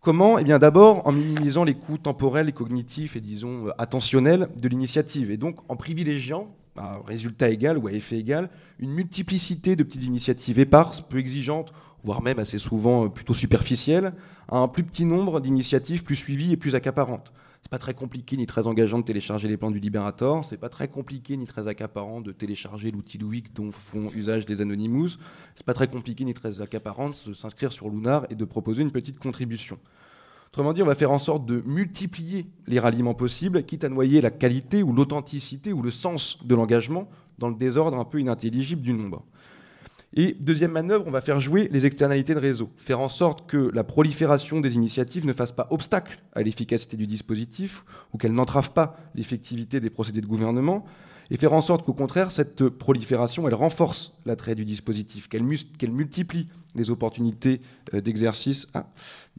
Comment? 0.00 0.38
Eh 0.38 0.44
bien 0.44 0.58
d'abord 0.58 1.06
en 1.06 1.12
minimisant 1.12 1.64
les 1.64 1.74
coûts 1.74 1.98
temporels 1.98 2.48
et 2.48 2.52
cognitifs 2.52 3.16
et 3.16 3.20
disons 3.20 3.68
euh, 3.68 3.70
attentionnels 3.78 4.48
de 4.60 4.68
l'initiative, 4.68 5.30
et 5.30 5.38
donc 5.38 5.58
en 5.68 5.76
privilégiant, 5.76 6.54
à 6.76 7.00
résultat 7.06 7.48
égal 7.48 7.78
ou 7.78 7.86
à 7.86 7.92
effet 7.92 8.18
égal, 8.18 8.50
une 8.78 8.92
multiplicité 8.92 9.76
de 9.76 9.82
petites 9.82 10.04
initiatives 10.04 10.58
éparses, 10.58 11.00
peu 11.00 11.18
exigeantes, 11.18 11.72
voire 12.02 12.20
même 12.20 12.38
assez 12.38 12.58
souvent 12.58 13.06
euh, 13.06 13.08
plutôt 13.08 13.34
superficielles, 13.34 14.12
à 14.48 14.58
un 14.58 14.68
plus 14.68 14.84
petit 14.84 15.06
nombre 15.06 15.40
d'initiatives 15.40 16.04
plus 16.04 16.16
suivies 16.16 16.52
et 16.52 16.56
plus 16.58 16.74
accaparantes. 16.74 17.32
C'est 17.64 17.70
pas 17.70 17.78
très 17.78 17.94
compliqué 17.94 18.36
ni 18.36 18.44
très 18.44 18.66
engageant 18.66 18.98
de 18.98 19.04
télécharger 19.04 19.48
les 19.48 19.56
plans 19.56 19.70
du 19.70 19.80
Liberator. 19.80 20.44
C'est 20.44 20.58
pas 20.58 20.68
très 20.68 20.86
compliqué 20.86 21.34
ni 21.38 21.46
très 21.46 21.66
accaparant 21.66 22.20
de 22.20 22.30
télécharger 22.30 22.90
l'outil 22.90 23.16
Louic 23.16 23.54
dont 23.54 23.72
font 23.72 24.10
usage 24.14 24.44
des 24.44 24.60
Anonymous. 24.60 25.16
C'est 25.54 25.64
pas 25.64 25.72
très 25.72 25.88
compliqué 25.88 26.26
ni 26.26 26.34
très 26.34 26.60
accaparant 26.60 27.08
de 27.08 27.32
s'inscrire 27.32 27.72
sur 27.72 27.88
Lunar 27.88 28.26
et 28.28 28.34
de 28.34 28.44
proposer 28.44 28.82
une 28.82 28.92
petite 28.92 29.18
contribution. 29.18 29.78
Autrement 30.48 30.74
dit, 30.74 30.82
on 30.82 30.86
va 30.86 30.94
faire 30.94 31.10
en 31.10 31.18
sorte 31.18 31.46
de 31.46 31.62
multiplier 31.64 32.44
les 32.66 32.78
ralliements 32.78 33.14
possibles, 33.14 33.64
quitte 33.64 33.84
à 33.84 33.88
noyer 33.88 34.20
la 34.20 34.30
qualité 34.30 34.82
ou 34.82 34.92
l'authenticité 34.92 35.72
ou 35.72 35.80
le 35.80 35.90
sens 35.90 36.44
de 36.44 36.54
l'engagement 36.54 37.08
dans 37.38 37.48
le 37.48 37.56
désordre 37.56 37.96
un 37.96 38.04
peu 38.04 38.20
inintelligible 38.20 38.82
du 38.82 38.92
nombre. 38.92 39.24
Et 40.16 40.36
deuxième 40.38 40.70
manœuvre, 40.70 41.04
on 41.06 41.10
va 41.10 41.20
faire 41.20 41.40
jouer 41.40 41.68
les 41.72 41.86
externalités 41.86 42.34
de 42.34 42.38
réseau, 42.38 42.70
faire 42.76 43.00
en 43.00 43.08
sorte 43.08 43.48
que 43.48 43.70
la 43.74 43.82
prolifération 43.82 44.60
des 44.60 44.76
initiatives 44.76 45.26
ne 45.26 45.32
fasse 45.32 45.50
pas 45.50 45.66
obstacle 45.70 46.22
à 46.34 46.42
l'efficacité 46.42 46.96
du 46.96 47.08
dispositif 47.08 47.84
ou 48.12 48.18
qu'elle 48.18 48.32
n'entrave 48.32 48.70
pas 48.70 48.96
l'effectivité 49.16 49.80
des 49.80 49.90
procédés 49.90 50.20
de 50.20 50.26
gouvernement, 50.26 50.84
et 51.30 51.36
faire 51.36 51.52
en 51.52 51.60
sorte 51.60 51.84
qu'au 51.84 51.94
contraire, 51.94 52.32
cette 52.32 52.68
prolifération, 52.68 53.48
elle 53.48 53.54
renforce 53.54 54.14
l'attrait 54.26 54.54
du 54.54 54.64
dispositif, 54.64 55.28
qu'elle 55.28 55.42
multiplie 55.42 56.48
les 56.74 56.90
opportunités 56.90 57.60
euh, 57.94 58.00
d'exercice 58.00 58.68
hein, 58.74 58.84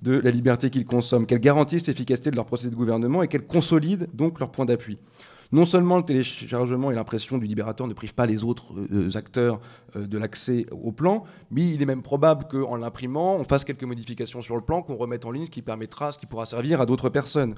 de 0.02 0.14
la 0.14 0.32
liberté 0.32 0.70
qu'ils 0.70 0.86
consomment, 0.86 1.26
qu'elle 1.26 1.40
garantisse 1.40 1.86
l'efficacité 1.88 2.32
de 2.32 2.36
leur 2.36 2.46
procédé 2.46 2.72
de 2.72 2.76
gouvernement 2.76 3.24
et 3.24 3.28
qu'elle 3.28 3.46
consolide 3.46 4.10
donc 4.14 4.40
leur 4.40 4.52
point 4.52 4.66
d'appui. 4.66 4.98
Non 5.52 5.66
seulement 5.66 5.98
le 5.98 6.04
téléchargement 6.04 6.92
et 6.92 6.96
l'impression 6.96 7.38
du 7.38 7.46
libérateur 7.46 7.88
ne 7.88 7.94
privent 7.94 8.16
pas 8.16 8.26
les 8.26 8.44
autres 8.44 8.74
euh, 8.92 9.10
acteurs 9.16 9.60
euh, 9.96 10.08
de 10.08 10.18
l'accès 10.18 10.66
au 10.72 10.92
plan, 10.92 11.24
mais 11.52 11.74
il 11.74 11.82
est 11.82 11.86
même 11.86 12.02
probable 12.02 12.46
qu'en 12.46 12.76
l'imprimant, 12.76 13.36
on 13.36 13.44
fasse 13.44 13.64
quelques 13.64 13.84
modifications 13.84 14.42
sur 14.42 14.56
le 14.56 14.62
plan, 14.62 14.82
qu'on 14.82 14.96
remette 14.96 15.26
en 15.26 15.32
ligne, 15.32 15.46
ce 15.46 15.52
qui 15.52 15.62
permettra, 15.62 16.12
ce 16.12 16.20
qui 16.20 16.26
pourra 16.26 16.46
servir 16.46 16.82
à 16.82 16.86
d'autres 16.86 17.10
personnes. 17.10 17.56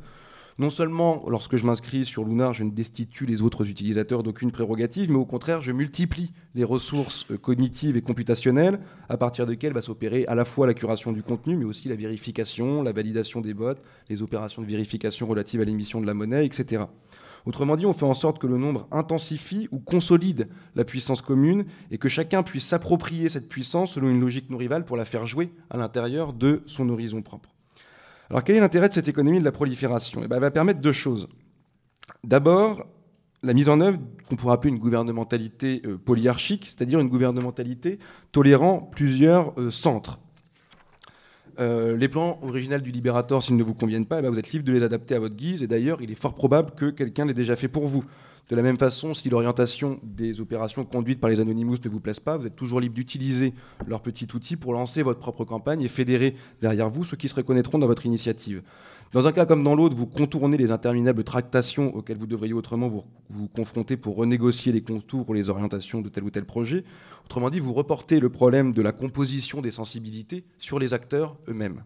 Non 0.59 0.71
seulement, 0.71 1.23
lorsque 1.27 1.55
je 1.55 1.67
m'inscris 1.67 2.03
sur 2.03 2.23
Lunar, 2.23 2.51
je 2.53 2.63
ne 2.63 2.71
destitue 2.71 3.27
les 3.27 3.43
autres 3.43 3.69
utilisateurs 3.69 4.23
d'aucune 4.23 4.51
prérogative, 4.51 5.11
mais 5.11 5.17
au 5.17 5.25
contraire, 5.25 5.61
je 5.61 5.71
multiplie 5.71 6.31
les 6.55 6.63
ressources 6.63 7.27
euh, 7.29 7.37
cognitives 7.37 7.95
et 7.95 8.01
computationnelles 8.01 8.79
à 9.07 9.17
partir 9.17 9.45
desquelles 9.45 9.73
va 9.73 9.83
s'opérer 9.83 10.25
à 10.25 10.33
la 10.33 10.45
fois 10.45 10.65
la 10.65 10.73
curation 10.73 11.11
du 11.11 11.21
contenu, 11.21 11.57
mais 11.57 11.65
aussi 11.65 11.89
la 11.89 11.95
vérification, 11.95 12.81
la 12.81 12.91
validation 12.91 13.39
des 13.39 13.53
bots, 13.53 13.75
les 14.09 14.23
opérations 14.23 14.63
de 14.63 14.67
vérification 14.67 15.27
relatives 15.27 15.61
à 15.61 15.65
l'émission 15.65 16.01
de 16.01 16.07
la 16.07 16.15
monnaie, 16.15 16.45
etc. 16.45 16.85
Autrement 17.47 17.77
dit, 17.77 17.85
on 17.85 17.93
fait 17.93 18.05
en 18.05 18.13
sorte 18.13 18.39
que 18.39 18.45
le 18.45 18.57
nombre 18.57 18.89
intensifie 18.91 19.69
ou 19.71 19.79
consolide 19.79 20.49
la 20.75 20.83
puissance 20.83 21.21
commune 21.21 21.63
et 21.91 21.97
que 21.97 22.09
chacun 22.09 22.43
puisse 22.43 22.67
s'approprier 22.67 23.29
cette 23.29 23.47
puissance 23.47 23.93
selon 23.93 24.09
une 24.09 24.19
logique 24.19 24.49
non 24.49 24.57
rivale 24.57 24.83
pour 24.83 24.97
la 24.97 25.05
faire 25.05 25.25
jouer 25.25 25.53
à 25.69 25.77
l'intérieur 25.77 26.33
de 26.33 26.61
son 26.65 26.89
horizon 26.89 27.21
propre. 27.21 27.55
Alors 28.29 28.43
quel 28.43 28.57
est 28.57 28.59
l'intérêt 28.59 28.89
de 28.89 28.93
cette 28.93 29.07
économie 29.07 29.39
de 29.39 29.45
la 29.45 29.53
prolifération? 29.53 30.19
Eh 30.25 30.27
ben, 30.27 30.35
Elle 30.35 30.41
va 30.41 30.51
permettre 30.51 30.81
deux 30.81 30.91
choses. 30.91 31.29
D'abord, 32.25 32.85
la 33.43 33.53
mise 33.53 33.69
en 33.69 33.79
œuvre 33.79 33.97
qu'on 34.27 34.35
pourrait 34.35 34.55
appeler 34.55 34.73
une 34.73 34.79
gouvernementalité 34.79 35.81
euh, 35.85 35.97
polyarchique, 35.97 36.65
c'est-à-dire 36.65 36.99
une 36.99 37.07
gouvernementalité 37.07 37.97
tolérant 38.33 38.81
plusieurs 38.81 39.57
euh, 39.57 39.71
centres. 39.71 40.19
Euh, 41.59 41.97
les 41.97 42.07
plans 42.07 42.39
originaux 42.43 42.77
du 42.77 42.91
Libérateur, 42.91 43.41
s'ils 43.41 43.55
ne 43.55 43.63
vous 43.63 43.73
conviennent 43.73 44.05
pas, 44.05 44.19
eh 44.19 44.21
ben, 44.21 44.29
vous 44.29 44.37
êtes 44.37 44.51
libre 44.51 44.65
de 44.65 44.71
les 44.71 44.83
adapter 44.83 45.15
à 45.15 45.19
votre 45.19 45.35
guise. 45.35 45.63
Et 45.63 45.67
d'ailleurs, 45.67 46.01
il 46.01 46.11
est 46.11 46.15
fort 46.15 46.35
probable 46.35 46.71
que 46.71 46.89
quelqu'un 46.89 47.25
l'ait 47.25 47.33
déjà 47.33 47.55
fait 47.55 47.67
pour 47.67 47.87
vous. 47.87 48.03
De 48.49 48.55
la 48.55 48.61
même 48.61 48.77
façon, 48.77 49.13
si 49.13 49.29
l'orientation 49.29 49.99
des 50.03 50.39
opérations 50.39 50.85
conduites 50.85 51.19
par 51.19 51.29
les 51.29 51.41
Anonymous 51.41 51.75
ne 51.83 51.89
vous 51.89 51.99
plaise 51.99 52.21
pas, 52.21 52.37
vous 52.37 52.47
êtes 52.47 52.55
toujours 52.55 52.79
libre 52.79 52.95
d'utiliser 52.95 53.53
leur 53.85 54.01
petit 54.01 54.25
outil 54.33 54.55
pour 54.55 54.71
lancer 54.71 55.03
votre 55.03 55.19
propre 55.19 55.43
campagne 55.43 55.81
et 55.81 55.89
fédérer 55.89 56.33
derrière 56.61 56.89
vous 56.89 57.03
ceux 57.03 57.17
qui 57.17 57.27
se 57.27 57.35
reconnaîtront 57.35 57.77
dans 57.77 57.87
votre 57.87 58.05
initiative. 58.05 58.63
Dans 59.11 59.27
un 59.27 59.33
cas 59.33 59.45
comme 59.45 59.65
dans 59.65 59.75
l'autre, 59.75 59.97
vous 59.97 60.07
contournez 60.07 60.55
les 60.55 60.71
interminables 60.71 61.25
tractations 61.25 61.93
auxquelles 61.93 62.17
vous 62.17 62.25
devriez 62.25 62.53
autrement 62.53 62.87
vous, 62.87 63.03
vous 63.29 63.49
confronter 63.49 63.97
pour 63.97 64.15
renégocier 64.15 64.71
les 64.71 64.81
contours 64.81 65.29
ou 65.29 65.33
les 65.33 65.49
orientations 65.49 65.99
de 65.99 66.07
tel 66.07 66.23
ou 66.23 66.29
tel 66.29 66.45
projet. 66.45 66.85
Autrement 67.25 67.49
dit, 67.49 67.59
vous 67.59 67.73
reportez 67.73 68.21
le 68.21 68.29
problème 68.29 68.71
de 68.71 68.81
la 68.81 68.93
composition 68.93 69.59
des 69.59 69.71
sensibilités 69.71 70.45
sur 70.57 70.79
les 70.79 70.93
acteurs 70.93 71.35
eux-mêmes. 71.49 71.83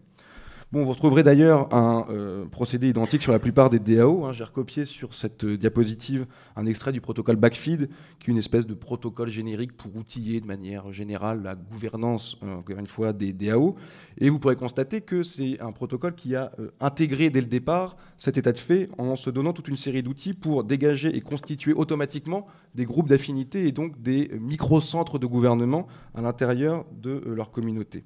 Bon, 0.72 0.84
vous 0.84 0.92
retrouverez 0.92 1.22
d'ailleurs 1.22 1.68
un 1.74 2.06
euh, 2.08 2.46
procédé 2.46 2.88
identique 2.88 3.20
sur 3.20 3.32
la 3.32 3.38
plupart 3.38 3.68
des 3.68 3.78
DAO. 3.78 4.24
Hein. 4.24 4.32
J'ai 4.32 4.44
recopié 4.44 4.86
sur 4.86 5.12
cette 5.12 5.44
euh, 5.44 5.58
diapositive 5.58 6.24
un 6.56 6.64
extrait 6.64 6.92
du 6.92 7.02
protocole 7.02 7.36
Backfeed, 7.36 7.90
qui 8.18 8.30
est 8.30 8.32
une 8.32 8.38
espèce 8.38 8.66
de 8.66 8.72
protocole 8.72 9.28
générique 9.28 9.76
pour 9.76 9.94
outiller 9.94 10.40
de 10.40 10.46
manière 10.46 10.90
générale 10.90 11.42
la 11.42 11.56
gouvernance, 11.56 12.38
euh, 12.42 12.62
une 12.78 12.86
fois, 12.86 13.12
des 13.12 13.34
DAO. 13.34 13.76
Et 14.16 14.30
vous 14.30 14.38
pourrez 14.38 14.56
constater 14.56 15.02
que 15.02 15.22
c'est 15.22 15.60
un 15.60 15.72
protocole 15.72 16.14
qui 16.14 16.34
a 16.36 16.52
intégré 16.80 17.28
dès 17.28 17.42
le 17.42 17.48
départ 17.48 17.98
cet 18.16 18.38
état 18.38 18.52
de 18.52 18.56
fait 18.56 18.88
en 18.96 19.14
se 19.14 19.28
donnant 19.28 19.52
toute 19.52 19.68
une 19.68 19.76
série 19.76 20.02
d'outils 20.02 20.32
pour 20.32 20.64
dégager 20.64 21.14
et 21.14 21.20
constituer 21.20 21.74
automatiquement 21.74 22.46
des 22.74 22.86
groupes 22.86 23.10
d'affinités 23.10 23.68
et 23.68 23.72
donc 23.72 24.00
des 24.00 24.30
micro-centres 24.40 25.18
de 25.18 25.26
gouvernement 25.26 25.86
à 26.14 26.22
l'intérieur 26.22 26.86
de 26.92 27.22
leur 27.26 27.50
communauté. 27.50 28.04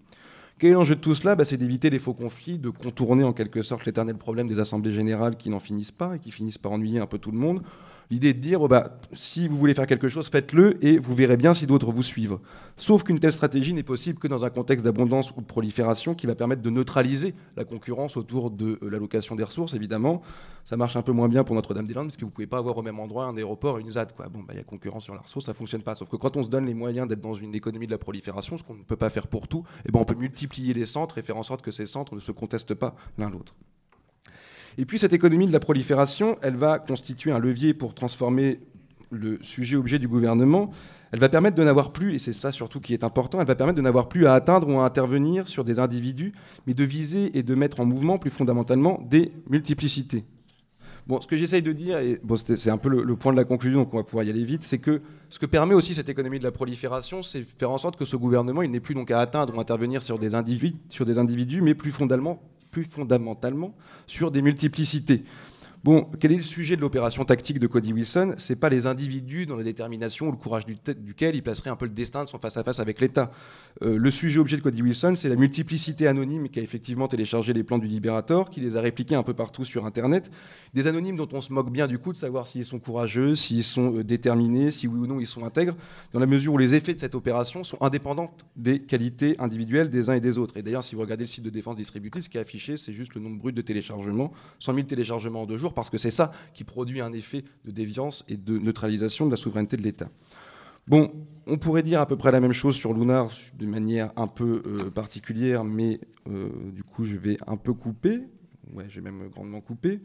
Quel 0.59 0.71
est 0.71 0.75
l'enjeu 0.75 0.95
de 0.95 1.01
tout 1.01 1.14
cela 1.14 1.37
bah, 1.37 1.45
C'est 1.45 1.59
d'éviter 1.59 1.90
les 1.90 1.99
faux 1.99 2.14
conflits, 2.14 2.59
de 2.59 2.71
contourner 2.71 3.25
en 3.25 3.35
quelque 3.35 3.61
sorte 3.61 3.85
l'éternel 3.85 4.16
problème 4.16 4.49
des 4.49 4.59
assemblées 4.59 4.92
générales 4.92 5.37
qui 5.37 5.51
n'en 5.51 5.61
finissent 5.61 5.92
pas 5.92 6.16
et 6.16 6.19
qui 6.19 6.31
finissent 6.31 6.57
par 6.57 6.73
ennuyer 6.73 6.99
un 6.99 7.07
peu 7.07 7.19
tout 7.19 7.31
le 7.31 7.37
monde. 7.37 7.62
L'idée 8.11 8.29
est 8.29 8.35
de 8.35 8.40
dire, 8.40 8.62
oh 8.62 8.69
bah, 8.69 8.99
si 9.12 9.49
vous 9.49 9.57
voulez 9.57 9.75
faire 9.75 9.87
quelque 9.87 10.09
chose, 10.09 10.29
faites-le 10.29 10.85
et 10.85 10.99
vous 10.99 11.14
verrez 11.14 11.37
bien 11.37 11.55
si 11.55 11.66
d'autres 11.66 11.90
vous 11.90 12.03
suivent. 12.03 12.38
Sauf 12.77 13.03
qu'une 13.03 13.19
telle 13.19 13.33
stratégie 13.33 13.73
n'est 13.73 13.83
possible 13.83 14.19
que 14.19 14.29
dans 14.29 14.45
un 14.45 14.51
contexte 14.51 14.85
d'abondance 14.85 15.33
ou 15.37 15.40
de 15.40 15.47
prolifération 15.47 16.14
qui 16.14 16.27
va 16.27 16.35
permettre 16.35 16.62
de 16.62 16.71
neutraliser 16.71 17.35
la 17.57 17.64
concurrence 17.64 18.16
autour 18.16 18.51
de 18.51 18.79
euh, 18.83 18.90
l'allocation 18.90 19.35
des 19.35 19.45
ressources, 19.45 19.75
évidemment. 19.75 20.23
Ça 20.64 20.77
marche 20.77 20.97
un 20.97 21.03
peu 21.03 21.12
moins 21.12 21.29
bien 21.29 21.42
pour 21.42 21.55
Notre-Dame-des-Landes 21.55 22.09
parce 22.09 22.16
que 22.16 22.23
vous 22.23 22.31
ne 22.31 22.35
pouvez 22.35 22.47
pas 22.47 22.59
avoir 22.59 22.77
au 22.77 22.83
même 22.83 23.01
endroit 23.01 23.27
un 23.27 23.37
aéroport 23.37 23.79
et 23.79 23.83
une 23.83 23.90
ZAD. 23.90 24.12
Bon, 24.31 24.40
bah, 24.40 24.53
il 24.53 24.57
y 24.57 24.61
a 24.61 24.64
concurrence 24.64 25.05
sur 25.05 25.14
la 25.14 25.21
ressource, 25.21 25.47
ça 25.47 25.53
ne 25.53 25.57
fonctionne 25.57 25.83
pas. 25.83 25.95
Sauf 25.95 26.09
que 26.09 26.16
quand 26.16 26.37
on 26.37 26.42
se 26.42 26.49
donne 26.49 26.66
les 26.66 26.75
moyens 26.75 27.09
d'être 27.09 27.21
dans 27.21 27.35
une 27.35 27.55
économie 27.55 27.87
de 27.87 27.92
la 27.92 27.99
prolifération, 27.99 28.59
ce 28.59 28.62
qu'on 28.62 28.75
ne 28.75 28.83
peut 28.83 28.97
pas 28.97 29.11
faire 29.11 29.27
pour 29.27 29.49
tout, 29.49 29.64
eh 29.87 29.92
ben, 29.92 30.01
on 30.01 30.05
peut 30.05 30.14
multiplier 30.14 30.75
les 30.75 30.87
centres 30.87 31.19
et 31.19 31.23
faire 31.23 31.37
en 31.37 31.42
sorte 31.42 31.62
que 31.62 31.71
ces 31.71 31.87
centres 31.87 32.14
ne 32.14 32.21
se 32.21 32.33
contestent 32.33 32.75
pas 32.75 32.95
l'un 33.19 33.31
l'autre. 33.31 33.55
Et 34.79 34.85
puis 34.85 34.99
cette 34.99 35.12
économie 35.12 35.47
de 35.47 35.53
la 35.53 35.61
prolifération, 35.61 36.37
elle 36.43 36.57
va 36.57 36.79
constituer 36.79 37.33
un 37.33 37.39
levier 37.39 37.73
pour 37.73 37.95
transformer 37.95 38.61
le 39.11 39.39
sujet-objet 39.43 39.99
du 39.99 40.09
gouvernement. 40.09 40.71
Elle 41.12 41.21
va 41.21 41.29
permettre 41.29 41.57
de 41.57 41.62
n'avoir 41.62 41.93
plus, 41.93 42.15
et 42.15 42.19
c'est 42.19 42.33
ça 42.33 42.53
surtout 42.53 42.81
qui 42.81 42.93
est 42.93 43.05
important, 43.05 43.41
elle 43.41 43.47
va 43.47 43.55
permettre 43.55 43.77
de 43.77 43.83
n'avoir 43.83 44.09
plus 44.09 44.27
à 44.27 44.35
atteindre 44.35 44.69
ou 44.69 44.81
à 44.81 44.85
intervenir 44.85 45.49
sur 45.49 45.65
des 45.65 45.79
individus, 45.79 46.33
mais 46.67 46.75
de 46.75 46.85
viser 46.85 47.37
et 47.39 47.43
de 47.43 47.55
mettre 47.55 47.81
en 47.81 47.85
mouvement 47.85 48.19
plus 48.19 48.31
fondamentalement 48.31 49.01
des 49.09 49.33
multiplicités. 49.49 50.25
Bon, 51.07 51.21
ce 51.21 51.29
que 51.29 51.37
j'essaye 51.37 51.62
de 51.62 51.71
dire, 51.71 51.99
et 51.99 52.21
c'est 52.57 52.69
un 52.69 52.79
peu 52.79 52.89
le, 52.89 53.17
point 53.17 53.31
de 53.31 53.37
la 53.37 53.45
conclusion, 53.45 53.79
donc 53.79 53.95
on 53.95 53.97
va 53.97 54.03
pouvoir 54.03 54.25
y 54.25 54.31
aller 54.31 54.43
vite, 54.43 54.65
c'est 54.65 54.79
que 54.79 55.01
ce 55.29 55.39
que 55.39 55.47
permet 55.47 55.75
aussi 55.75 55.95
cette 55.95 56.09
économie 56.09 56.41
de 56.41 56.45
la 56.45 56.51
prolifération, 56.51 57.23
c'est 57.23 57.45
faire 57.45 57.71
en 57.71 57.79
sorte 57.79 57.97
que 57.97 58.05
ce 58.05 58.17
gouvernement, 58.17 58.62
il 58.62 58.73
n'ait 58.73 58.81
plus 58.81 58.97
donc 58.97 59.12
à 59.12 59.21
atteindre 59.21 59.57
ou 59.57 59.61
intervenir 59.61 60.03
sur 60.03 60.19
des 60.19 60.35
individus, 60.35 60.77
sur 60.89 61.05
des 61.05 61.19
individus 61.19 61.62
mais 61.62 61.75
plus 61.75 61.93
fondamentalement, 61.93 62.43
fondamentalement 62.85 63.75
sur 64.07 64.31
des 64.31 64.43
multiplicités. 64.43 65.25
Bon, 65.87 66.11
quel 66.18 66.33
est 66.33 66.38
le 66.38 66.42
sujet 66.42 66.75
de 66.75 66.81
l'opération 66.81 67.25
tactique 67.25 67.61
de 67.61 67.68
Cody 67.68 67.92
Wilson? 67.92 68.35
C'est 68.38 68.57
pas 68.57 68.68
les 68.68 68.88
individus 68.88 69.46
dans 69.46 69.55
la 69.55 69.62
détermination 69.62 70.27
ou 70.27 70.33
le 70.33 70.37
courage 70.37 70.66
duquel 70.66 71.37
il 71.37 71.44
placerait 71.44 71.70
un 71.70 71.77
peu 71.77 71.85
le 71.85 71.92
destin 71.92 72.25
de 72.25 72.29
son 72.29 72.40
face-à-face 72.40 72.81
avec 72.81 73.01
l'État. 73.01 73.31
Euh, 73.83 73.96
le 73.96 74.11
sujet 74.11 74.40
objet 74.40 74.57
de 74.57 74.62
Cody 74.62 74.83
Wilson, 74.83 75.14
c'est 75.14 75.29
la 75.29 75.37
multiplicité 75.37 76.09
anonyme 76.09 76.49
qui 76.49 76.59
a 76.59 76.62
effectivement 76.64 77.07
téléchargé 77.07 77.53
les 77.53 77.62
plans 77.62 77.79
du 77.79 77.87
Libérateur, 77.87 78.51
qui 78.51 78.61
les 78.61 78.77
a 78.77 78.81
répliqués 78.81 79.14
un 79.14 79.22
peu 79.22 79.33
partout 79.33 79.64
sur 79.64 79.87
Internet. 79.87 80.29
Des 80.75 80.88
anonymes 80.88 81.14
dont 81.14 81.29
on 81.33 81.40
se 81.40 81.53
moque 81.53 81.70
bien 81.70 81.87
du 81.87 82.01
coup 82.01 82.12
de 82.12 82.18
savoir 82.18 82.49
s'ils 82.49 82.64
sont 82.64 82.81
courageux, 82.81 83.37
s'ils 83.37 83.62
sont 83.62 83.99
euh, 83.99 84.03
déterminés, 84.03 84.72
si 84.72 84.88
oui 84.88 84.99
ou 84.99 85.07
non 85.07 85.20
ils 85.20 85.29
sont 85.29 85.44
intègres, 85.44 85.77
dans 86.12 86.18
la 86.18 86.27
mesure 86.27 86.55
où 86.55 86.59
les 86.59 86.75
effets 86.75 86.94
de 86.94 87.01
cette 87.01 87.14
opération 87.14 87.62
sont 87.62 87.79
indépendants 87.81 88.33
des 88.57 88.81
qualités 88.81 89.37
individuelles 89.38 89.90
des 89.90 90.11
uns 90.11 90.14
et 90.14 90.20
des 90.20 90.37
autres. 90.37 90.57
Et 90.57 90.64
d'ailleurs, 90.64 90.83
si 90.83 90.96
vous 90.96 91.03
regardez 91.03 91.22
le 91.22 91.29
site 91.29 91.44
de 91.44 91.51
défense 91.51 91.77
distributrice, 91.77 92.25
ce 92.25 92.29
qui 92.29 92.38
est 92.38 92.40
affiché, 92.40 92.77
c'est 92.77 92.92
juste 92.92 93.14
le 93.14 93.20
nombre 93.20 93.38
brut 93.38 93.55
de 93.55 93.62
téléchargements, 93.62 94.33
100 94.59 94.75
000 94.75 94.87
téléchargements 94.88 95.42
en 95.42 95.46
deux 95.46 95.59
jours 95.59 95.75
parce 95.77 95.91
que 95.91 95.99
c'est 95.99 96.11
ça 96.11 96.33
qui 96.55 96.65
produit 96.65 97.01
un 97.01 97.12
effet 97.12 97.45
de 97.65 97.71
déviance 97.71 98.25
et 98.29 98.37
de 98.37 98.59
neutralisation 98.59 99.27
de 99.27 99.31
la 99.31 99.37
souveraineté 99.37 99.77
de 99.77 99.83
l'État. 99.83 100.09
Bon, 100.89 101.12
on 101.47 101.59
pourrait 101.59 101.83
dire 101.83 102.01
à 102.01 102.07
peu 102.07 102.17
près 102.17 102.33
la 102.33 102.41
même 102.41 102.53
chose 102.53 102.75
sur 102.75 102.93
Lunar 102.93 103.31
d'une 103.55 103.71
manière 103.71 104.11
un 104.17 104.27
peu 104.27 104.62
euh, 104.67 104.91
particulière, 104.91 105.65
mais 105.65 106.01
euh, 106.29 106.49
du 106.73 106.83
coup 106.83 107.05
je 107.05 107.17
vais 107.17 107.37
un 107.47 107.57
peu 107.57 107.75
couper. 107.75 108.23
Ouais, 108.73 108.87
j'ai 108.89 109.01
même 109.01 109.29
grandement 109.29 109.61
coupé. 109.61 110.01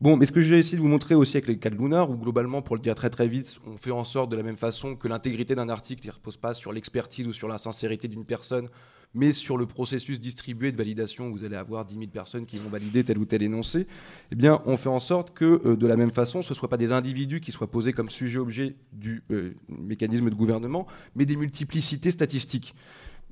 Bon, 0.00 0.18
mais 0.18 0.26
ce 0.26 0.32
que 0.32 0.42
j'ai 0.42 0.58
essayé 0.58 0.76
de 0.76 0.82
vous 0.82 0.88
montrer 0.88 1.14
aussi 1.14 1.38
avec 1.38 1.48
les 1.48 1.58
cas 1.58 1.70
de 1.70 1.76
Lunar, 1.76 2.10
où 2.10 2.16
globalement, 2.16 2.60
pour 2.60 2.76
le 2.76 2.82
dire 2.82 2.94
très 2.94 3.08
très 3.08 3.26
vite, 3.26 3.58
on 3.66 3.78
fait 3.78 3.92
en 3.92 4.04
sorte 4.04 4.30
de 4.30 4.36
la 4.36 4.42
même 4.42 4.58
façon 4.58 4.94
que 4.94 5.08
l'intégrité 5.08 5.54
d'un 5.54 5.70
article 5.70 6.06
ne 6.06 6.12
repose 6.12 6.36
pas 6.36 6.52
sur 6.52 6.70
l'expertise 6.70 7.26
ou 7.26 7.32
sur 7.32 7.48
la 7.48 7.56
sincérité 7.56 8.06
d'une 8.06 8.26
personne, 8.26 8.68
mais 9.16 9.32
sur 9.32 9.56
le 9.56 9.66
processus 9.66 10.20
distribué 10.20 10.70
de 10.70 10.76
validation, 10.76 11.30
vous 11.30 11.42
allez 11.42 11.56
avoir 11.56 11.86
10 11.86 11.94
000 11.94 12.06
personnes 12.08 12.44
qui 12.44 12.58
vont 12.58 12.68
valider 12.68 13.02
tel 13.02 13.18
ou 13.18 13.24
tel 13.24 13.42
énoncé, 13.42 13.86
eh 14.30 14.34
bien, 14.36 14.60
on 14.66 14.76
fait 14.76 14.90
en 14.90 14.98
sorte 14.98 15.32
que, 15.32 15.62
euh, 15.64 15.76
de 15.76 15.86
la 15.86 15.96
même 15.96 16.12
façon, 16.12 16.42
ce 16.42 16.50
ne 16.50 16.54
soient 16.54 16.68
pas 16.68 16.76
des 16.76 16.92
individus 16.92 17.40
qui 17.40 17.50
soient 17.50 17.70
posés 17.70 17.94
comme 17.94 18.10
sujet-objet 18.10 18.76
du 18.92 19.22
euh, 19.30 19.54
mécanisme 19.68 20.28
de 20.28 20.34
gouvernement, 20.34 20.86
mais 21.16 21.24
des 21.24 21.36
multiplicités 21.36 22.10
statistiques 22.10 22.74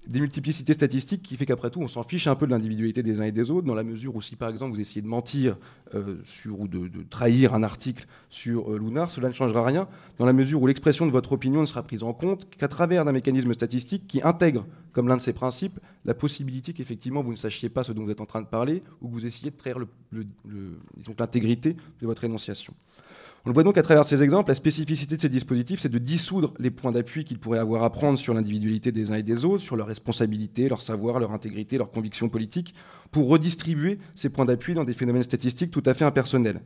des 0.06 0.20
multiplicités 0.20 0.72
statistiques 0.72 1.22
qui 1.22 1.36
fait 1.36 1.46
qu'après 1.46 1.70
tout, 1.70 1.80
on 1.80 1.88
s'en 1.88 2.02
fiche 2.02 2.26
un 2.26 2.34
peu 2.34 2.46
de 2.46 2.50
l'individualité 2.50 3.02
des 3.02 3.20
uns 3.20 3.24
et 3.24 3.32
des 3.32 3.50
autres, 3.50 3.66
dans 3.66 3.74
la 3.74 3.84
mesure 3.84 4.14
où 4.14 4.22
si 4.22 4.36
par 4.36 4.50
exemple 4.50 4.74
vous 4.74 4.80
essayez 4.80 5.02
de 5.02 5.06
mentir 5.06 5.56
euh, 5.94 6.16
sur, 6.24 6.60
ou 6.60 6.68
de, 6.68 6.90
trahir 7.08 7.54
un 7.54 7.62
article 7.62 8.06
sur 8.28 8.72
euh, 8.72 8.78
Lunar, 8.78 9.10
cela 9.10 9.28
ne 9.28 9.34
changera 9.34 9.64
rien, 9.64 9.88
dans 10.18 10.26
la 10.26 10.32
mesure 10.32 10.60
où 10.62 10.66
l'expression 10.66 11.06
de 11.06 11.10
votre 11.10 11.32
opinion 11.32 11.60
ne 11.60 11.66
sera 11.66 11.82
prise 11.82 12.02
en 12.02 12.12
compte 12.12 12.48
qu'à 12.50 12.68
travers 12.68 13.04
d'un 13.04 13.12
mécanisme 13.12 13.52
statistique 13.54 14.06
qui 14.06 14.20
intègre, 14.22 14.66
comme 14.92 15.08
l'un 15.08 15.16
de 15.16 15.22
ses 15.22 15.32
principes, 15.32 15.80
la 16.04 16.14
possibilité 16.14 16.72
qu'effectivement 16.72 17.22
vous 17.22 17.32
ne 17.32 17.36
sachiez 17.36 17.68
pas 17.68 17.84
ce 17.84 17.92
dont 17.92 18.04
vous 18.04 18.10
êtes 18.10 18.20
en 18.20 18.26
train 18.26 18.42
de 18.42 18.46
parler, 18.46 18.82
ou 19.00 19.08
que 19.08 19.12
vous 19.12 19.26
essayez 19.26 19.50
de 19.50 19.56
trahir 19.56 19.78
l'intégrité 21.18 21.76
de 22.00 22.06
votre 22.06 22.24
énonciation. 22.24 22.74
On 23.46 23.50
le 23.50 23.54
voit 23.54 23.62
donc 23.62 23.76
à 23.76 23.82
travers 23.82 24.06
ces 24.06 24.22
exemples, 24.22 24.48
la 24.48 24.54
spécificité 24.54 25.16
de 25.16 25.20
ces 25.20 25.28
dispositifs, 25.28 25.80
c'est 25.80 25.90
de 25.90 25.98
dissoudre 25.98 26.54
les 26.58 26.70
points 26.70 26.92
d'appui 26.92 27.26
qu'ils 27.26 27.38
pourraient 27.38 27.58
avoir 27.58 27.82
à 27.82 27.90
prendre 27.90 28.18
sur 28.18 28.32
l'individualité 28.32 28.90
des 28.90 29.12
uns 29.12 29.16
et 29.16 29.22
des 29.22 29.44
autres, 29.44 29.62
sur 29.62 29.76
leur 29.76 29.86
responsabilité, 29.86 30.66
leur 30.66 30.80
savoir, 30.80 31.18
leur 31.18 31.30
intégrité, 31.30 31.76
leur 31.76 31.90
conviction 31.90 32.30
politique, 32.30 32.74
pour 33.10 33.28
redistribuer 33.28 33.98
ces 34.14 34.30
points 34.30 34.46
d'appui 34.46 34.72
dans 34.72 34.84
des 34.84 34.94
phénomènes 34.94 35.24
statistiques 35.24 35.70
tout 35.70 35.82
à 35.84 35.92
fait 35.92 36.06
impersonnels. 36.06 36.62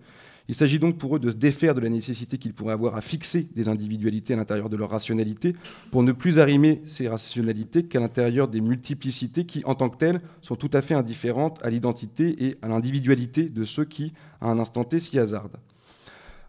Il 0.46 0.54
s'agit 0.54 0.78
donc 0.78 0.98
pour 0.98 1.16
eux 1.16 1.18
de 1.18 1.32
se 1.32 1.36
défaire 1.36 1.74
de 1.74 1.80
la 1.80 1.88
nécessité 1.88 2.38
qu'ils 2.38 2.54
pourraient 2.54 2.74
avoir 2.74 2.94
à 2.94 3.00
fixer 3.00 3.48
des 3.56 3.68
individualités 3.68 4.34
à 4.34 4.36
l'intérieur 4.36 4.68
de 4.68 4.76
leur 4.76 4.90
rationalité, 4.90 5.56
pour 5.90 6.04
ne 6.04 6.12
plus 6.12 6.38
arrimer 6.38 6.80
ces 6.84 7.08
rationalités 7.08 7.86
qu'à 7.86 7.98
l'intérieur 7.98 8.46
des 8.46 8.60
multiplicités 8.60 9.46
qui, 9.46 9.64
en 9.64 9.74
tant 9.74 9.88
que 9.88 9.96
telles, 9.96 10.20
sont 10.42 10.54
tout 10.54 10.70
à 10.72 10.80
fait 10.80 10.94
indifférentes 10.94 11.58
à 11.64 11.70
l'identité 11.70 12.46
et 12.46 12.56
à 12.62 12.68
l'individualité 12.68 13.48
de 13.48 13.64
ceux 13.64 13.84
qui, 13.84 14.12
à 14.40 14.48
un 14.48 14.60
instant 14.60 14.84
T, 14.84 15.00
s'y 15.00 15.18
hasardent. 15.18 15.58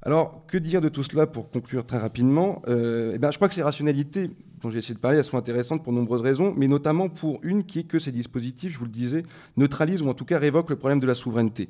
Alors, 0.02 0.46
que 0.48 0.58
dire 0.58 0.80
de 0.80 0.88
tout 0.88 1.04
cela 1.04 1.28
pour 1.28 1.50
conclure 1.52 1.86
très 1.86 1.98
rapidement? 1.98 2.62
Euh, 2.68 3.12
eh 3.14 3.18
bien, 3.18 3.32
Je 3.32 3.38
crois 3.38 3.50
que 3.50 3.54
ces 3.54 3.64
rationalités 3.64 4.32
dont 4.62 4.70
j'ai 4.70 4.80
essayé 4.80 4.96
de 4.96 5.00
parler, 5.00 5.18
elles 5.18 5.24
sont 5.24 5.38
intéressantes 5.38 5.84
pour 5.84 5.94
nombreuses 5.94 6.22
raisons, 6.22 6.54
mais 6.56 6.68
notamment 6.68 7.10
pour 7.10 7.40
une 7.44 7.64
qui 7.64 7.80
est 7.80 7.84
que 7.84 8.00
ces 8.00 8.12
dispositifs, 8.12 8.74
je 8.74 8.80
vous 8.80 8.86
le 8.86 8.92
disais, 8.92 9.24
neutralisent 9.58 10.02
ou 10.02 10.10
en 10.10 10.14
tout 10.14 10.26
cas 10.26 10.38
révoquent 10.38 10.70
le 10.70 10.76
problème 10.76 11.00
de 11.00 11.08
la 11.08 11.16
souveraineté. 11.16 11.70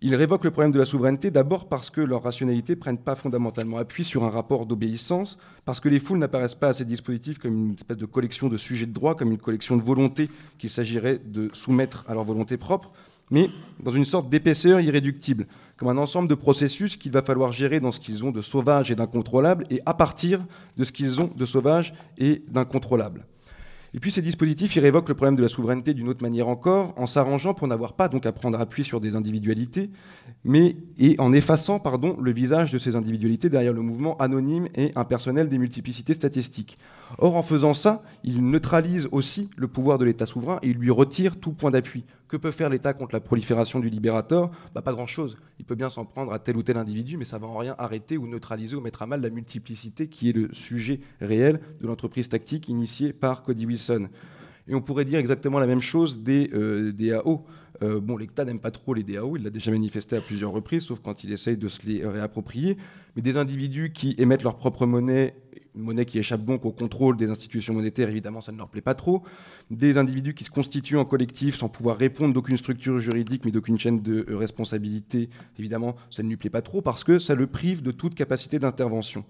Ils 0.00 0.14
révoquent 0.16 0.44
le 0.44 0.50
problème 0.50 0.72
de 0.72 0.78
la 0.78 0.84
souveraineté 0.84 1.30
d'abord 1.30 1.68
parce 1.68 1.90
que 1.90 2.00
leurs 2.00 2.22
rationalités 2.22 2.74
ne 2.74 2.80
prennent 2.80 2.98
pas 2.98 3.14
fondamentalement 3.14 3.76
appui 3.76 4.02
sur 4.02 4.24
un 4.24 4.30
rapport 4.30 4.66
d'obéissance, 4.66 5.38
parce 5.64 5.78
que 5.78 5.88
les 5.88 6.00
foules 6.00 6.18
n'apparaissent 6.18 6.56
pas 6.56 6.68
à 6.68 6.72
ces 6.72 6.84
dispositifs 6.84 7.38
comme 7.38 7.54
une 7.54 7.74
espèce 7.74 7.98
de 7.98 8.06
collection 8.06 8.48
de 8.48 8.56
sujets 8.56 8.86
de 8.86 8.92
droit, 8.92 9.14
comme 9.14 9.30
une 9.30 9.38
collection 9.38 9.76
de 9.76 9.82
volontés 9.82 10.28
qu'il 10.58 10.70
s'agirait 10.70 11.18
de 11.24 11.50
soumettre 11.52 12.04
à 12.08 12.14
leur 12.14 12.24
volonté 12.24 12.56
propre, 12.56 12.92
mais 13.30 13.48
dans 13.82 13.90
une 13.90 14.04
sorte 14.04 14.28
d'épaisseur 14.28 14.80
irréductible, 14.80 15.46
comme 15.76 15.88
un 15.88 15.98
ensemble 15.98 16.28
de 16.28 16.34
processus 16.34 16.96
qu'il 16.96 17.12
va 17.12 17.22
falloir 17.22 17.52
gérer 17.52 17.80
dans 17.80 17.90
ce 17.90 18.00
qu'ils 18.00 18.24
ont 18.24 18.30
de 18.30 18.42
sauvage 18.42 18.90
et 18.90 18.94
d'incontrôlable, 18.94 19.66
et 19.70 19.80
à 19.86 19.94
partir 19.94 20.44
de 20.76 20.84
ce 20.84 20.92
qu'ils 20.92 21.20
ont 21.20 21.30
de 21.34 21.46
sauvage 21.46 21.94
et 22.18 22.42
d'incontrôlable. 22.48 23.26
Et 23.94 24.00
puis 24.00 24.10
ces 24.10 24.22
dispositifs, 24.22 24.74
ils 24.74 24.80
révoquent 24.80 25.10
le 25.10 25.14
problème 25.14 25.36
de 25.36 25.42
la 25.42 25.48
souveraineté 25.48 25.92
d'une 25.92 26.08
autre 26.08 26.22
manière 26.22 26.48
encore, 26.48 26.94
en 26.96 27.06
s'arrangeant 27.06 27.52
pour 27.52 27.68
n'avoir 27.68 27.92
pas 27.92 28.08
donc 28.08 28.24
à 28.24 28.32
prendre 28.32 28.58
appui 28.58 28.84
sur 28.84 29.00
des 29.00 29.16
individualités, 29.16 29.90
mais 30.44 30.76
et 30.98 31.14
en 31.18 31.32
effaçant 31.32 31.78
pardon, 31.78 32.16
le 32.18 32.32
visage 32.32 32.70
de 32.70 32.78
ces 32.78 32.96
individualités 32.96 33.50
derrière 33.50 33.74
le 33.74 33.82
mouvement 33.82 34.16
anonyme 34.16 34.68
et 34.74 34.92
impersonnel 34.96 35.48
des 35.48 35.58
multiplicités 35.58 36.14
statistiques. 36.14 36.78
Or, 37.18 37.36
en 37.36 37.42
faisant 37.42 37.74
ça, 37.74 38.02
ils 38.24 38.42
neutralisent 38.42 39.08
aussi 39.12 39.50
le 39.56 39.68
pouvoir 39.68 39.98
de 39.98 40.06
l'État 40.06 40.24
souverain 40.24 40.58
et 40.62 40.68
ils 40.68 40.78
lui 40.78 40.90
retirent 40.90 41.36
tout 41.36 41.52
point 41.52 41.70
d'appui. 41.70 42.04
Que 42.32 42.38
peut 42.38 42.50
faire 42.50 42.70
l'État 42.70 42.94
contre 42.94 43.14
la 43.14 43.20
prolifération 43.20 43.78
du 43.78 43.90
libérateur 43.90 44.50
bah, 44.74 44.80
Pas 44.80 44.94
grand-chose. 44.94 45.36
Il 45.58 45.66
peut 45.66 45.74
bien 45.74 45.90
s'en 45.90 46.06
prendre 46.06 46.32
à 46.32 46.38
tel 46.38 46.56
ou 46.56 46.62
tel 46.62 46.78
individu, 46.78 47.18
mais 47.18 47.26
ça 47.26 47.36
va 47.36 47.46
en 47.46 47.58
rien 47.58 47.74
arrêter 47.76 48.16
ou 48.16 48.26
neutraliser 48.26 48.74
ou 48.74 48.80
mettre 48.80 49.02
à 49.02 49.06
mal 49.06 49.20
la 49.20 49.28
multiplicité 49.28 50.08
qui 50.08 50.30
est 50.30 50.32
le 50.32 50.48
sujet 50.54 51.00
réel 51.20 51.60
de 51.82 51.86
l'entreprise 51.86 52.30
tactique 52.30 52.70
initiée 52.70 53.12
par 53.12 53.42
Cody 53.42 53.66
Wilson. 53.66 54.08
Et 54.66 54.74
on 54.74 54.80
pourrait 54.80 55.04
dire 55.04 55.18
exactement 55.18 55.58
la 55.58 55.66
même 55.66 55.82
chose 55.82 56.22
des 56.22 56.48
euh, 56.54 56.90
DAO. 56.92 57.44
Euh, 57.82 58.00
bon, 58.00 58.16
l'État 58.16 58.44
n'aime 58.44 58.60
pas 58.60 58.70
trop 58.70 58.94
les 58.94 59.02
DAO, 59.02 59.36
il 59.36 59.42
l'a 59.42 59.50
déjà 59.50 59.70
manifesté 59.70 60.16
à 60.16 60.20
plusieurs 60.20 60.52
reprises, 60.52 60.84
sauf 60.84 61.00
quand 61.00 61.24
il 61.24 61.32
essaye 61.32 61.56
de 61.56 61.68
se 61.68 61.84
les 61.86 62.06
réapproprier. 62.06 62.76
Mais 63.16 63.22
des 63.22 63.36
individus 63.36 63.92
qui 63.92 64.14
émettent 64.18 64.44
leur 64.44 64.56
propre 64.56 64.86
monnaie 64.86 65.34
une 65.74 65.82
monnaie 65.82 66.04
qui 66.04 66.18
échappe 66.18 66.44
donc 66.44 66.64
au 66.64 66.72
contrôle 66.72 67.16
des 67.16 67.30
institutions 67.30 67.74
monétaires, 67.74 68.08
évidemment, 68.08 68.40
ça 68.40 68.52
ne 68.52 68.58
leur 68.58 68.68
plaît 68.68 68.82
pas 68.82 68.94
trop. 68.94 69.22
Des 69.70 69.96
individus 69.96 70.34
qui 70.34 70.44
se 70.44 70.50
constituent 70.50 70.98
en 70.98 71.04
collectif 71.04 71.56
sans 71.56 71.68
pouvoir 71.68 71.96
répondre 71.96 72.34
d'aucune 72.34 72.56
structure 72.56 72.98
juridique, 72.98 73.44
mais 73.44 73.52
d'aucune 73.52 73.78
chaîne 73.78 74.00
de 74.00 74.26
responsabilité, 74.34 75.30
évidemment, 75.58 75.96
ça 76.10 76.22
ne 76.22 76.28
lui 76.28 76.36
plaît 76.36 76.50
pas 76.50 76.62
trop 76.62 76.82
parce 76.82 77.04
que 77.04 77.18
ça 77.18 77.34
le 77.34 77.46
prive 77.46 77.82
de 77.82 77.90
toute 77.90 78.14
capacité 78.14 78.58
d'intervention. 78.58 79.24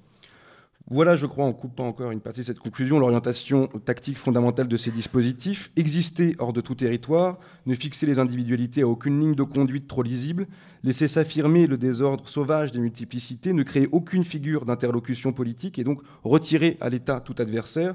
Voilà, 0.90 1.16
je 1.16 1.26
crois, 1.26 1.44
en 1.44 1.52
coupant 1.52 1.86
encore 1.86 2.10
une 2.10 2.20
partie 2.20 2.40
de 2.40 2.44
cette 2.44 2.58
conclusion, 2.58 2.98
l'orientation 2.98 3.68
tactique 3.84 4.18
fondamentale 4.18 4.68
de 4.68 4.76
ces 4.76 4.90
dispositifs. 4.90 5.70
Exister 5.76 6.34
hors 6.38 6.52
de 6.52 6.60
tout 6.60 6.74
territoire, 6.74 7.38
ne 7.66 7.74
fixer 7.74 8.04
les 8.04 8.18
individualités 8.18 8.82
à 8.82 8.88
aucune 8.88 9.20
ligne 9.20 9.34
de 9.34 9.42
conduite 9.42 9.86
trop 9.86 10.02
lisible, 10.02 10.46
laisser 10.82 11.08
s'affirmer 11.08 11.66
le 11.66 11.78
désordre 11.78 12.28
sauvage 12.28 12.72
des 12.72 12.80
multiplicités, 12.80 13.52
ne 13.52 13.62
créer 13.62 13.88
aucune 13.92 14.24
figure 14.24 14.64
d'interlocution 14.64 15.32
politique 15.32 15.78
et 15.78 15.84
donc 15.84 16.02
retirer 16.24 16.76
à 16.80 16.90
l'État 16.90 17.20
tout 17.20 17.36
adversaire. 17.38 17.94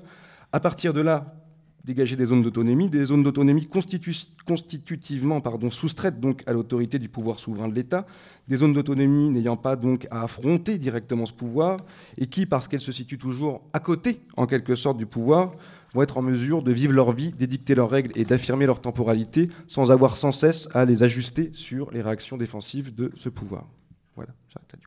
À 0.52 0.60
partir 0.60 0.94
de 0.94 1.02
là, 1.02 1.36
dégager 1.88 2.18
des 2.18 2.26
zones 2.26 2.42
d'autonomie, 2.42 2.90
des 2.90 3.06
zones 3.06 3.24
d'autonomie 3.24 3.66
constitutivement 4.46 5.40
pardon, 5.40 5.72
soustraites 5.72 6.20
donc 6.20 6.44
à 6.46 6.52
l'autorité 6.52 7.00
du 7.00 7.08
pouvoir 7.08 7.40
souverain 7.40 7.70
de 7.70 7.74
l'État, 7.74 8.06
des 8.50 8.58
zones 8.58 8.74
d'autonomie 8.74 9.30
n'ayant 9.30 9.56
pas 9.56 9.78
donc 9.78 10.06
à 10.12 10.24
affronter 10.24 10.78
directement 10.78 11.26
ce 11.26 11.32
pouvoir, 11.32 11.78
et 12.18 12.28
qui, 12.28 12.46
parce 12.46 12.68
qu'elles 12.68 12.82
se 12.82 12.92
situent 12.92 13.18
toujours 13.18 13.62
à 13.72 13.80
côté, 13.80 14.20
en 14.36 14.46
quelque 14.48 14.76
sorte, 14.76 14.98
du 14.98 15.06
pouvoir, 15.06 15.54
vont 15.94 16.02
être 16.02 16.18
en 16.18 16.22
mesure 16.22 16.62
de 16.62 16.74
vivre 16.74 16.92
leur 16.92 17.14
vie, 17.14 17.32
d'édicter 17.32 17.74
leurs 17.74 17.90
règles 17.90 18.12
et 18.16 18.26
d'affirmer 18.26 18.66
leur 18.66 18.82
temporalité, 18.82 19.48
sans 19.66 19.90
avoir 19.90 20.18
sans 20.18 20.34
cesse 20.34 20.68
à 20.74 20.84
les 20.84 21.04
ajuster 21.04 21.52
sur 21.54 21.90
les 21.92 22.02
réactions 22.02 22.36
défensives 22.36 22.94
de 22.94 23.14
ce 23.16 23.30
pouvoir. 23.30 23.66
Voilà, 24.18 24.34
j'arrête 24.50 24.74
là 24.74 24.87